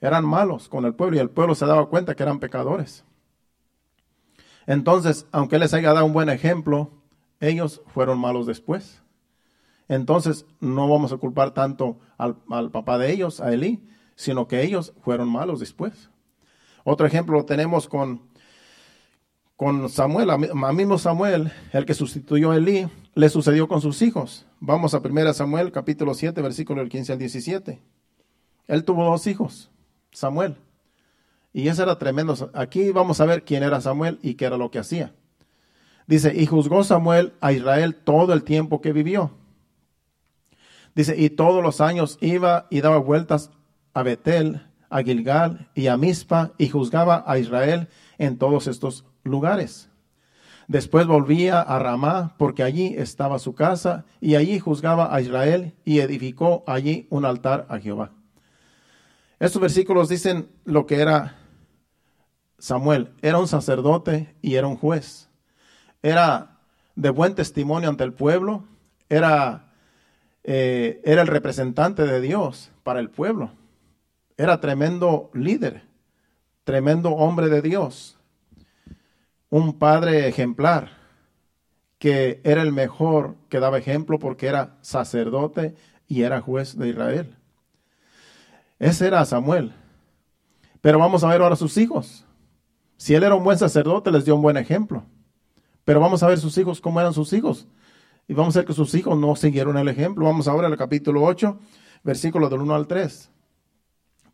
Eran 0.00 0.24
malos 0.24 0.70
con 0.70 0.86
el 0.86 0.94
pueblo 0.94 1.16
y 1.16 1.20
el 1.20 1.28
pueblo 1.28 1.54
se 1.54 1.66
daba 1.66 1.90
cuenta 1.90 2.14
que 2.14 2.22
eran 2.22 2.40
pecadores. 2.40 3.04
Entonces, 4.66 5.26
aunque 5.30 5.58
les 5.58 5.74
haya 5.74 5.92
dado 5.92 6.06
un 6.06 6.12
buen 6.14 6.30
ejemplo, 6.30 6.90
ellos 7.40 7.82
fueron 7.88 8.18
malos 8.18 8.46
después. 8.46 9.02
Entonces, 9.88 10.44
no 10.60 10.88
vamos 10.88 11.12
a 11.12 11.16
culpar 11.16 11.54
tanto 11.54 11.98
al, 12.18 12.70
papá 12.70 12.98
de 12.98 13.10
ellos, 13.10 13.40
a 13.40 13.52
Elí, 13.52 13.82
sino 14.14 14.46
que 14.46 14.62
ellos 14.62 14.92
fueron 15.00 15.28
malos 15.28 15.60
después. 15.60 16.10
Otro 16.84 17.06
ejemplo 17.06 17.38
lo 17.38 17.44
tenemos 17.46 17.88
con, 17.88 18.28
Samuel, 19.88 20.30
a 20.30 20.38
mismo 20.72 20.98
Samuel, 20.98 21.50
el 21.72 21.86
que 21.86 21.94
sustituyó 21.94 22.50
a 22.50 22.56
Elí, 22.56 22.86
le 23.14 23.28
sucedió 23.28 23.66
con 23.66 23.80
sus 23.80 24.02
hijos. 24.02 24.46
Vamos 24.60 24.94
a 24.94 24.98
1 24.98 25.32
Samuel 25.32 25.72
capítulo 25.72 26.14
7, 26.14 26.40
versículo 26.42 26.80
del 26.80 26.90
15 26.90 27.12
al 27.14 27.18
17. 27.18 27.80
Él 28.68 28.84
tuvo 28.84 29.04
dos 29.04 29.26
hijos, 29.26 29.70
Samuel. 30.12 30.56
Y 31.52 31.68
ese 31.68 31.82
era 31.82 31.98
tremendo. 31.98 32.50
Aquí 32.52 32.92
vamos 32.92 33.20
a 33.20 33.24
ver 33.24 33.42
quién 33.42 33.62
era 33.62 33.80
Samuel 33.80 34.18
y 34.22 34.34
qué 34.34 34.44
era 34.44 34.58
lo 34.58 34.70
que 34.70 34.78
hacía. 34.78 35.14
Dice, 36.06 36.32
y 36.34 36.46
juzgó 36.46 36.84
Samuel 36.84 37.32
a 37.40 37.52
Israel 37.52 37.94
todo 37.94 38.34
el 38.34 38.44
tiempo 38.44 38.80
que 38.80 38.92
vivió. 38.92 39.32
Dice, 40.98 41.14
y 41.16 41.30
todos 41.30 41.62
los 41.62 41.80
años 41.80 42.18
iba 42.20 42.66
y 42.70 42.80
daba 42.80 42.98
vueltas 42.98 43.52
a 43.94 44.02
Betel, 44.02 44.66
a 44.90 45.00
Gilgal 45.02 45.70
y 45.72 45.86
a 45.86 45.96
Mizpa 45.96 46.54
y 46.58 46.70
juzgaba 46.70 47.22
a 47.24 47.38
Israel 47.38 47.86
en 48.18 48.36
todos 48.36 48.66
estos 48.66 49.04
lugares. 49.22 49.90
Después 50.66 51.06
volvía 51.06 51.60
a 51.60 51.78
Ramá, 51.78 52.34
porque 52.36 52.64
allí 52.64 52.96
estaba 52.98 53.38
su 53.38 53.54
casa, 53.54 54.06
y 54.20 54.34
allí 54.34 54.58
juzgaba 54.58 55.14
a 55.14 55.20
Israel 55.20 55.72
y 55.84 56.00
edificó 56.00 56.64
allí 56.66 57.06
un 57.10 57.24
altar 57.24 57.66
a 57.68 57.78
Jehová. 57.78 58.10
Estos 59.38 59.62
versículos 59.62 60.08
dicen 60.08 60.48
lo 60.64 60.84
que 60.86 60.96
era 60.96 61.36
Samuel. 62.58 63.12
Era 63.22 63.38
un 63.38 63.46
sacerdote 63.46 64.34
y 64.42 64.56
era 64.56 64.66
un 64.66 64.76
juez. 64.76 65.28
Era 66.02 66.58
de 66.96 67.10
buen 67.10 67.36
testimonio 67.36 67.88
ante 67.88 68.02
el 68.02 68.14
pueblo. 68.14 68.64
Era, 69.08 69.67
eh, 70.50 71.02
era 71.04 71.20
el 71.20 71.28
representante 71.28 72.04
de 72.04 72.22
Dios 72.22 72.70
para 72.82 73.00
el 73.00 73.10
pueblo. 73.10 73.52
Era 74.38 74.60
tremendo 74.60 75.30
líder, 75.34 75.82
tremendo 76.64 77.10
hombre 77.10 77.48
de 77.48 77.60
Dios 77.60 78.18
un 79.50 79.78
padre 79.78 80.28
ejemplar, 80.28 80.90
que 81.98 82.40
era 82.44 82.62
el 82.62 82.72
mejor, 82.72 83.36
que 83.48 83.60
daba 83.60 83.78
ejemplo 83.78 84.18
porque 84.18 84.46
era 84.46 84.76
sacerdote 84.80 85.74
y 86.06 86.22
era 86.22 86.40
juez 86.40 86.76
de 86.78 86.88
Israel. 86.88 87.36
Ese 88.78 89.06
era 89.06 89.24
Samuel. 89.24 89.74
Pero 90.80 90.98
vamos 90.98 91.24
a 91.24 91.28
ver 91.28 91.42
ahora 91.42 91.56
sus 91.56 91.76
hijos. 91.76 92.24
Si 92.96 93.14
él 93.14 93.24
era 93.24 93.34
un 93.34 93.44
buen 93.44 93.58
sacerdote, 93.58 94.10
les 94.10 94.24
dio 94.24 94.34
un 94.34 94.42
buen 94.42 94.56
ejemplo. 94.56 95.04
Pero 95.84 96.00
vamos 96.00 96.22
a 96.22 96.28
ver 96.28 96.38
sus 96.38 96.56
hijos, 96.58 96.80
cómo 96.80 97.00
eran 97.00 97.12
sus 97.12 97.32
hijos. 97.32 97.66
Y 98.28 98.34
vamos 98.34 98.54
a 98.54 98.60
ver 98.60 98.66
que 98.66 98.74
sus 98.74 98.94
hijos 98.94 99.18
no 99.18 99.34
siguieron 99.36 99.78
el 99.78 99.88
ejemplo. 99.88 100.26
Vamos 100.26 100.46
ahora 100.48 100.66
al 100.66 100.76
capítulo 100.76 101.22
8, 101.24 101.58
versículo 102.04 102.50
del 102.50 102.60
1 102.60 102.74
al 102.74 102.86
3. 102.86 103.30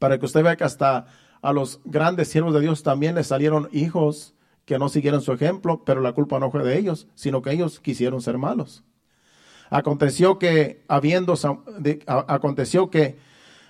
Para 0.01 0.18
que 0.18 0.26
usted 0.26 0.42
vea 0.42 0.57
que 0.57 0.64
hasta 0.64 1.07
a 1.40 1.53
los 1.53 1.80
grandes 1.84 2.26
siervos 2.26 2.53
de 2.53 2.61
Dios 2.61 2.82
también 2.82 3.14
les 3.14 3.28
salieron 3.28 3.68
hijos 3.70 4.34
que 4.64 4.80
no 4.80 4.88
siguieron 4.88 5.20
su 5.20 5.32
ejemplo, 5.32 5.84
pero 5.84 6.01
la 6.01 6.12
culpa 6.12 6.40
no 6.40 6.51
fue 6.51 6.64
de 6.64 6.76
ellos, 6.76 7.07
sino 7.14 7.40
que 7.40 7.53
ellos 7.53 7.78
quisieron 7.78 8.20
ser 8.20 8.36
malos. 8.36 8.82
Aconteció 9.70 10.40
que 10.40 10.84
habiendo, 10.88 11.34
aconteció 12.07 12.90
que 12.90 13.16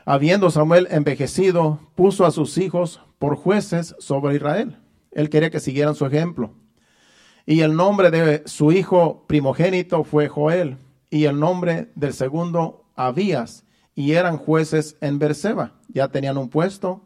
habiendo 0.06 0.50
Samuel 0.50 0.88
envejecido, 0.90 1.80
puso 1.96 2.24
a 2.24 2.30
sus 2.30 2.56
hijos 2.56 3.00
por 3.18 3.36
jueces 3.36 3.94
sobre 3.98 4.36
Israel. 4.36 4.78
Él 5.10 5.28
quería 5.28 5.50
que 5.50 5.60
siguieran 5.60 5.94
su 5.94 6.06
ejemplo. 6.06 6.54
Y 7.46 7.60
el 7.60 7.74
nombre 7.74 8.10
de 8.10 8.42
su 8.46 8.72
hijo 8.72 9.24
primogénito 9.26 10.04
fue 10.04 10.28
Joel, 10.28 10.78
y 11.10 11.24
el 11.24 11.38
nombre 11.38 11.90
del 11.94 12.12
segundo 12.12 12.84
Abías, 12.96 13.64
y 13.94 14.12
eran 14.12 14.38
jueces 14.38 14.96
en 15.00 15.18
Berseba. 15.18 15.72
Ya 15.88 16.08
tenían 16.08 16.38
un 16.38 16.48
puesto 16.48 17.02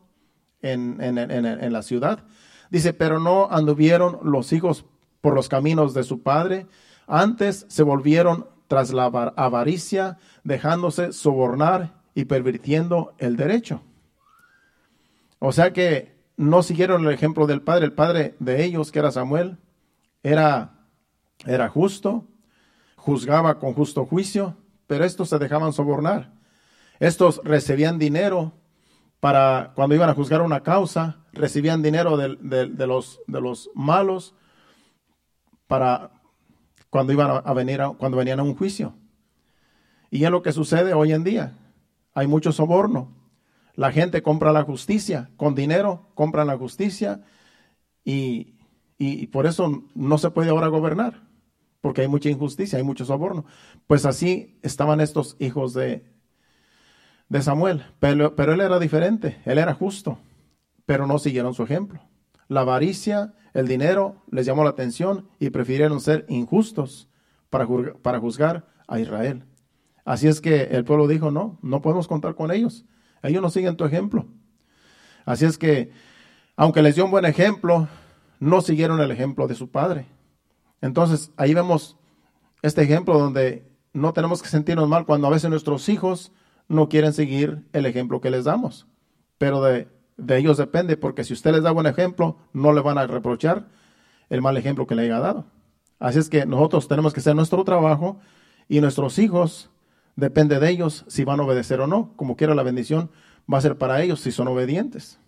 en, 0.63 1.01
en 1.01 1.73
la 1.73 1.83
ciudad. 1.83 2.25
Dice, 2.71 2.93
pero 2.93 3.21
no 3.21 3.49
anduvieron 3.51 4.19
los 4.23 4.53
hijos 4.53 4.85
por 5.21 5.35
los 5.35 5.49
caminos 5.49 5.95
de 5.95 6.05
su 6.05 6.23
padre, 6.23 6.67
antes 7.07 7.65
se 7.69 7.83
volvieron 7.83 8.47
tras 8.69 8.93
la 8.93 9.07
avaricia, 9.07 10.19
dejándose 10.45 11.13
sobornar 11.13 11.95
y 12.15 12.27
pervirtiendo 12.27 13.15
el 13.19 13.37
derecho. 13.37 13.81
O 15.39 15.53
sea 15.53 15.73
que 15.73 16.15
no 16.37 16.63
siguieron 16.63 17.07
el 17.07 17.13
ejemplo 17.13 17.47
del 17.47 17.63
padre. 17.63 17.87
El 17.87 17.93
padre 17.93 18.35
de 18.39 18.65
ellos, 18.65 18.93
que 18.93 18.99
era 18.99 19.11
Samuel, 19.11 19.57
era, 20.23 20.87
era 21.47 21.69
justo, 21.69 22.27
juzgaba 22.97 23.59
con 23.59 23.75
justo 23.75 24.07
juicio, 24.07 24.57
pero 24.87 25.05
estos 25.05 25.29
se 25.29 25.39
dejaban 25.39 25.73
sobornar. 25.73 26.33
Estos 26.99 27.41
recibían 27.45 27.99
dinero 27.99 28.53
para 29.21 29.73
cuando 29.75 29.95
iban 29.95 30.11
a 30.11 30.15
juzgar 30.15 30.43
una 30.43 30.63
causa, 30.63 31.19
recibían 31.33 31.83
dinero 31.83 32.17
de, 32.17 32.29
los, 32.87 33.21
de 33.27 33.41
los 33.41 33.71
malos 33.75 34.35
para 35.67 36.11
cuando 36.91 37.13
iban 37.13 37.43
a 37.45 37.53
venir 37.53 37.81
cuando 37.99 38.17
venían 38.17 38.41
a 38.41 38.43
un 38.43 38.57
juicio. 38.57 38.95
Y 40.11 40.25
es 40.25 40.31
lo 40.31 40.43
que 40.43 40.53
sucede 40.53 40.95
hoy 40.95 41.13
en 41.13 41.25
día. 41.25 41.57
Hay 42.15 42.27
mucho 42.27 42.53
soborno. 42.53 43.15
La 43.75 43.93
gente 43.93 44.23
compra 44.23 44.53
la 44.53 44.63
justicia, 44.63 45.31
con 45.37 45.55
dinero 45.55 46.09
compran 46.15 46.49
la 46.49 46.57
justicia 46.57 47.23
y, 48.05 48.58
y 48.99 49.29
por 49.29 49.47
eso 49.47 49.85
no 49.95 50.19
se 50.19 50.31
puede 50.31 50.51
ahora 50.51 50.67
gobernar, 50.67 51.23
porque 51.81 52.03
hay 52.03 52.09
mucha 52.09 52.29
injusticia, 52.29 52.79
hay 52.79 52.85
mucho 52.85 53.05
soborno. 53.05 53.45
Pues 53.87 54.05
así 54.05 54.59
estaban 54.63 55.01
estos 55.01 55.37
hijos 55.39 55.73
de, 55.73 56.05
de 57.29 57.43
Samuel, 57.43 57.85
pero, 58.01 58.35
él 58.37 58.61
era 58.61 58.79
diferente, 58.81 59.41
él 59.45 59.59
era 59.59 59.75
justo, 59.75 60.19
pero 60.85 61.07
no 61.07 61.19
siguieron 61.19 61.55
su 61.55 61.63
ejemplo. 61.63 62.01
La 62.49 62.61
avaricia, 62.61 63.35
el 63.55 63.69
dinero 63.69 64.23
les 64.31 64.47
llamó 64.47 64.65
la 64.65 64.71
atención 64.71 65.29
y 65.39 65.51
prefirieron 65.51 66.01
ser 66.01 66.27
injustos 66.29 67.09
para, 67.51 67.67
para 68.03 68.19
juzgar 68.19 68.67
a 68.89 68.99
Israel. 68.99 69.45
Así 70.05 70.27
es 70.27 70.41
que 70.41 70.63
el 70.63 70.85
pueblo 70.85 71.07
dijo, 71.07 71.31
no, 71.31 71.59
no 71.63 71.83
podemos 71.83 72.09
contar 72.09 72.35
con 72.35 72.51
ellos. 72.51 72.87
Ellos 73.23 73.43
no 73.43 73.51
siguen 73.51 73.77
tu 73.77 73.85
ejemplo. 73.85 74.27
Así 75.27 75.45
es 75.45 75.59
que, 75.59 75.91
aunque 76.57 76.81
les 76.81 76.95
dio 76.95 77.05
un 77.05 77.11
buen 77.11 77.27
ejemplo, 77.27 77.89
no 78.41 78.61
siguieron 78.61 79.01
el 79.01 79.11
ejemplo 79.11 79.49
de 79.49 79.55
su 79.55 79.71
padre. 79.71 80.07
Entonces, 80.81 81.33
ahí 81.37 81.55
vemos 81.55 81.97
este 82.63 82.83
ejemplo 82.83 83.19
donde 83.19 83.69
no 83.93 84.13
tenemos 84.13 84.43
que 84.43 84.49
sentirnos 84.49 84.89
mal 84.89 85.07
cuando 85.07 85.27
a 85.27 85.31
veces 85.31 85.51
nuestros 85.51 85.89
hijos 85.89 86.33
no 86.69 86.89
quieren 86.89 87.13
seguir 87.13 87.65
el 87.73 87.87
ejemplo 87.87 88.21
que 88.21 88.31
les 88.31 88.45
damos. 88.45 88.87
Pero 89.39 89.63
de, 89.63 89.89
ellos 90.29 90.57
depende, 90.57 90.97
porque 90.97 91.25
si 91.25 91.33
usted 91.33 91.53
les 91.53 91.63
da 91.63 91.71
buen 91.71 91.87
ejemplo, 91.87 92.37
no 92.53 92.73
le 92.73 92.81
van 92.81 92.99
a 92.99 93.07
reprochar 93.07 93.69
el 94.29 94.43
mal 94.43 94.57
ejemplo 94.57 94.87
que 94.87 94.95
le 94.95 95.03
haya 95.03 95.21
dado. 95.21 95.47
Así 95.99 96.19
es 96.19 96.29
que 96.29 96.47
nosotros 96.47 96.87
tenemos 96.87 97.13
que 97.13 97.21
hacer 97.21 97.35
nuestro 97.35 97.65
trabajo 97.65 98.19
y 98.69 98.81
nuestros 98.81 99.19
hijos, 99.19 99.71
depende 100.17 100.61
de 100.61 100.69
ellos 100.71 101.05
si 101.09 101.25
van 101.25 101.41
a 101.41 101.45
obedecer 101.45 101.81
o 101.81 101.87
no. 101.87 102.13
Como 102.17 102.37
quiera 102.37 102.55
la 102.55 102.63
bendición 102.63 103.11
va 103.53 103.59
a 103.59 103.63
ser 103.63 103.79
para 103.79 104.03
ellos 104.03 104.21
si 104.21 104.31
son 104.31 104.49
obedientes. 104.49 105.19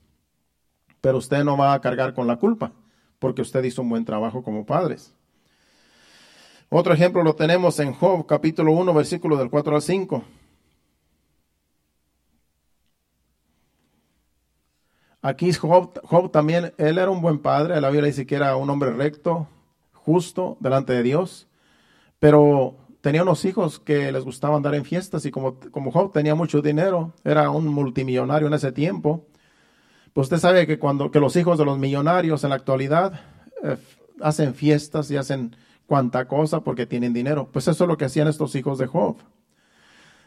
Pero 1.00 1.18
usted 1.18 1.44
no 1.44 1.56
va 1.56 1.72
a 1.72 1.80
cargar 1.80 2.12
con 2.12 2.26
la 2.26 2.36
culpa, 2.36 2.72
porque 3.20 3.42
usted 3.42 3.62
hizo 3.62 3.82
un 3.82 3.90
buen 3.90 4.04
trabajo 4.04 4.42
como 4.42 4.66
padres. 4.66 5.14
Otro 6.68 6.92
ejemplo 6.92 7.22
lo 7.22 7.36
tenemos 7.36 7.78
en 7.78 7.92
Job 7.92 8.26
capítulo 8.26 8.72
1, 8.72 8.92
versículo 8.94 9.36
del 9.36 9.50
4 9.50 9.76
al 9.76 9.82
5. 9.82 10.24
Aquí 15.22 15.52
Job, 15.52 16.00
Job 16.02 16.30
también, 16.32 16.72
él 16.78 16.98
era 16.98 17.10
un 17.10 17.20
buen 17.20 17.38
padre, 17.40 17.80
la 17.80 17.90
Biblia 17.90 18.06
dice 18.06 18.26
que 18.26 18.36
era 18.36 18.56
un 18.56 18.70
hombre 18.70 18.90
recto, 18.90 19.46
justo 19.92 20.56
delante 20.60 20.94
de 20.94 21.02
Dios, 21.02 21.46
pero 22.18 22.76
tenía 23.02 23.22
unos 23.22 23.44
hijos 23.44 23.80
que 23.80 24.10
les 24.12 24.24
gustaba 24.24 24.56
andar 24.56 24.74
en 24.74 24.84
fiestas 24.84 25.26
y 25.26 25.30
como, 25.30 25.58
como 25.72 25.90
Job 25.90 26.12
tenía 26.12 26.34
mucho 26.34 26.62
dinero, 26.62 27.12
era 27.22 27.50
un 27.50 27.66
multimillonario 27.66 28.48
en 28.48 28.54
ese 28.54 28.72
tiempo, 28.72 29.26
pues 30.12 30.26
usted 30.26 30.38
sabe 30.38 30.66
que 30.66 30.78
cuando 30.78 31.10
que 31.10 31.20
los 31.20 31.36
hijos 31.36 31.58
de 31.58 31.64
los 31.64 31.78
millonarios 31.78 32.42
en 32.44 32.50
la 32.50 32.56
actualidad 32.56 33.20
eh, 33.62 33.76
hacen 34.20 34.54
fiestas 34.54 35.10
y 35.10 35.16
hacen 35.16 35.56
cuanta 35.86 36.26
cosa 36.26 36.60
porque 36.60 36.86
tienen 36.86 37.12
dinero. 37.12 37.48
Pues 37.52 37.68
eso 37.68 37.84
es 37.84 37.88
lo 37.88 37.96
que 37.96 38.04
hacían 38.04 38.28
estos 38.28 38.54
hijos 38.54 38.78
de 38.78 38.86
Job. 38.86 39.16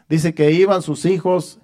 Dice 0.08 0.34
que 0.34 0.52
iban 0.52 0.82
sus 0.82 1.04
hijos 1.04 1.58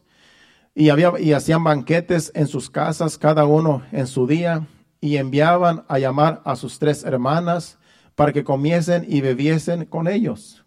y, 0.74 0.88
había, 0.88 1.12
y 1.18 1.32
hacían 1.32 1.64
banquetes 1.64 2.32
en 2.34 2.46
sus 2.46 2.70
casas, 2.70 3.18
cada 3.18 3.44
uno 3.44 3.82
en 3.92 4.06
su 4.06 4.26
día, 4.26 4.66
y 5.00 5.16
enviaban 5.16 5.84
a 5.88 5.98
llamar 5.98 6.40
a 6.44 6.56
sus 6.56 6.78
tres 6.78 7.04
hermanas 7.04 7.78
para 8.14 8.32
que 8.32 8.44
comiesen 8.44 9.04
y 9.08 9.20
bebiesen 9.20 9.84
con 9.84 10.08
ellos. 10.08 10.64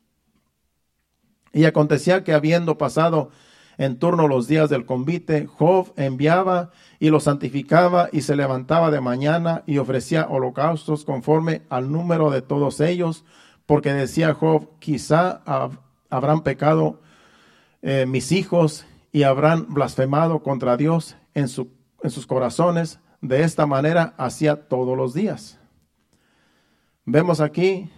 Y 1.52 1.66
acontecía 1.66 2.24
que 2.24 2.34
habiendo 2.34 2.78
pasado 2.78 3.30
en 3.78 3.98
turno 3.98 4.28
los 4.28 4.48
días 4.48 4.70
del 4.70 4.86
convite, 4.86 5.48
Job 5.48 5.94
enviaba 5.96 6.72
y 7.00 7.10
los 7.10 7.24
santificaba 7.24 8.10
y 8.12 8.22
se 8.22 8.36
levantaba 8.36 8.92
de 8.92 9.02
mañana 9.02 9.64
y 9.66 9.78
ofrecía 9.78 10.28
holocaustos 10.30 11.06
conforme 11.06 11.64
al 11.70 11.92
número 11.92 12.30
de 12.30 12.42
todos 12.42 12.80
ellos, 12.80 13.26
porque 13.66 13.94
decía 13.94 14.34
Job, 14.34 14.70
quizá 14.80 15.42
habrán 16.10 16.42
pecado 16.42 17.02
eh, 17.82 18.06
mis 18.06 18.32
hijos 18.32 18.86
y 19.12 19.24
habrán 19.24 19.74
blasfemado 19.74 20.44
contra 20.44 20.78
Dios 20.78 21.16
en, 21.34 21.48
su, 21.48 21.72
en 22.02 22.10
sus 22.10 22.28
corazones. 22.28 23.00
De 23.22 23.42
esta 23.44 23.66
manera 23.66 24.14
hacía 24.18 24.68
todos 24.68 24.98
los 24.98 25.14
días. 25.14 25.60
Vemos 27.06 27.40
aquí 27.40 27.90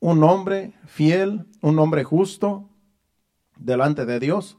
un 0.00 0.22
hombre 0.22 0.74
fiel, 0.86 1.46
un 1.60 1.78
hombre 1.78 2.04
justo 2.04 2.68
delante 3.56 4.04
de 4.06 4.20
Dios 4.20 4.58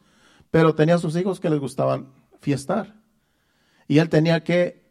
pero 0.56 0.74
tenía 0.74 0.98
sus 0.98 1.18
hijos 1.18 1.42
que 1.42 1.50
les 1.50 1.60
gustaban 1.60 2.08
fiestar. 2.40 2.96
Y 3.90 3.98
él 3.98 4.08
tenía 4.08 4.42
que 4.42 4.88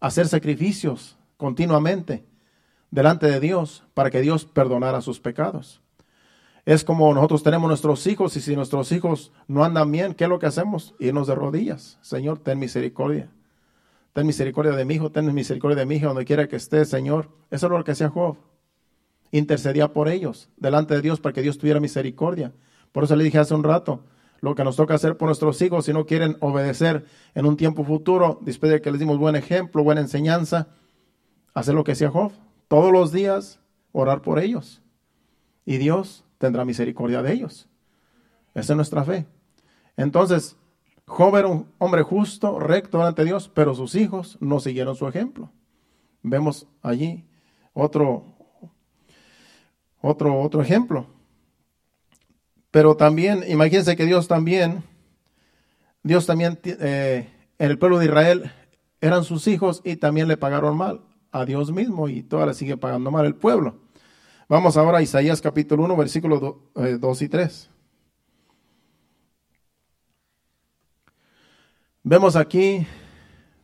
hacer 0.00 0.28
sacrificios 0.28 1.18
continuamente 1.36 2.24
delante 2.88 3.26
de 3.26 3.40
Dios 3.40 3.82
para 3.92 4.08
que 4.08 4.20
Dios 4.20 4.44
perdonara 4.44 5.00
sus 5.00 5.18
pecados. 5.18 5.82
Es 6.64 6.84
como 6.84 7.12
nosotros 7.12 7.42
tenemos 7.42 7.66
nuestros 7.66 8.06
hijos 8.06 8.36
y 8.36 8.40
si 8.40 8.54
nuestros 8.54 8.92
hijos 8.92 9.32
no 9.48 9.64
andan 9.64 9.90
bien, 9.90 10.14
¿qué 10.14 10.22
es 10.22 10.30
lo 10.30 10.38
que 10.38 10.46
hacemos? 10.46 10.94
Irnos 11.00 11.26
de 11.26 11.34
rodillas. 11.34 11.98
Señor, 12.00 12.38
ten 12.38 12.60
misericordia. 12.60 13.32
Ten 14.12 14.28
misericordia 14.28 14.76
de 14.76 14.84
mi 14.84 14.94
hijo, 14.94 15.10
ten 15.10 15.34
misericordia 15.34 15.76
de 15.76 15.86
mi 15.86 15.96
hija, 15.96 16.06
donde 16.06 16.24
quiera 16.24 16.46
que 16.46 16.54
esté, 16.54 16.84
Señor. 16.84 17.30
Eso 17.50 17.66
es 17.66 17.72
lo 17.72 17.82
que 17.82 17.90
hacía 17.90 18.10
Job. 18.10 18.36
Intercedía 19.32 19.92
por 19.92 20.08
ellos 20.08 20.50
delante 20.56 20.94
de 20.94 21.02
Dios 21.02 21.18
para 21.18 21.32
que 21.32 21.42
Dios 21.42 21.58
tuviera 21.58 21.80
misericordia. 21.80 22.52
Por 22.92 23.02
eso 23.02 23.16
le 23.16 23.24
dije 23.24 23.38
hace 23.38 23.54
un 23.54 23.64
rato, 23.64 24.04
lo 24.40 24.54
que 24.54 24.64
nos 24.64 24.76
toca 24.76 24.94
hacer 24.94 25.16
por 25.16 25.26
nuestros 25.26 25.60
hijos 25.62 25.84
si 25.84 25.92
no 25.92 26.06
quieren 26.06 26.36
obedecer 26.40 27.06
en 27.34 27.46
un 27.46 27.56
tiempo 27.56 27.84
futuro, 27.84 28.38
después 28.42 28.70
de 28.70 28.80
que 28.80 28.90
les 28.90 29.00
dimos 29.00 29.18
buen 29.18 29.36
ejemplo, 29.36 29.82
buena 29.82 30.00
enseñanza, 30.00 30.68
hacer 31.54 31.74
lo 31.74 31.84
que 31.84 31.92
hacía 31.92 32.10
Job. 32.10 32.32
Todos 32.68 32.92
los 32.92 33.12
días 33.12 33.60
orar 33.92 34.22
por 34.22 34.38
ellos. 34.38 34.82
Y 35.64 35.78
Dios 35.78 36.24
tendrá 36.38 36.64
misericordia 36.64 37.22
de 37.22 37.32
ellos. 37.32 37.68
Esa 38.54 38.72
es 38.72 38.76
nuestra 38.76 39.04
fe. 39.04 39.26
Entonces, 39.96 40.56
Job 41.06 41.36
era 41.36 41.48
un 41.48 41.66
hombre 41.78 42.02
justo, 42.02 42.58
recto 42.58 43.02
ante 43.02 43.24
Dios, 43.24 43.50
pero 43.52 43.74
sus 43.74 43.94
hijos 43.94 44.36
no 44.40 44.60
siguieron 44.60 44.94
su 44.94 45.08
ejemplo. 45.08 45.50
Vemos 46.22 46.66
allí 46.82 47.24
otro, 47.72 48.24
otro, 50.00 50.40
otro 50.40 50.62
ejemplo. 50.62 51.06
Pero 52.70 52.96
también, 52.96 53.44
imagínense 53.48 53.96
que 53.96 54.04
Dios 54.04 54.28
también, 54.28 54.84
Dios 56.02 56.26
también, 56.26 56.58
eh, 56.64 57.28
el 57.58 57.78
pueblo 57.78 57.98
de 57.98 58.06
Israel 58.06 58.52
eran 59.00 59.24
sus 59.24 59.46
hijos 59.46 59.80
y 59.84 59.96
también 59.96 60.28
le 60.28 60.36
pagaron 60.36 60.76
mal 60.76 61.02
a 61.32 61.44
Dios 61.44 61.72
mismo 61.72 62.08
y 62.08 62.22
todavía 62.22 62.54
sigue 62.54 62.76
pagando 62.76 63.10
mal 63.10 63.26
el 63.26 63.34
pueblo. 63.34 63.76
Vamos 64.48 64.76
ahora 64.76 64.98
a 64.98 65.02
Isaías 65.02 65.40
capítulo 65.40 65.84
1, 65.84 65.96
versículos 65.96 66.40
2 66.74 67.22
eh, 67.22 67.24
y 67.24 67.28
3. 67.28 67.70
Vemos 72.02 72.36
aquí 72.36 72.86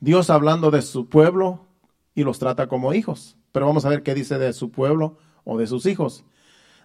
Dios 0.00 0.28
hablando 0.28 0.70
de 0.70 0.82
su 0.82 1.08
pueblo 1.08 1.66
y 2.14 2.24
los 2.24 2.38
trata 2.38 2.68
como 2.68 2.92
hijos. 2.92 3.36
Pero 3.52 3.66
vamos 3.66 3.84
a 3.84 3.88
ver 3.88 4.02
qué 4.02 4.14
dice 4.14 4.38
de 4.38 4.52
su 4.52 4.70
pueblo 4.70 5.16
o 5.44 5.56
de 5.56 5.66
sus 5.66 5.86
hijos. 5.86 6.24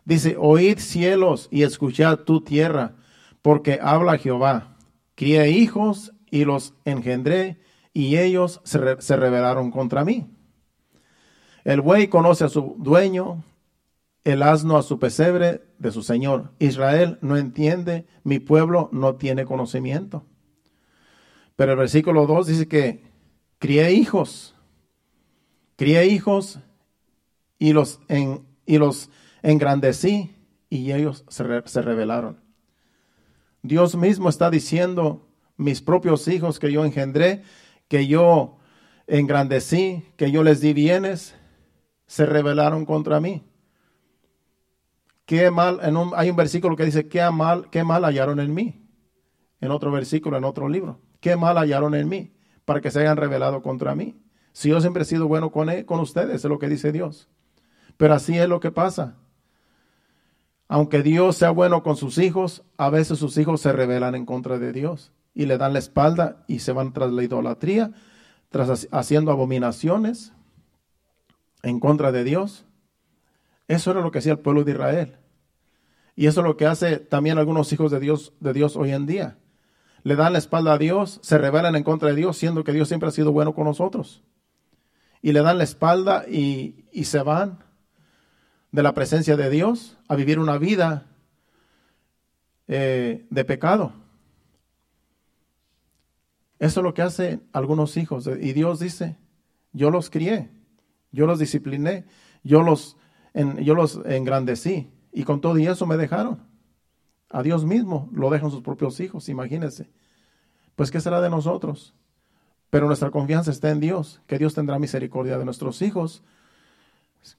Dice, 0.10 0.38
oíd 0.40 0.80
cielos 0.80 1.48
y 1.52 1.62
escuchad 1.62 2.22
tu 2.22 2.42
tierra, 2.42 2.96
porque 3.44 3.78
habla 3.80 4.18
Jehová. 4.18 4.76
Crié 5.14 5.52
hijos 5.52 6.14
y 6.32 6.46
los 6.46 6.74
engendré, 6.84 7.62
y 7.94 8.18
ellos 8.18 8.60
se, 8.64 9.00
se 9.04 9.16
rebelaron 9.16 9.70
contra 9.70 10.04
mí. 10.04 10.28
El 11.64 11.82
buey 11.82 12.08
conoce 12.08 12.44
a 12.44 12.50
su 12.50 12.76
dueño, 12.80 13.44
el 14.24 14.42
asno 14.42 14.78
a 14.78 14.82
su 14.82 14.98
pesebre 14.98 15.62
de 15.78 15.92
su 15.92 16.02
señor. 16.02 16.54
Israel 16.58 17.20
no 17.22 17.38
entiende, 17.38 18.08
mi 18.24 18.40
pueblo 18.40 18.90
no 18.92 19.14
tiene 19.14 19.46
conocimiento. 19.46 20.26
Pero 21.56 21.74
el 21.74 21.78
versículo 21.78 22.26
2 22.26 22.48
dice 22.48 22.68
que 22.68 23.04
crié 23.60 23.92
hijos, 23.92 24.56
crié 25.76 26.08
hijos 26.08 26.58
y 27.60 27.74
los, 27.74 28.00
en, 28.08 28.44
y 28.66 28.80
los 28.80 29.12
engrandecí 29.42 30.36
y 30.70 30.92
ellos 30.92 31.26
se, 31.28 31.44
se 31.66 31.82
rebelaron. 31.82 32.40
Dios 33.62 33.96
mismo 33.96 34.30
está 34.30 34.50
diciendo, 34.50 35.28
mis 35.58 35.82
propios 35.82 36.28
hijos 36.28 36.60
que 36.60 36.72
yo 36.72 36.86
engendré, 36.86 37.44
que 37.88 38.08
yo 38.08 38.58
engrandecí, 39.08 40.06
que 40.16 40.32
yo 40.32 40.44
les 40.44 40.62
di 40.62 40.74
bienes, 40.74 41.36
se 42.08 42.26
rebelaron 42.26 42.86
contra 42.86 43.20
mí. 43.20 43.44
Qué 45.26 45.52
mal, 45.52 45.80
en 45.84 45.96
un, 45.96 46.12
hay 46.16 46.32
un 46.32 46.36
versículo 46.36 46.76
que 46.76 46.86
dice, 46.86 47.08
qué 47.08 47.30
mal, 47.30 47.70
qué 47.70 47.84
mal 47.84 48.04
hallaron 48.04 48.40
en 48.40 48.52
mí. 48.52 48.84
En 49.62 49.70
otro 49.70 49.92
versículo, 49.92 50.38
en 50.38 50.44
otro 50.44 50.70
libro, 50.70 51.02
qué 51.20 51.36
mal 51.36 51.58
hallaron 51.58 51.94
en 51.94 52.10
mí 52.10 52.34
para 52.66 52.82
que 52.82 52.90
se 52.90 53.02
hayan 53.02 53.18
rebelado 53.18 53.62
contra 53.62 53.94
mí. 53.94 54.20
Si 54.54 54.70
yo 54.70 54.82
siempre 54.82 55.04
he 55.04 55.06
sido 55.06 55.28
bueno 55.28 55.52
con, 55.52 55.70
él, 55.70 55.86
con 55.86 56.00
ustedes, 56.00 56.36
es 56.36 56.46
lo 56.46 56.58
que 56.58 56.68
dice 56.68 56.92
Dios. 56.92 57.30
Pero 57.98 58.16
así 58.16 58.40
es 58.40 58.50
lo 58.50 58.60
que 58.60 58.72
pasa. 58.72 59.19
Aunque 60.72 61.02
Dios 61.02 61.36
sea 61.36 61.50
bueno 61.50 61.82
con 61.82 61.98
sus 61.98 62.20
hijos, 62.20 62.64
a 62.78 62.92
veces 62.92 63.18
sus 63.18 63.36
hijos 63.38 63.60
se 63.60 63.74
rebelan 63.74 64.14
en 64.14 64.28
contra 64.28 64.60
de 64.60 64.72
Dios 64.72 65.12
y 65.34 65.48
le 65.48 65.58
dan 65.58 65.74
la 65.74 65.80
espalda 65.80 66.46
y 66.48 66.60
se 66.60 66.72
van 66.72 66.94
tras 66.94 67.12
la 67.12 67.24
idolatría, 67.24 67.92
tras 68.50 68.88
haciendo 68.92 69.32
abominaciones 69.32 70.32
en 71.64 71.80
contra 71.80 72.12
de 72.12 72.24
Dios. 72.24 72.66
Eso 73.68 73.90
era 73.90 74.02
lo 74.02 74.12
que 74.12 74.20
hacía 74.20 74.34
el 74.34 74.40
pueblo 74.40 74.64
de 74.64 74.74
Israel. 74.74 75.18
Y 76.16 76.28
eso 76.28 76.42
es 76.42 76.46
lo 76.46 76.56
que 76.56 76.68
hace 76.68 76.98
también 76.98 77.40
algunos 77.40 77.74
hijos 77.74 77.90
de 77.90 78.00
Dios, 78.00 78.34
de 78.40 78.54
Dios 78.54 78.76
hoy 78.76 78.92
en 78.92 79.08
día. 79.08 79.38
Le 80.04 80.16
dan 80.16 80.34
la 80.34 80.40
espalda 80.40 80.74
a 80.74 80.78
Dios, 80.78 81.20
se 81.24 81.40
rebelan 81.40 81.76
en 81.78 81.84
contra 81.84 82.10
de 82.10 82.16
Dios, 82.16 82.38
siendo 82.38 82.64
que 82.64 82.74
Dios 82.74 82.88
siempre 82.88 83.10
ha 83.10 83.12
sido 83.12 83.32
bueno 83.32 83.56
con 83.56 83.64
nosotros. 83.64 84.22
Y 85.24 85.32
le 85.32 85.42
dan 85.42 85.58
la 85.58 85.64
espalda 85.64 86.26
y, 86.30 86.86
y 86.92 87.06
se 87.06 87.24
van 87.24 87.64
de 88.72 88.84
la 88.84 88.94
presencia 88.94 89.36
de 89.36 89.50
Dios 89.50 89.98
a 90.08 90.16
vivir 90.16 90.40
una 90.40 90.58
vida 90.58 91.08
eh, 92.68 93.26
de 93.30 93.46
pecado. 93.46 93.94
Eso 96.60 96.82
es 96.82 96.84
lo 96.84 96.94
que 96.94 97.02
hacen 97.02 97.48
algunos 97.54 97.98
hijos. 97.98 98.28
Y 98.28 98.54
Dios 98.54 98.80
dice, 98.80 99.18
yo 99.72 99.90
los 99.90 100.10
crié, 100.10 100.50
yo 101.12 101.26
los 101.26 101.40
discipliné, 101.40 102.06
yo 102.44 102.62
los, 102.62 102.98
yo 103.34 103.74
los 103.76 104.02
engrandecí. 104.06 104.92
Y 105.12 105.24
con 105.24 105.42
todo 105.42 105.58
y 105.58 105.66
eso 105.66 105.88
me 105.88 105.98
dejaron. 105.98 106.46
A 107.30 107.44
Dios 107.44 107.66
mismo 107.66 108.10
lo 108.12 108.30
dejan 108.30 108.52
sus 108.52 108.62
propios 108.62 109.00
hijos, 109.00 109.30
imagínense. 109.30 109.90
Pues 110.76 110.92
¿qué 110.92 111.00
será 111.00 111.22
de 111.22 111.30
nosotros? 111.30 111.94
Pero 112.70 112.88
nuestra 112.88 113.10
confianza 113.10 113.52
está 113.52 113.72
en 113.72 113.80
Dios, 113.80 114.22
que 114.28 114.38
Dios 114.38 114.54
tendrá 114.54 114.78
misericordia 114.80 115.38
de 115.38 115.46
nuestros 115.46 115.82
hijos 115.82 116.24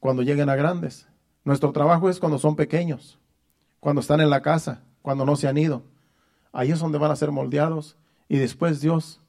cuando 0.00 0.22
lleguen 0.22 0.48
a 0.48 0.56
grandes. 0.56 1.06
Nuestro 1.44 1.72
trabajo 1.72 2.10
es 2.10 2.18
cuando 2.18 2.38
son 2.38 2.56
pequeños, 2.56 3.18
cuando 3.80 4.00
están 4.00 4.20
en 4.20 4.30
la 4.30 4.42
casa, 4.42 4.82
cuando 5.02 5.24
no 5.24 5.36
se 5.36 5.48
han 5.48 5.58
ido. 5.58 5.82
Ahí 6.52 6.70
es 6.70 6.80
donde 6.80 6.98
van 6.98 7.10
a 7.10 7.16
ser 7.16 7.30
moldeados 7.30 7.96
y 8.28 8.38
después 8.38 8.80
Dios, 8.80 9.20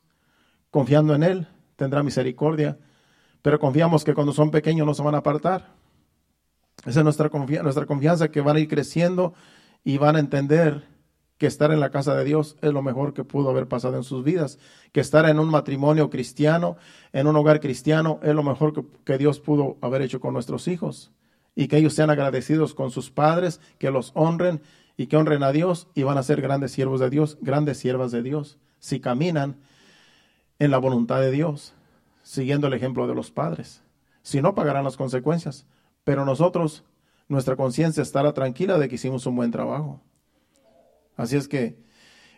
confiando 0.70 1.16
en 1.16 1.24
Él, 1.24 1.48
tendrá 1.76 2.04
misericordia. 2.04 2.78
Pero 3.42 3.60
confiamos 3.60 4.04
que 4.04 4.14
cuando 4.14 4.34
son 4.34 4.52
pequeños 4.52 4.86
no 4.86 4.94
se 4.94 5.04
van 5.04 5.16
a 5.16 5.20
apartar. 5.20 5.74
Esa 6.86 7.00
es 7.00 7.04
nuestra, 7.04 7.30
nuestra 7.64 7.86
confianza 7.86 8.30
que 8.30 8.42
van 8.42 8.58
a 8.58 8.60
ir 8.60 8.68
creciendo 8.68 9.34
y 9.84 9.98
van 9.98 10.16
a 10.16 10.20
entender 10.20 10.88
que 11.38 11.48
estar 11.48 11.72
en 11.72 11.80
la 11.80 11.90
casa 11.90 12.14
de 12.14 12.24
Dios 12.24 12.56
es 12.62 12.72
lo 12.72 12.84
mejor 12.84 13.14
que 13.14 13.24
pudo 13.24 13.50
haber 13.50 13.68
pasado 13.68 13.98
en 13.98 14.04
sus 14.04 14.24
vidas, 14.24 14.60
que 14.92 15.00
estar 15.00 15.28
en 15.28 15.40
un 15.40 15.50
matrimonio 15.50 16.12
cristiano, 16.12 16.78
en 17.14 17.26
un 17.26 17.36
hogar 17.36 17.60
cristiano, 17.60 18.20
es 18.22 18.36
lo 18.36 18.44
mejor 18.44 18.74
que, 18.74 18.84
que 19.04 19.18
Dios 19.18 19.40
pudo 19.40 19.78
haber 19.82 20.04
hecho 20.04 20.20
con 20.20 20.36
nuestros 20.36 20.68
hijos. 20.68 21.12
Y 21.56 21.68
que 21.68 21.78
ellos 21.78 21.94
sean 21.94 22.10
agradecidos 22.10 22.74
con 22.74 22.92
sus 22.92 23.12
padres, 23.12 23.60
que 23.78 23.92
los 23.92 24.12
honren 24.16 24.62
y 24.98 25.08
que 25.08 25.18
honren 25.18 25.44
a 25.44 25.52
Dios 25.52 25.88
y 25.94 26.04
van 26.04 26.18
a 26.18 26.24
ser 26.24 26.42
grandes 26.42 26.72
siervos 26.72 27.00
de 27.00 27.10
Dios, 27.10 27.38
grandes 27.42 27.78
siervas 27.78 28.12
de 28.12 28.24
Dios, 28.24 28.58
si 28.80 29.00
caminan 29.00 29.58
en 30.60 30.72
la 30.72 30.78
voluntad 30.78 31.20
de 31.20 31.32
Dios, 31.32 31.74
siguiendo 32.24 32.68
el 32.68 32.74
ejemplo 32.74 33.08
de 33.08 33.16
los 33.16 33.32
padres. 33.32 33.84
Si 34.22 34.42
no, 34.42 34.54
pagarán 34.54 34.84
las 34.84 34.98
consecuencias. 34.98 35.66
Pero 36.04 36.26
nosotros, 36.26 36.84
nuestra 37.28 37.56
conciencia 37.56 38.04
estará 38.04 38.34
tranquila 38.34 38.78
de 38.78 38.88
que 38.90 38.96
hicimos 38.96 39.26
un 39.26 39.36
buen 39.36 39.52
trabajo. 39.52 40.02
Así 41.16 41.36
es 41.36 41.48
que, 41.48 41.78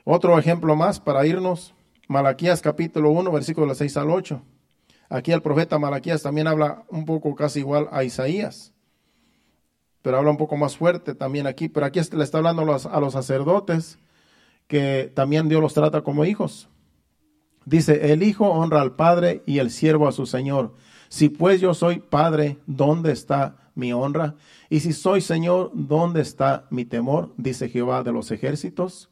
otro 0.03 0.37
ejemplo 0.37 0.75
más 0.75 0.99
para 0.99 1.25
irnos, 1.25 1.73
Malaquías 2.07 2.61
capítulo 2.61 3.11
1, 3.11 3.31
versículos 3.31 3.77
6 3.77 3.97
al 3.97 4.09
8. 4.09 4.41
Aquí 5.09 5.31
el 5.31 5.41
profeta 5.41 5.79
Malaquías 5.79 6.21
también 6.21 6.47
habla 6.47 6.83
un 6.89 7.05
poco 7.05 7.35
casi 7.35 7.59
igual 7.59 7.87
a 7.91 8.03
Isaías, 8.03 8.72
pero 10.03 10.17
habla 10.17 10.29
un 10.29 10.37
poco 10.37 10.57
más 10.57 10.77
fuerte 10.77 11.15
también 11.15 11.47
aquí, 11.47 11.69
pero 11.69 11.87
aquí 11.87 11.99
le 12.11 12.23
está 12.23 12.37
hablando 12.37 12.61
a 12.61 12.99
los, 12.99 13.13
sacerdotes 13.13 13.97
que 14.67 15.11
también 15.15 15.49
Dios 15.49 15.61
los 15.61 15.73
trata 15.73 16.01
como 16.01 16.25
hijos. 16.25 16.69
Dice, 17.65 18.11
el 18.11 18.21
hijo 18.21 18.49
honra 18.49 18.81
al 18.81 18.95
padre 18.95 19.41
y 19.45 19.59
el 19.59 19.71
siervo 19.71 20.07
a 20.07 20.11
su 20.11 20.25
señor. 20.25 20.75
Si 21.07 21.29
pues 21.29 21.61
yo 21.61 21.73
soy 21.73 21.99
padre, 21.99 22.57
¿dónde 22.67 23.13
está 23.13 23.55
mi 23.75 23.93
honra? 23.93 24.35
Y 24.69 24.81
si 24.81 24.91
soy 24.91 25.21
Señor, 25.21 25.71
¿dónde 25.73 26.21
está 26.21 26.65
mi 26.69 26.83
temor? 26.83 27.33
Dice 27.37 27.69
Jehová 27.69 28.03
de 28.03 28.11
los 28.11 28.31
ejércitos. 28.31 29.09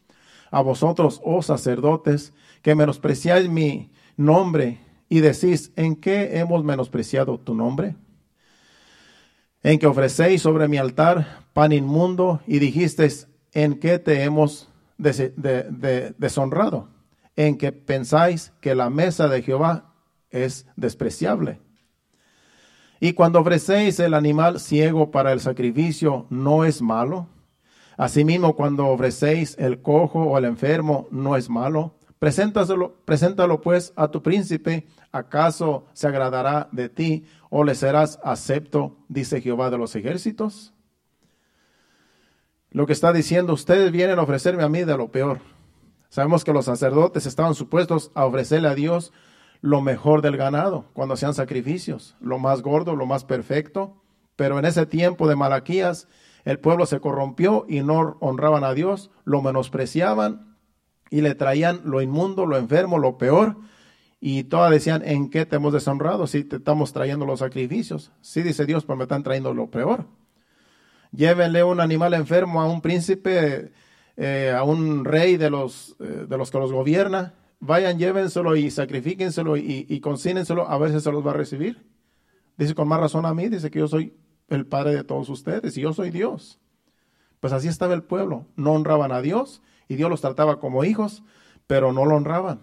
A 0.49 0.61
vosotros, 0.61 1.21
oh 1.23 1.41
sacerdotes, 1.41 2.33
que 2.61 2.75
menospreciáis 2.75 3.47
mi 3.47 3.91
nombre 4.17 4.79
y 5.07 5.21
decís, 5.21 5.71
¿en 5.77 5.95
qué 5.95 6.39
hemos 6.39 6.65
menospreciado 6.65 7.39
tu 7.39 7.53
nombre? 7.53 7.95
En 9.64 9.78
que 9.78 9.88
ofrecéis 9.88 10.41
sobre 10.41 10.68
mi 10.68 10.78
altar 10.78 11.45
pan 11.53 11.72
inmundo 11.72 12.41
y 12.47 12.59
dijisteis, 12.59 13.28
¿en 13.53 13.80
qué 13.80 13.99
te 13.99 14.24
hemos 14.24 14.70
deshonrado? 14.97 16.88
En 17.36 17.57
que 17.57 17.72
pensáis 17.72 18.53
que 18.59 18.74
la 18.74 18.89
mesa 18.89 19.28
de 19.28 19.43
Jehová 19.43 19.93
es 20.32 20.66
despreciable. 20.76 21.59
Y 22.99 23.14
cuando 23.14 23.39
ofrecéis 23.39 23.99
el 23.99 24.14
animal 24.14 24.59
ciego 24.59 25.12
para 25.12 25.32
el 25.32 25.39
sacrificio, 25.39 26.28
¿no 26.30 26.66
es 26.66 26.82
malo? 26.82 27.28
Asimismo, 27.97 28.55
cuando 28.55 28.88
ofrecéis 28.88 29.55
el 29.59 29.82
cojo 29.82 30.24
o 30.24 30.38
el 30.38 30.45
enfermo, 30.45 31.07
¿no 31.12 31.36
es 31.36 31.49
malo? 31.49 31.95
Preséntaselo, 32.20 32.97
preséntalo 33.03 33.62
pues 33.62 33.93
a 33.95 34.09
tu 34.09 34.22
príncipe, 34.22 34.88
¿acaso 35.12 35.86
se 35.93 36.07
agradará 36.07 36.70
de 36.72 36.89
ti 36.89 37.26
o 37.52 37.66
le 37.66 37.76
serás 37.76 38.18
acepto, 38.24 38.95
dice 39.10 39.41
Jehová 39.41 39.70
de 39.70 39.78
los 39.78 39.95
ejércitos? 39.95 40.74
Lo 42.72 42.88
que 42.88 42.93
está 42.93 43.12
diciendo, 43.12 43.54
ustedes 43.54 43.91
vienen 43.91 44.18
a 44.18 44.22
ofrecerme 44.22 44.64
a 44.64 44.70
mí 44.70 44.86
de 44.86 44.97
lo 44.97 45.12
peor. 45.12 45.39
Sabemos 46.08 46.45
que 46.45 46.54
los 46.54 46.66
sacerdotes 46.66 47.26
estaban 47.26 47.54
supuestos 47.54 48.10
a 48.16 48.26
ofrecerle 48.26 48.70
a 48.70 48.76
Dios 48.76 49.12
lo 49.60 49.82
mejor 49.82 50.22
del 50.22 50.38
ganado 50.38 50.86
cuando 50.93 51.14
hacían 51.14 51.34
sacrificios, 51.34 52.16
lo 52.22 52.39
más 52.39 52.62
gordo, 52.62 52.95
lo 52.95 53.06
más 53.06 53.26
perfecto. 53.26 54.02
Pero 54.38 54.58
en 54.58 54.64
ese 54.64 54.86
tiempo 54.86 55.28
de 55.28 55.36
Malaquías, 55.36 56.08
el 56.45 56.58
pueblo 56.58 56.86
se 56.86 57.02
corrompió 57.02 57.66
y 57.68 57.82
no 57.82 58.16
honraban 58.22 58.64
a 58.64 58.74
Dios, 58.74 59.12
lo 59.26 59.41
menospreciaban 59.41 60.56
y 61.10 61.20
le 61.20 61.36
traían 61.36 61.82
lo 61.84 62.02
inmundo, 62.02 62.45
lo 62.45 62.58
enfermo, 62.58 62.97
lo 62.97 63.18
peor. 63.18 63.58
Y 64.24 64.43
todas 64.43 64.69
decían, 64.69 65.01
¿en 65.03 65.32
qué 65.32 65.47
te 65.47 65.55
hemos 65.55 65.74
deshonrado 65.74 66.28
si 66.28 66.43
te 66.43 66.57
estamos 66.57 66.93
trayendo 66.93 67.26
los 67.26 67.39
sacrificios? 67.39 68.11
Sí, 68.22 68.43
dice 68.43 68.67
Dios, 68.67 68.86
pero 68.86 68.95
me 68.95 69.03
están 69.03 69.24
trayendo 69.24 69.51
lo 69.51 69.72
peor. 69.72 70.05
Llévenle 71.11 71.63
un 71.63 71.82
animal 71.82 72.13
enfermo 72.13 72.61
a 72.61 72.67
un 72.67 72.82
príncipe, 72.82 73.72
eh, 74.17 74.53
a 74.55 74.61
un 74.61 75.05
rey 75.05 75.38
de 75.38 75.49
los, 75.49 75.95
eh, 75.99 76.28
de 76.30 76.38
los 76.38 76.51
que 76.51 76.59
los 76.59 76.72
gobierna, 76.72 77.34
vayan, 77.59 77.97
llévenselo 77.97 78.55
y 78.55 78.69
sacrifíquenselo 78.69 79.57
y, 79.57 79.88
y 79.89 79.99
consínenselo, 80.01 80.69
a 80.69 80.78
ver 80.78 80.91
si 80.91 80.99
se 80.99 81.11
los 81.11 81.26
va 81.26 81.32
a 81.32 81.36
recibir. 81.36 81.84
Dice 82.57 82.76
con 82.76 82.88
más 82.88 82.99
razón 82.99 83.26
a 83.26 83.34
mí, 83.34 83.49
dice 83.49 83.72
que 83.72 83.80
yo 83.80 83.88
soy 83.88 84.13
el 84.49 84.67
Padre 84.67 84.93
de 84.93 85.03
todos 85.03 85.30
ustedes 85.30 85.76
y 85.78 85.82
yo 85.82 85.93
soy 85.93 86.11
Dios. 86.11 86.59
Pues 87.39 87.53
así 87.53 87.67
estaba 87.67 87.95
el 87.95 88.03
pueblo, 88.03 88.45
no 88.55 88.74
honraban 88.74 89.11
a 89.11 89.22
Dios 89.22 89.63
y 89.88 89.95
Dios 89.95 90.11
los 90.11 90.22
trataba 90.22 90.59
como 90.59 90.84
hijos, 90.84 91.24
pero 91.65 91.91
no 91.91 92.05
lo 92.05 92.15
honraban. 92.15 92.61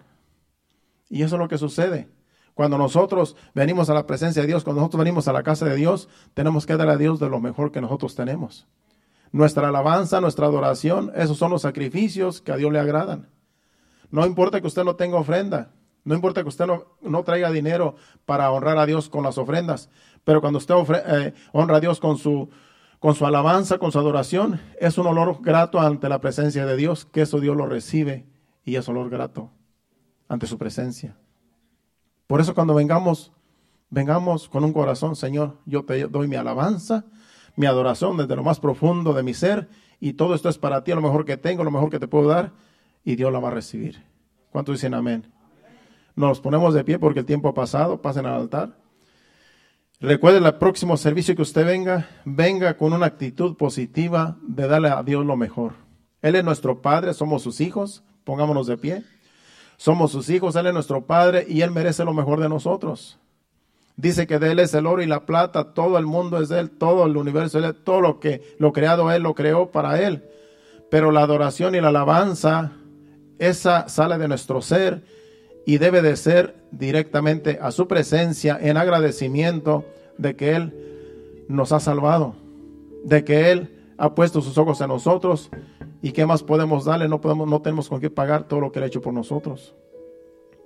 Y 1.09 1.23
eso 1.23 1.37
es 1.37 1.41
lo 1.41 1.49
que 1.49 1.59
sucede. 1.59 2.09
Cuando 2.59 2.77
nosotros 2.77 3.37
venimos 3.55 3.89
a 3.89 3.95
la 3.95 4.05
presencia 4.05 4.43
de 4.43 4.49
Dios, 4.49 4.65
cuando 4.65 4.81
nosotros 4.81 4.99
venimos 4.99 5.29
a 5.29 5.33
la 5.33 5.45
casa 5.45 5.65
de 5.65 5.77
Dios, 5.77 6.09
tenemos 6.35 6.67
que 6.67 6.77
dar 6.77 6.89
a 6.89 6.97
Dios 6.97 7.21
de 7.21 7.29
lo 7.29 7.39
mejor 7.39 7.71
que 7.71 7.81
nosotros 7.81 8.17
tenemos. 8.17 8.67
Nuestra 9.31 9.69
alabanza, 9.69 10.21
nuestra 10.21 10.47
adoración, 10.47 11.13
esos 11.15 11.37
son 11.39 11.53
los 11.53 11.63
sacrificios 11.63 12.41
que 12.41 12.51
a 12.51 12.57
Dios 12.57 12.73
le 12.73 12.81
agradan. 12.81 13.29
No 14.11 14.27
importa 14.27 14.61
que 14.61 14.67
usted 14.67 14.83
no 14.83 14.97
tenga 14.97 15.19
ofrenda, 15.19 15.71
no 16.03 16.17
importa 16.17 16.43
que 16.43 16.49
usted 16.49 16.67
no, 16.67 17.23
traiga 17.23 17.53
dinero 17.53 17.95
para 18.25 18.51
honrar 18.51 18.79
a 18.79 18.87
Dios 18.87 19.09
con 19.09 19.23
las 19.23 19.39
ofrendas, 19.39 19.89
pero 20.25 20.41
cuando 20.41 20.59
usted 20.59 20.75
eh, 21.07 21.35
honra 21.53 21.77
a 21.77 21.81
Dios 21.81 22.01
con 22.01 22.19
su, 22.19 22.49
con 22.99 23.15
su 23.15 23.25
alabanza, 23.25 23.79
con 23.79 23.93
su 23.93 24.01
adoración, 24.01 24.61
es 24.81 24.99
un 24.99 25.07
olor 25.07 25.43
grato 25.43 25.79
ante 25.79 26.09
la 26.09 26.21
presencia 26.21 26.67
de 26.67 26.77
Dios, 26.77 27.05
que 27.05 27.21
eso 27.21 27.39
Dios 27.39 27.57
lo 27.57 27.67
recibe 27.67 28.27
y 28.65 28.75
es 28.75 28.89
olor 28.89 29.11
grato 29.11 29.53
ante 30.29 30.47
su 30.47 30.59
presencia. 30.59 31.17
Por 32.27 32.41
eso 32.41 32.55
cuando 32.55 32.75
vengamos, 32.75 33.33
vengamos 33.91 34.49
con 34.49 34.65
un 34.65 34.73
corazón, 34.73 35.17
Señor, 35.17 35.57
yo 35.65 35.85
te 35.85 36.07
doy 36.07 36.29
mi 36.29 36.37
alabanza, 36.37 37.07
mi 37.57 37.67
adoración 37.67 38.17
desde 38.17 38.37
lo 38.37 38.45
más 38.45 38.61
profundo 38.61 39.15
de 39.15 39.23
mi 39.23 39.35
ser 39.35 39.69
y 39.99 40.13
todo 40.13 40.35
esto 40.35 40.49
es 40.49 40.59
para 40.59 40.85
ti, 40.85 40.93
lo 40.93 41.01
mejor 41.01 41.25
que 41.25 41.37
tengo, 41.37 41.65
lo 41.65 41.71
mejor 41.71 41.91
que 41.91 41.99
te 41.99 42.07
puedo 42.07 42.29
dar 42.29 42.53
y 43.05 43.17
Dios 43.17 43.33
la 43.33 43.41
va 43.41 43.49
a 43.49 43.53
recibir. 43.53 44.05
¿Cuántos 44.51 44.77
dicen 44.77 44.95
amén? 44.95 45.33
Nos 46.15 46.41
ponemos 46.41 46.75
de 46.75 46.85
pie 46.85 46.99
porque 46.99 47.21
el 47.21 47.27
tiempo 47.27 47.49
ha 47.49 47.55
pasado, 47.55 48.03
pasen 48.03 48.27
al 48.27 48.35
altar. 48.35 48.77
Recuerde 50.01 50.39
el 50.39 50.55
próximo 50.55 50.97
servicio 50.97 51.35
que 51.35 51.43
usted 51.43 51.65
venga, 51.65 52.09
venga 52.25 52.77
con 52.77 52.93
una 52.93 53.07
actitud 53.07 53.57
positiva 53.57 54.37
de 54.43 54.69
darle 54.69 54.91
a 54.91 55.03
Dios 55.03 55.25
lo 55.27 55.37
mejor. 55.37 55.73
Él 56.23 56.35
es 56.37 56.45
nuestro 56.45 56.83
Padre, 56.83 57.15
somos 57.15 57.43
sus 57.43 57.61
hijos, 57.61 58.05
pongámonos 58.25 58.67
de 58.67 58.77
pie. 58.77 59.05
Somos 59.79 60.11
sus 60.11 60.29
hijos, 60.29 60.57
Él 60.57 60.67
es 60.67 60.75
nuestro 60.75 61.07
Padre 61.07 61.47
y 61.49 61.63
Él 61.63 61.71
merece 61.71 62.05
lo 62.05 62.13
mejor 62.13 62.41
de 62.41 62.49
nosotros. 62.49 63.17
Dice 63.97 64.27
que 64.27 64.41
de 64.41 64.51
Él 64.51 64.59
es 64.59 64.75
el 64.75 64.87
oro 64.87 65.03
y 65.03 65.07
la 65.07 65.25
plata, 65.25 65.73
todo 65.73 65.99
el 65.99 66.05
mundo 66.05 66.43
es 66.43 66.51
Él, 66.51 66.69
todo 66.69 67.07
el 67.07 67.17
universo, 67.17 67.61
Él, 67.61 67.75
todo 67.77 68.01
lo 68.01 68.19
que 68.19 68.43
lo 68.59 68.73
creado 68.73 69.11
Él 69.13 69.23
lo 69.23 69.37
creó 69.37 69.71
para 69.71 70.03
Él. 70.03 70.25
Pero 70.91 71.13
la 71.13 71.23
adoración 71.23 71.77
y 71.77 71.81
la 71.81 71.89
alabanza 71.89 72.73
esa 73.39 73.89
sale 73.89 74.19
de 74.19 74.27
nuestro 74.27 74.61
ser 74.63 75.05
y 75.65 75.79
debe 75.79 76.03
de 76.03 76.17
ser 76.17 76.57
directamente 76.73 77.61
a 77.63 77.71
su 77.71 77.87
presencia 77.87 78.59
en 78.61 78.79
agradecimiento 78.79 79.85
de 80.17 80.35
que 80.35 80.57
Él 80.57 81.45
nos 81.47 81.71
ha 81.71 81.79
salvado, 81.79 82.35
de 83.05 83.23
que 83.23 83.53
Él 83.53 83.93
ha 83.97 84.17
puesto 84.17 84.41
sus 84.41 84.59
ojos 84.59 84.81
en 84.81 84.89
nosotros 84.89 85.51
y 86.01 86.13
qué 86.13 86.27
más 86.27 86.43
podemos 86.43 86.85
darle, 86.85 87.09
no, 87.09 87.21
podemos, 87.21 87.49
no 87.49 87.61
tenemos 87.61 87.89
con 87.89 88.01
qué 88.01 88.11
pagar 88.11 88.45
todo 88.45 88.61
lo 88.61 88.73
que 88.73 88.79
Él 88.79 88.85
ha 88.85 88.87
hecho 88.87 89.01
por 89.01 89.13
nosotros. 89.13 89.75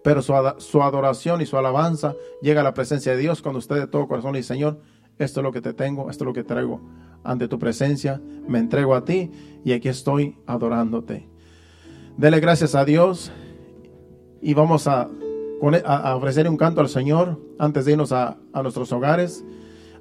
Pero 0.03 0.21
su, 0.21 0.35
su 0.59 0.83
adoración 0.83 1.41
y 1.41 1.47
su 1.47 1.57
alabanza 1.57 2.15
llega 2.41 2.61
a 2.61 2.65
la 2.65 2.75
presencia 2.75 3.13
de 3.13 3.19
Dios 3.19 3.41
cuando 3.41 3.59
usted 3.59 3.77
de 3.77 3.87
todo 3.87 4.09
corazón 4.09 4.33
dice, 4.33 4.49
Señor, 4.49 4.81
esto 5.19 5.41
es 5.41 5.45
lo 5.45 5.53
que 5.53 5.61
te 5.61 5.73
tengo, 5.73 6.11
esto 6.11 6.25
es 6.25 6.27
lo 6.27 6.33
que 6.33 6.45
traigo 6.45 6.81
ante 7.25 7.49
tu 7.49 7.59
presencia, 7.59 8.21
me 8.49 8.59
entrego 8.59 8.95
a 8.95 9.05
ti 9.05 9.31
y 9.65 9.73
aquí 9.73 9.89
estoy 9.89 10.37
adorándote. 10.47 11.29
Dele 12.17 12.41
gracias 12.41 12.75
a 12.75 12.85
Dios 12.85 13.33
y 14.41 14.55
vamos 14.55 14.87
a, 14.87 15.09
ofrecer 16.17 16.49
un 16.49 16.57
canto 16.57 16.81
al 16.81 16.89
Señor 16.89 17.41
antes 17.59 17.85
de 17.85 17.93
irnos 17.93 18.11
a, 18.11 18.39
a 18.53 18.63
nuestros 18.63 18.91
hogares. 18.93 19.45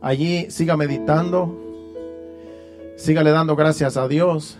Allí 0.01 0.49
siga 0.49 0.75
meditando, 0.75 1.55
sígale 2.97 3.29
dando 3.29 3.55
gracias 3.55 3.97
a 3.97 4.07
Dios. 4.07 4.57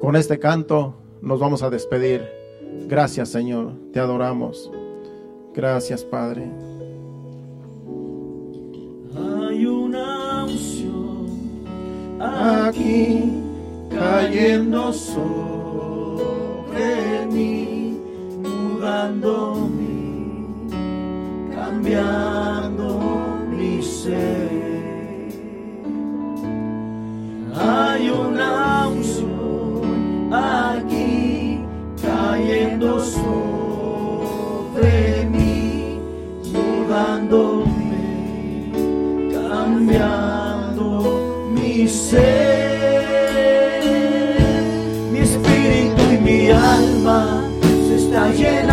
Con 0.00 0.16
este 0.16 0.38
canto 0.38 0.94
nos 1.20 1.38
vamos 1.40 1.62
a 1.62 1.68
despedir. 1.68 2.26
Gracias 2.88 3.28
Señor, 3.28 3.74
te 3.92 4.00
adoramos. 4.00 4.72
Gracias 5.54 6.04
Padre. 6.04 6.50
Hay 9.14 9.66
una 9.66 10.44
unción 10.44 11.26
aquí 12.18 13.30
cayendo 13.90 14.90
sobre 14.92 15.26
mí, 17.30 18.00
mudándome, 18.42 19.86
cambiando 21.54 22.39
Mi 42.12 42.18
espíritu 45.20 46.02
y 46.12 46.18
mi 46.18 46.50
alma 46.50 47.44
se 47.86 47.94
está 47.98 48.32
llenando 48.32 48.69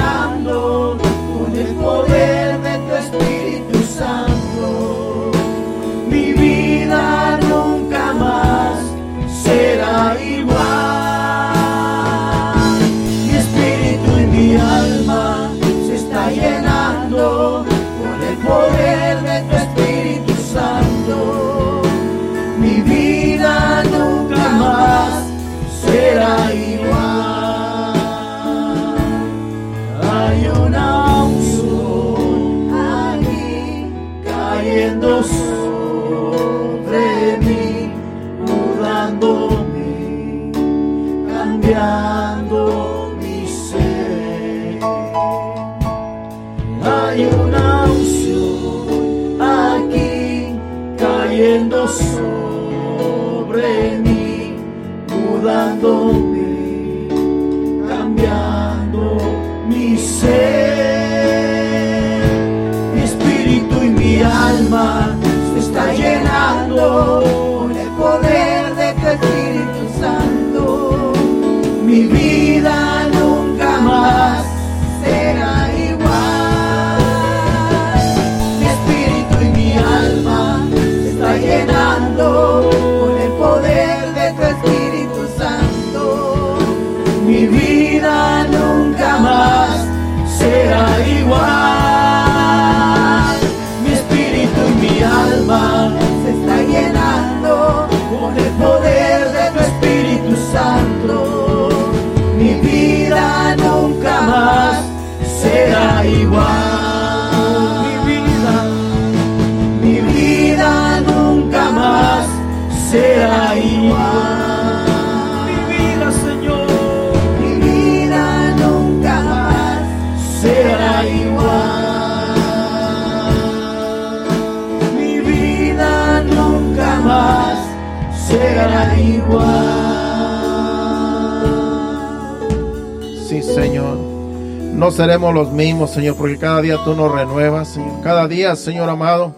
seremos 135.18 135.34
los 135.34 135.51
mismos, 135.51 135.89
Señor, 135.89 136.15
porque 136.15 136.38
cada 136.38 136.61
día 136.61 136.78
tú 136.86 136.93
nos 136.93 137.11
renuevas, 137.11 137.70
Señor. 137.70 138.03
Cada 138.03 138.28
día, 138.28 138.55
Señor 138.55 138.88
amado, 138.88 139.34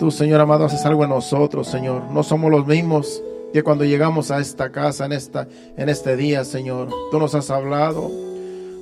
tú, 0.00 0.10
Señor 0.10 0.40
amado, 0.40 0.64
haces 0.64 0.84
algo 0.84 1.04
en 1.04 1.10
nosotros, 1.10 1.68
Señor. 1.68 2.10
No 2.10 2.24
somos 2.24 2.50
los 2.50 2.66
mismos 2.66 3.22
que 3.52 3.62
cuando 3.62 3.84
llegamos 3.84 4.32
a 4.32 4.40
esta 4.40 4.72
casa, 4.72 5.04
en, 5.04 5.12
esta, 5.12 5.46
en 5.76 5.88
este 5.88 6.16
día, 6.16 6.44
Señor. 6.44 6.88
Tú 7.12 7.20
nos 7.20 7.36
has 7.36 7.50
hablado, 7.50 8.10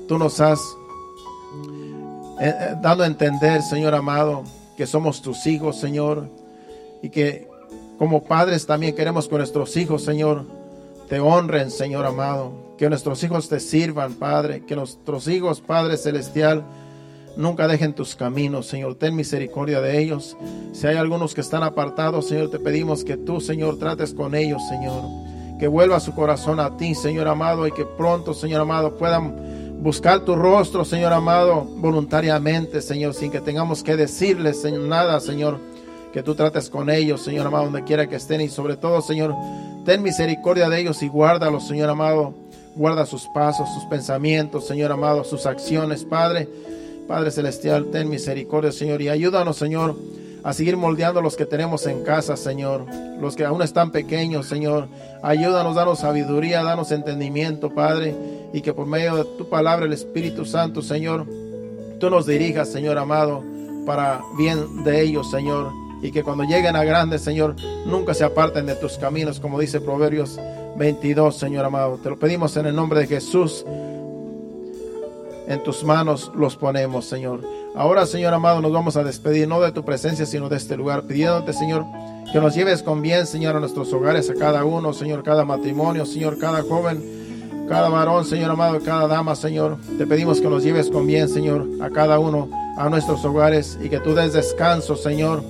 tú 0.08 0.16
nos 0.16 0.40
has 0.40 0.60
eh, 2.40 2.54
eh, 2.58 2.74
dado 2.80 3.02
a 3.02 3.06
entender, 3.06 3.60
Señor 3.60 3.94
amado, 3.94 4.44
que 4.78 4.86
somos 4.86 5.20
tus 5.20 5.46
hijos, 5.46 5.76
Señor, 5.76 6.30
y 7.02 7.10
que 7.10 7.46
como 7.98 8.24
padres 8.24 8.64
también 8.64 8.94
queremos 8.94 9.28
que 9.28 9.36
nuestros 9.36 9.76
hijos, 9.76 10.02
Señor, 10.02 10.46
te 11.06 11.20
honren, 11.20 11.70
Señor 11.70 12.06
amado. 12.06 12.63
Que 12.78 12.88
nuestros 12.88 13.22
hijos 13.22 13.48
te 13.48 13.60
sirvan, 13.60 14.14
Padre. 14.14 14.62
Que 14.66 14.76
nuestros 14.76 15.28
hijos, 15.28 15.60
Padre 15.60 15.96
Celestial, 15.96 16.64
nunca 17.36 17.68
dejen 17.68 17.94
tus 17.94 18.16
caminos, 18.16 18.66
Señor. 18.66 18.96
Ten 18.96 19.14
misericordia 19.14 19.80
de 19.80 20.00
ellos. 20.00 20.36
Si 20.72 20.86
hay 20.86 20.96
algunos 20.96 21.34
que 21.34 21.40
están 21.40 21.62
apartados, 21.62 22.28
Señor, 22.28 22.50
te 22.50 22.58
pedimos 22.58 23.04
que 23.04 23.16
tú, 23.16 23.40
Señor, 23.40 23.78
trates 23.78 24.14
con 24.14 24.34
ellos, 24.34 24.62
Señor. 24.68 25.04
Que 25.58 25.68
vuelva 25.68 26.00
su 26.00 26.14
corazón 26.14 26.58
a 26.60 26.76
ti, 26.76 26.94
Señor 26.94 27.28
amado, 27.28 27.66
y 27.66 27.72
que 27.72 27.84
pronto, 27.84 28.34
Señor 28.34 28.60
amado, 28.60 28.96
puedan 28.96 29.80
buscar 29.80 30.20
tu 30.20 30.34
rostro, 30.34 30.84
Señor 30.84 31.12
amado, 31.12 31.62
voluntariamente, 31.62 32.80
Señor, 32.80 33.12
sin 33.14 33.30
que 33.30 33.40
tengamos 33.40 33.82
que 33.82 33.96
decirles 33.96 34.62
Señor, 34.62 34.80
nada, 34.80 35.20
Señor 35.20 35.60
que 36.14 36.22
tú 36.22 36.36
trates 36.36 36.70
con 36.70 36.90
ellos, 36.90 37.22
Señor 37.22 37.48
amado, 37.48 37.64
donde 37.64 37.82
quiera 37.82 38.08
que 38.08 38.14
estén. 38.14 38.40
Y 38.40 38.48
sobre 38.48 38.76
todo, 38.76 39.02
Señor, 39.02 39.34
ten 39.84 40.00
misericordia 40.00 40.68
de 40.68 40.80
ellos 40.80 41.02
y 41.02 41.08
guárdalos, 41.08 41.66
Señor 41.66 41.90
amado. 41.90 42.32
Guarda 42.76 43.06
sus 43.06 43.26
pasos, 43.28 43.68
sus 43.72 43.84
pensamientos, 43.84 44.66
Señor 44.66 44.90
amado, 44.90 45.24
sus 45.24 45.46
acciones, 45.46 46.04
Padre. 46.04 46.48
Padre 47.06 47.30
Celestial, 47.30 47.86
ten 47.92 48.08
misericordia, 48.08 48.72
Señor. 48.72 49.02
Y 49.02 49.08
ayúdanos, 49.08 49.56
Señor, 49.56 49.96
a 50.42 50.52
seguir 50.52 50.76
moldeando 50.76 51.20
los 51.20 51.36
que 51.36 51.46
tenemos 51.46 51.86
en 51.86 52.02
casa, 52.02 52.36
Señor. 52.36 52.86
Los 53.20 53.36
que 53.36 53.44
aún 53.44 53.62
están 53.62 53.92
pequeños, 53.92 54.46
Señor. 54.46 54.88
Ayúdanos, 55.22 55.76
danos 55.76 56.00
sabiduría, 56.00 56.62
danos 56.64 56.90
entendimiento, 56.92 57.70
Padre. 57.70 58.14
Y 58.52 58.60
que 58.62 58.72
por 58.72 58.86
medio 58.86 59.16
de 59.16 59.24
tu 59.36 59.48
palabra, 59.48 59.86
el 59.86 59.92
Espíritu 59.92 60.44
Santo, 60.44 60.82
Señor, 60.82 61.26
tú 62.00 62.10
nos 62.10 62.26
dirijas, 62.26 62.72
Señor 62.72 62.98
amado, 62.98 63.44
para 63.86 64.20
bien 64.36 64.82
de 64.84 65.02
ellos, 65.02 65.30
Señor 65.30 65.84
y 66.04 66.12
que 66.12 66.22
cuando 66.22 66.44
lleguen 66.44 66.76
a 66.76 66.84
grandes, 66.84 67.22
Señor, 67.22 67.56
nunca 67.86 68.12
se 68.12 68.24
aparten 68.24 68.66
de 68.66 68.74
tus 68.74 68.98
caminos, 68.98 69.40
como 69.40 69.58
dice 69.58 69.80
Proverbios 69.80 70.38
22, 70.76 71.36
Señor 71.36 71.64
amado. 71.64 71.98
Te 72.02 72.10
lo 72.10 72.18
pedimos 72.18 72.56
en 72.56 72.66
el 72.66 72.74
nombre 72.74 73.00
de 73.00 73.06
Jesús. 73.06 73.64
En 75.46 75.62
tus 75.62 75.84
manos 75.84 76.32
los 76.34 76.56
ponemos, 76.56 77.04
Señor. 77.04 77.40
Ahora, 77.74 78.06
Señor 78.06 78.32
amado, 78.32 78.60
nos 78.60 78.72
vamos 78.72 78.96
a 78.96 79.04
despedir, 79.04 79.46
no 79.46 79.60
de 79.60 79.72
tu 79.72 79.84
presencia, 79.84 80.24
sino 80.26 80.48
de 80.48 80.56
este 80.56 80.76
lugar, 80.76 81.02
pidiéndote, 81.02 81.52
Señor, 81.52 81.84
que 82.32 82.40
nos 82.40 82.54
lleves 82.54 82.82
con 82.82 83.02
bien, 83.02 83.26
Señor, 83.26 83.56
a 83.56 83.60
nuestros 83.60 83.92
hogares, 83.92 84.30
a 84.30 84.34
cada 84.34 84.64
uno, 84.64 84.92
Señor, 84.92 85.22
cada 85.22 85.44
matrimonio, 85.44 86.06
Señor, 86.06 86.38
cada 86.38 86.62
joven, 86.62 87.66
cada 87.68 87.88
varón, 87.88 88.24
Señor 88.24 88.50
amado, 88.50 88.80
cada 88.82 89.06
dama, 89.06 89.36
Señor. 89.36 89.76
Te 89.98 90.06
pedimos 90.06 90.40
que 90.40 90.48
nos 90.48 90.62
lleves 90.62 90.88
con 90.88 91.06
bien, 91.06 91.28
Señor, 91.28 91.66
a 91.82 91.90
cada 91.90 92.18
uno, 92.18 92.48
a 92.78 92.88
nuestros 92.88 93.24
hogares, 93.24 93.78
y 93.82 93.90
que 93.90 94.00
tú 94.00 94.14
des 94.14 94.32
descanso, 94.32 94.96
Señor 94.96 95.42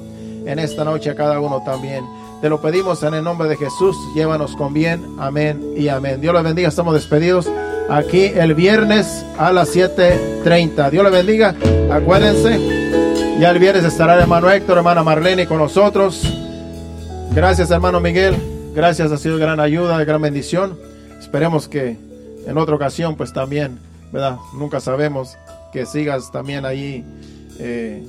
en 0.46 0.58
esta 0.58 0.84
noche 0.84 1.10
a 1.10 1.14
cada 1.14 1.40
uno 1.40 1.62
también. 1.64 2.04
Te 2.44 2.50
lo 2.50 2.60
pedimos 2.60 3.02
en 3.02 3.14
el 3.14 3.24
nombre 3.24 3.48
de 3.48 3.56
Jesús. 3.56 3.96
Llévanos 4.14 4.54
con 4.54 4.74
bien. 4.74 5.16
Amén 5.18 5.64
y 5.78 5.88
amén. 5.88 6.20
Dios 6.20 6.34
le 6.34 6.42
bendiga. 6.42 6.68
Estamos 6.68 6.92
despedidos 6.92 7.50
aquí 7.88 8.24
el 8.34 8.52
viernes 8.52 9.24
a 9.38 9.50
las 9.50 9.74
7.30. 9.74 10.90
Dios 10.90 11.04
le 11.04 11.10
bendiga. 11.10 11.54
Acuérdense. 11.90 13.38
Ya 13.40 13.50
el 13.50 13.58
viernes 13.58 13.84
estará 13.84 14.16
el 14.16 14.20
hermano 14.20 14.50
Héctor, 14.50 14.76
hermana 14.76 15.02
Marlene 15.02 15.46
con 15.46 15.56
nosotros. 15.56 16.22
Gracias 17.32 17.70
hermano 17.70 17.98
Miguel. 17.98 18.36
Gracias, 18.74 19.10
ha 19.10 19.16
sido 19.16 19.38
gran 19.38 19.58
ayuda, 19.58 20.04
gran 20.04 20.20
bendición. 20.20 20.78
Esperemos 21.18 21.66
que 21.66 21.96
en 22.46 22.58
otra 22.58 22.74
ocasión 22.74 23.16
pues 23.16 23.32
también, 23.32 23.78
¿verdad? 24.12 24.36
Nunca 24.52 24.80
sabemos 24.80 25.38
que 25.72 25.86
sigas 25.86 26.30
también 26.30 26.66
ahí. 26.66 27.06
Eh, 27.58 28.04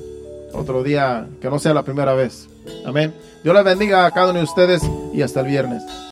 otro 0.51 0.83
día 0.83 1.25
que 1.39 1.49
no 1.49 1.57
sea 1.57 1.73
la 1.73 1.83
primera 1.83 2.13
vez. 2.15 2.49
Amén. 2.86 3.13
Dios 3.43 3.55
les 3.55 3.63
bendiga 3.63 4.05
a 4.05 4.11
cada 4.11 4.30
uno 4.30 4.39
de 4.39 4.45
ustedes 4.45 4.82
y 5.13 5.22
hasta 5.22 5.41
el 5.41 5.47
viernes. 5.47 5.84